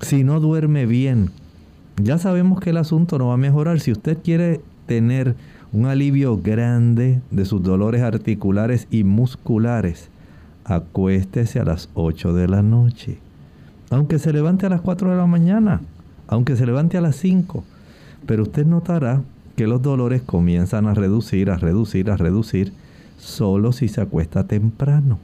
si 0.01 0.25
no 0.25 0.41
duerme 0.41 0.87
bien, 0.87 1.31
ya 2.03 2.19
sabemos 2.19 2.61
que 2.61 2.71
el 2.71 2.77
asunto 2.77 3.19
no 3.19 3.29
va 3.29 3.35
a 3.35 3.39
mejorar. 3.39 3.81
Si 3.81 3.93
usted 3.93 4.19
quiere 4.23 4.61
tener 4.87 5.35
un 5.73 5.87
alivio 5.87 6.39
grande 6.39 7.21
de 7.31 7.45
sus 7.45 7.63
dolores 7.63 8.03
articulares 8.03 8.87
y 8.91 9.05
musculares, 9.05 10.11
acuéstese 10.65 11.61
a 11.61 11.65
las 11.65 11.89
8 11.95 12.33
de 12.35 12.49
la 12.49 12.63
noche. 12.63 13.19
Aunque 13.91 14.19
se 14.19 14.33
levante 14.33 14.67
a 14.67 14.69
las 14.69 14.81
4 14.81 15.11
de 15.11 15.17
la 15.17 15.27
mañana, 15.27 15.81
aunque 16.29 16.57
se 16.57 16.67
levante 16.67 16.97
a 16.99 17.01
las 17.01 17.17
5. 17.17 17.65
Pero 18.27 18.43
usted 18.43 18.67
notará 18.67 19.23
que 19.55 19.67
los 19.67 19.81
dolores 19.81 20.23
comienzan 20.23 20.87
a 20.87 20.95
reducir, 20.95 21.51
a 21.51 21.57
reducir, 21.57 22.11
a 22.11 22.17
reducir, 22.17 22.73
solo 23.19 23.73
si 23.73 23.89
se 23.89 24.01
acuesta 24.01 24.47
temprano. 24.47 25.19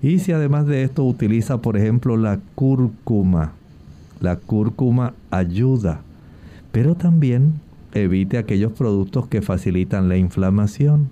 Y 0.00 0.20
si 0.20 0.32
además 0.32 0.66
de 0.66 0.84
esto 0.84 1.04
utiliza, 1.04 1.58
por 1.60 1.76
ejemplo, 1.76 2.16
la 2.16 2.38
cúrcuma, 2.54 3.52
la 4.20 4.36
cúrcuma 4.36 5.14
ayuda, 5.30 6.00
pero 6.72 6.94
también 6.94 7.54
evite 7.92 8.38
aquellos 8.38 8.72
productos 8.72 9.26
que 9.28 9.42
facilitan 9.42 10.08
la 10.08 10.16
inflamación. 10.16 11.10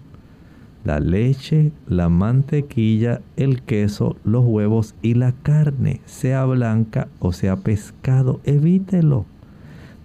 La 0.84 1.00
leche, 1.00 1.72
la 1.88 2.08
mantequilla, 2.08 3.20
el 3.36 3.62
queso, 3.62 4.16
los 4.24 4.44
huevos 4.44 4.94
y 5.02 5.14
la 5.14 5.32
carne, 5.32 6.00
sea 6.06 6.44
blanca 6.44 7.08
o 7.18 7.32
sea 7.32 7.56
pescado, 7.56 8.40
evítelo. 8.44 9.26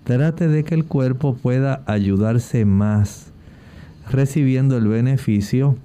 Trate 0.06 0.48
de 0.48 0.64
que 0.64 0.74
el 0.74 0.86
cuerpo 0.86 1.36
pueda 1.36 1.84
ayudarse 1.86 2.66
más, 2.66 3.32
recibiendo 4.10 4.76
el 4.76 4.88
beneficio 4.88 5.76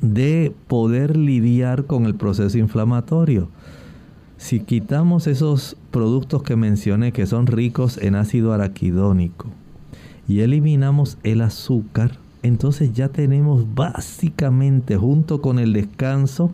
de 0.00 0.52
poder 0.66 1.16
lidiar 1.16 1.84
con 1.84 2.04
el 2.04 2.16
proceso 2.16 2.58
inflamatorio. 2.58 3.48
Si 4.36 4.60
quitamos 4.60 5.26
esos 5.26 5.76
productos 5.90 6.42
que 6.42 6.56
mencioné 6.56 7.12
que 7.12 7.26
son 7.26 7.46
ricos 7.46 7.98
en 7.98 8.14
ácido 8.14 8.52
araquidónico 8.52 9.48
y 10.28 10.40
eliminamos 10.40 11.18
el 11.22 11.40
azúcar, 11.40 12.18
entonces 12.42 12.92
ya 12.92 13.08
tenemos 13.08 13.74
básicamente 13.74 14.96
junto 14.96 15.40
con 15.40 15.58
el 15.58 15.72
descanso 15.72 16.52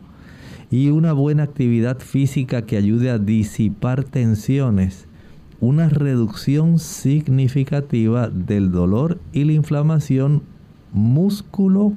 y 0.70 0.88
una 0.90 1.12
buena 1.12 1.42
actividad 1.42 1.98
física 1.98 2.62
que 2.62 2.76
ayude 2.76 3.10
a 3.10 3.18
disipar 3.18 4.04
tensiones, 4.04 5.06
una 5.60 5.88
reducción 5.88 6.78
significativa 6.78 8.28
del 8.28 8.70
dolor 8.70 9.18
y 9.32 9.44
la 9.44 9.52
inflamación 9.52 10.42
músculo 10.92 11.94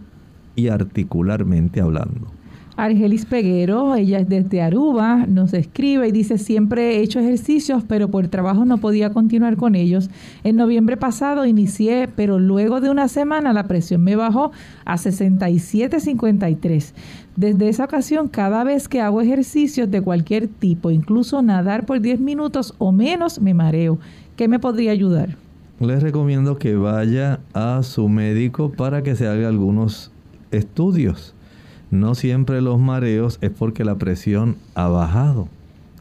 y 0.55 0.69
articularmente 0.69 1.81
hablando. 1.81 2.36
Argelis 2.77 3.25
Peguero, 3.25 3.95
ella 3.95 4.19
es 4.19 4.29
desde 4.29 4.61
Aruba, 4.61 5.25
nos 5.25 5.51
escribe 5.55 6.07
y 6.07 6.11
dice, 6.11 6.37
siempre 6.37 6.97
he 6.97 7.01
hecho 7.01 7.19
ejercicios, 7.19 7.83
pero 7.87 8.09
por 8.09 8.27
trabajo 8.27 8.65
no 8.65 8.77
podía 8.77 9.09
continuar 9.09 9.57
con 9.57 9.73
ellos. 9.73 10.11
En 10.43 10.57
noviembre 10.57 10.95
pasado 10.95 11.47
inicié, 11.47 12.07
pero 12.15 12.37
luego 12.37 12.79
de 12.79 12.91
una 12.91 13.07
semana 13.07 13.51
la 13.51 13.63
presión 13.63 14.03
me 14.03 14.15
bajó 14.15 14.51
a 14.85 14.95
67.53. 14.95 16.93
Desde 17.35 17.67
esa 17.67 17.85
ocasión, 17.85 18.27
cada 18.27 18.63
vez 18.63 18.87
que 18.87 19.01
hago 19.01 19.21
ejercicios 19.21 19.89
de 19.89 20.03
cualquier 20.03 20.47
tipo, 20.47 20.91
incluso 20.91 21.41
nadar 21.41 21.87
por 21.87 21.99
10 21.99 22.19
minutos 22.19 22.75
o 22.77 22.91
menos, 22.91 23.41
me 23.41 23.55
mareo. 23.55 23.97
¿Qué 24.35 24.47
me 24.47 24.59
podría 24.59 24.91
ayudar? 24.91 25.35
Les 25.79 26.03
recomiendo 26.03 26.59
que 26.59 26.75
vaya 26.75 27.39
a 27.55 27.81
su 27.81 28.07
médico 28.07 28.71
para 28.71 29.01
que 29.01 29.15
se 29.15 29.25
haga 29.27 29.47
algunos 29.47 30.11
estudios 30.51 31.33
no 31.89 32.15
siempre 32.15 32.61
los 32.61 32.79
mareos 32.79 33.37
es 33.41 33.51
porque 33.51 33.85
la 33.85 33.95
presión 33.95 34.57
ha 34.75 34.87
bajado. 34.89 35.47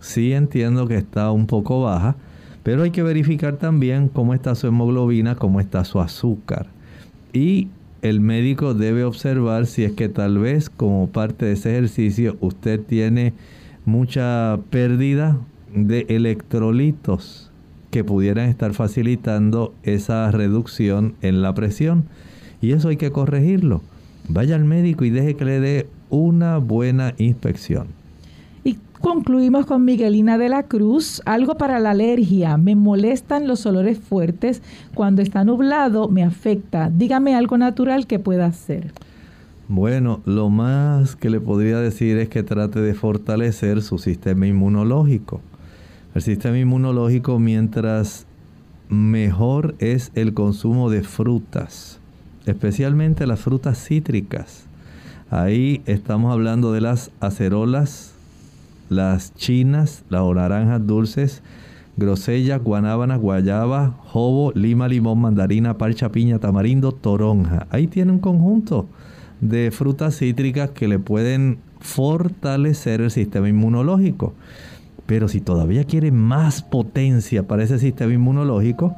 Sí 0.00 0.32
entiendo 0.32 0.88
que 0.88 0.96
está 0.96 1.30
un 1.30 1.46
poco 1.46 1.82
baja, 1.82 2.16
pero 2.62 2.82
hay 2.82 2.90
que 2.90 3.04
verificar 3.04 3.56
también 3.56 4.08
cómo 4.08 4.34
está 4.34 4.54
su 4.56 4.66
hemoglobina, 4.66 5.36
cómo 5.36 5.60
está 5.60 5.84
su 5.84 6.00
azúcar. 6.00 6.66
Y 7.32 7.68
el 8.02 8.20
médico 8.20 8.74
debe 8.74 9.04
observar 9.04 9.66
si 9.66 9.84
es 9.84 9.92
que 9.92 10.08
tal 10.08 10.38
vez 10.38 10.70
como 10.70 11.08
parte 11.08 11.46
de 11.46 11.52
ese 11.52 11.70
ejercicio 11.70 12.36
usted 12.40 12.80
tiene 12.80 13.32
mucha 13.84 14.58
pérdida 14.70 15.38
de 15.72 16.06
electrolitos 16.08 17.50
que 17.92 18.02
pudieran 18.02 18.48
estar 18.48 18.74
facilitando 18.74 19.72
esa 19.84 20.30
reducción 20.32 21.14
en 21.22 21.42
la 21.42 21.54
presión. 21.54 22.06
Y 22.60 22.72
eso 22.72 22.88
hay 22.88 22.96
que 22.96 23.12
corregirlo 23.12 23.82
vaya 24.28 24.54
al 24.54 24.64
médico 24.64 25.04
y 25.04 25.10
deje 25.10 25.34
que 25.34 25.44
le 25.44 25.60
dé 25.60 25.86
una 26.10 26.58
buena 26.58 27.14
inspección. 27.18 27.88
Y 28.64 28.78
concluimos 29.00 29.66
con 29.66 29.84
Miguelina 29.84 30.38
de 30.38 30.48
la 30.48 30.64
Cruz. 30.64 31.22
Algo 31.24 31.56
para 31.56 31.78
la 31.78 31.92
alergia. 31.92 32.56
Me 32.56 32.74
molestan 32.74 33.46
los 33.46 33.64
olores 33.66 33.98
fuertes. 33.98 34.62
Cuando 34.94 35.22
está 35.22 35.44
nublado 35.44 36.08
me 36.08 36.24
afecta. 36.24 36.90
Dígame 36.90 37.34
algo 37.34 37.58
natural 37.58 38.06
que 38.06 38.18
pueda 38.18 38.46
hacer. 38.46 38.92
Bueno, 39.68 40.20
lo 40.24 40.48
más 40.48 41.16
que 41.16 41.28
le 41.28 41.40
podría 41.40 41.80
decir 41.80 42.18
es 42.18 42.28
que 42.28 42.44
trate 42.44 42.80
de 42.80 42.94
fortalecer 42.94 43.82
su 43.82 43.98
sistema 43.98 44.46
inmunológico. 44.46 45.40
El 46.14 46.22
sistema 46.22 46.56
inmunológico 46.56 47.40
mientras 47.40 48.26
mejor 48.88 49.74
es 49.80 50.12
el 50.14 50.34
consumo 50.34 50.88
de 50.88 51.02
frutas, 51.02 51.98
especialmente 52.46 53.26
las 53.26 53.40
frutas 53.40 53.78
cítricas. 53.84 54.64
Ahí 55.30 55.82
estamos 55.86 56.32
hablando 56.32 56.72
de 56.72 56.80
las 56.80 57.10
acerolas, 57.20 58.14
las 58.88 59.34
chinas, 59.34 60.04
las 60.08 60.24
naranjas 60.24 60.86
dulces, 60.86 61.42
grosella, 61.96 62.58
guanábana, 62.58 63.16
guayaba, 63.16 63.96
jobo, 64.04 64.52
lima, 64.54 64.86
limón, 64.86 65.20
mandarina, 65.20 65.76
parcha, 65.76 66.10
piña, 66.10 66.38
tamarindo, 66.38 66.92
toronja. 66.92 67.66
Ahí 67.70 67.88
tiene 67.88 68.12
un 68.12 68.20
conjunto 68.20 68.86
de 69.40 69.70
frutas 69.70 70.16
cítricas 70.16 70.70
que 70.70 70.88
le 70.88 70.98
pueden 70.98 71.58
fortalecer 71.80 73.00
el 73.00 73.10
sistema 73.10 73.48
inmunológico. 73.48 74.34
Pero 75.06 75.28
si 75.28 75.40
todavía 75.40 75.84
quiere 75.84 76.10
más 76.12 76.62
potencia 76.62 77.46
para 77.46 77.64
ese 77.64 77.78
sistema 77.78 78.12
inmunológico, 78.12 78.96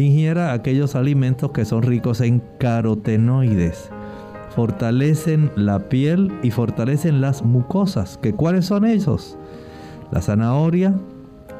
ingiera 0.00 0.52
aquellos 0.52 0.94
alimentos 0.94 1.50
que 1.52 1.64
son 1.64 1.82
ricos 1.82 2.20
en 2.20 2.42
carotenoides. 2.58 3.90
Fortalecen 4.54 5.50
la 5.56 5.88
piel 5.88 6.32
y 6.42 6.50
fortalecen 6.50 7.20
las 7.20 7.42
mucosas. 7.42 8.18
¿Que 8.18 8.34
¿Cuáles 8.34 8.66
son 8.66 8.84
esos? 8.84 9.38
La 10.10 10.20
zanahoria, 10.20 10.94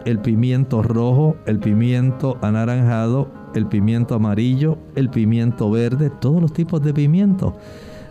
el 0.05 0.19
pimiento 0.19 0.83
rojo, 0.83 1.37
el 1.47 1.59
pimiento 1.59 2.37
anaranjado, 2.43 3.31
el 3.55 3.67
pimiento 3.67 4.15
amarillo, 4.15 4.79
el 4.95 5.09
pimiento 5.09 5.71
verde, 5.71 6.11
todos 6.21 6.43
los 6.43 6.53
tipos 6.53 6.83
de 6.83 6.93
pimiento. 6.93 7.57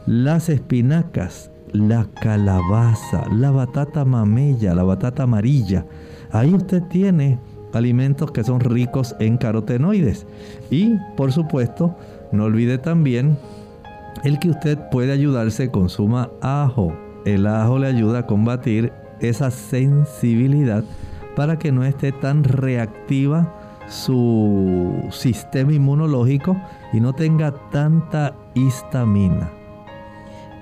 Las 0.07 0.49
espinacas, 0.49 1.51
la 1.73 2.05
calabaza, 2.21 3.25
la 3.31 3.51
batata 3.51 4.03
mamella, 4.03 4.73
la 4.73 4.83
batata 4.83 5.23
amarilla. 5.23 5.85
Ahí 6.31 6.53
usted 6.53 6.81
tiene 6.83 7.39
alimentos 7.73 8.31
que 8.31 8.43
son 8.43 8.59
ricos 8.59 9.15
en 9.19 9.37
carotenoides. 9.37 10.25
Y, 10.69 10.95
por 11.15 11.31
supuesto, 11.31 11.95
no 12.31 12.45
olvide 12.45 12.77
también 12.77 13.37
el 14.23 14.39
que 14.39 14.49
usted 14.49 14.77
puede 14.89 15.11
ayudarse 15.11 15.71
consuma 15.71 16.29
ajo. 16.41 16.93
El 17.25 17.47
ajo 17.47 17.79
le 17.79 17.87
ayuda 17.87 18.19
a 18.19 18.25
combatir 18.27 18.91
esa 19.19 19.51
sensibilidad 19.51 20.83
para 21.35 21.57
que 21.57 21.71
no 21.71 21.83
esté 21.83 22.11
tan 22.11 22.43
reactiva 22.43 23.55
su 23.87 25.05
sistema 25.09 25.73
inmunológico 25.73 26.55
y 26.93 26.99
no 26.99 27.13
tenga 27.13 27.51
tanta 27.69 28.33
histamina. 28.53 29.51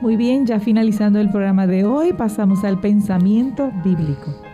Muy 0.02 0.16
bien, 0.16 0.46
ya 0.46 0.60
finalizando 0.60 1.20
el 1.20 1.30
programa 1.30 1.68
de 1.68 1.84
hoy, 1.84 2.14
pasamos 2.14 2.64
al 2.64 2.80
pensamiento 2.80 3.72
bíblico. 3.84 4.49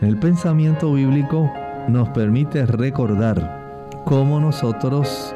El 0.00 0.16
pensamiento 0.16 0.94
bíblico 0.94 1.52
nos 1.86 2.08
permite 2.08 2.64
recordar 2.64 3.90
cómo 4.06 4.40
nosotros 4.40 5.34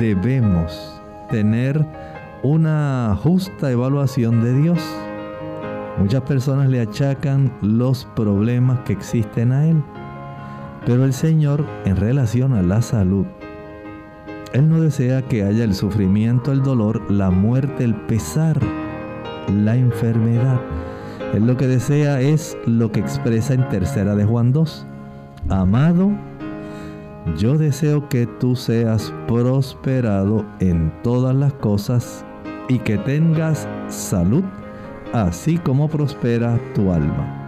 debemos 0.00 0.98
tener 1.30 1.84
una 2.42 3.14
justa 3.22 3.70
evaluación 3.70 4.42
de 4.42 4.54
Dios. 4.54 4.78
Muchas 5.98 6.22
personas 6.22 6.70
le 6.70 6.80
achacan 6.80 7.52
los 7.60 8.06
problemas 8.16 8.80
que 8.86 8.94
existen 8.94 9.52
a 9.52 9.68
Él, 9.68 9.82
pero 10.86 11.04
el 11.04 11.12
Señor 11.12 11.66
en 11.84 11.96
relación 11.96 12.54
a 12.54 12.62
la 12.62 12.80
salud, 12.80 13.26
Él 14.54 14.70
no 14.70 14.80
desea 14.80 15.20
que 15.20 15.42
haya 15.42 15.64
el 15.64 15.74
sufrimiento, 15.74 16.52
el 16.52 16.62
dolor, 16.62 17.10
la 17.10 17.28
muerte, 17.28 17.84
el 17.84 17.94
pesar, 17.94 18.58
la 19.52 19.76
enfermedad. 19.76 20.58
Él 21.34 21.46
lo 21.46 21.56
que 21.56 21.66
desea 21.66 22.20
es 22.20 22.56
lo 22.66 22.90
que 22.90 23.00
expresa 23.00 23.54
en 23.54 23.68
tercera 23.68 24.14
de 24.14 24.24
Juan 24.24 24.52
2. 24.52 24.86
Amado, 25.50 26.10
yo 27.36 27.58
deseo 27.58 28.08
que 28.08 28.26
tú 28.26 28.56
seas 28.56 29.12
prosperado 29.26 30.44
en 30.60 30.92
todas 31.02 31.34
las 31.34 31.52
cosas 31.54 32.24
y 32.68 32.78
que 32.78 32.96
tengas 32.98 33.68
salud, 33.88 34.44
así 35.12 35.58
como 35.58 35.88
prospera 35.88 36.58
tu 36.74 36.92
alma. 36.92 37.47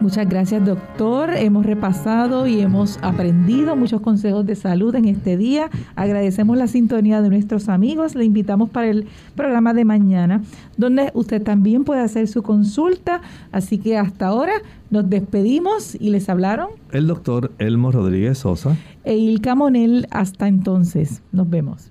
Muchas 0.00 0.28
gracias 0.28 0.64
doctor. 0.64 1.30
Hemos 1.34 1.66
repasado 1.66 2.46
y 2.46 2.60
hemos 2.60 2.98
aprendido 3.02 3.74
muchos 3.74 4.00
consejos 4.00 4.46
de 4.46 4.54
salud 4.54 4.94
en 4.94 5.06
este 5.06 5.36
día. 5.36 5.70
Agradecemos 5.96 6.56
la 6.56 6.68
sintonía 6.68 7.20
de 7.20 7.28
nuestros 7.28 7.68
amigos. 7.68 8.14
Le 8.14 8.24
invitamos 8.24 8.70
para 8.70 8.86
el 8.86 9.08
programa 9.34 9.74
de 9.74 9.84
mañana, 9.84 10.42
donde 10.76 11.10
usted 11.14 11.42
también 11.42 11.82
puede 11.82 12.00
hacer 12.00 12.28
su 12.28 12.44
consulta. 12.44 13.22
Así 13.50 13.78
que 13.78 13.98
hasta 13.98 14.28
ahora 14.28 14.52
nos 14.90 15.10
despedimos 15.10 15.96
y 15.96 16.10
les 16.10 16.28
hablaron 16.28 16.68
el 16.92 17.08
doctor 17.08 17.50
Elmo 17.58 17.90
Rodríguez 17.90 18.38
Sosa 18.38 18.76
e 19.02 19.16
Ilka 19.16 19.56
Monel. 19.56 20.06
Hasta 20.12 20.46
entonces. 20.46 21.22
Nos 21.32 21.50
vemos. 21.50 21.90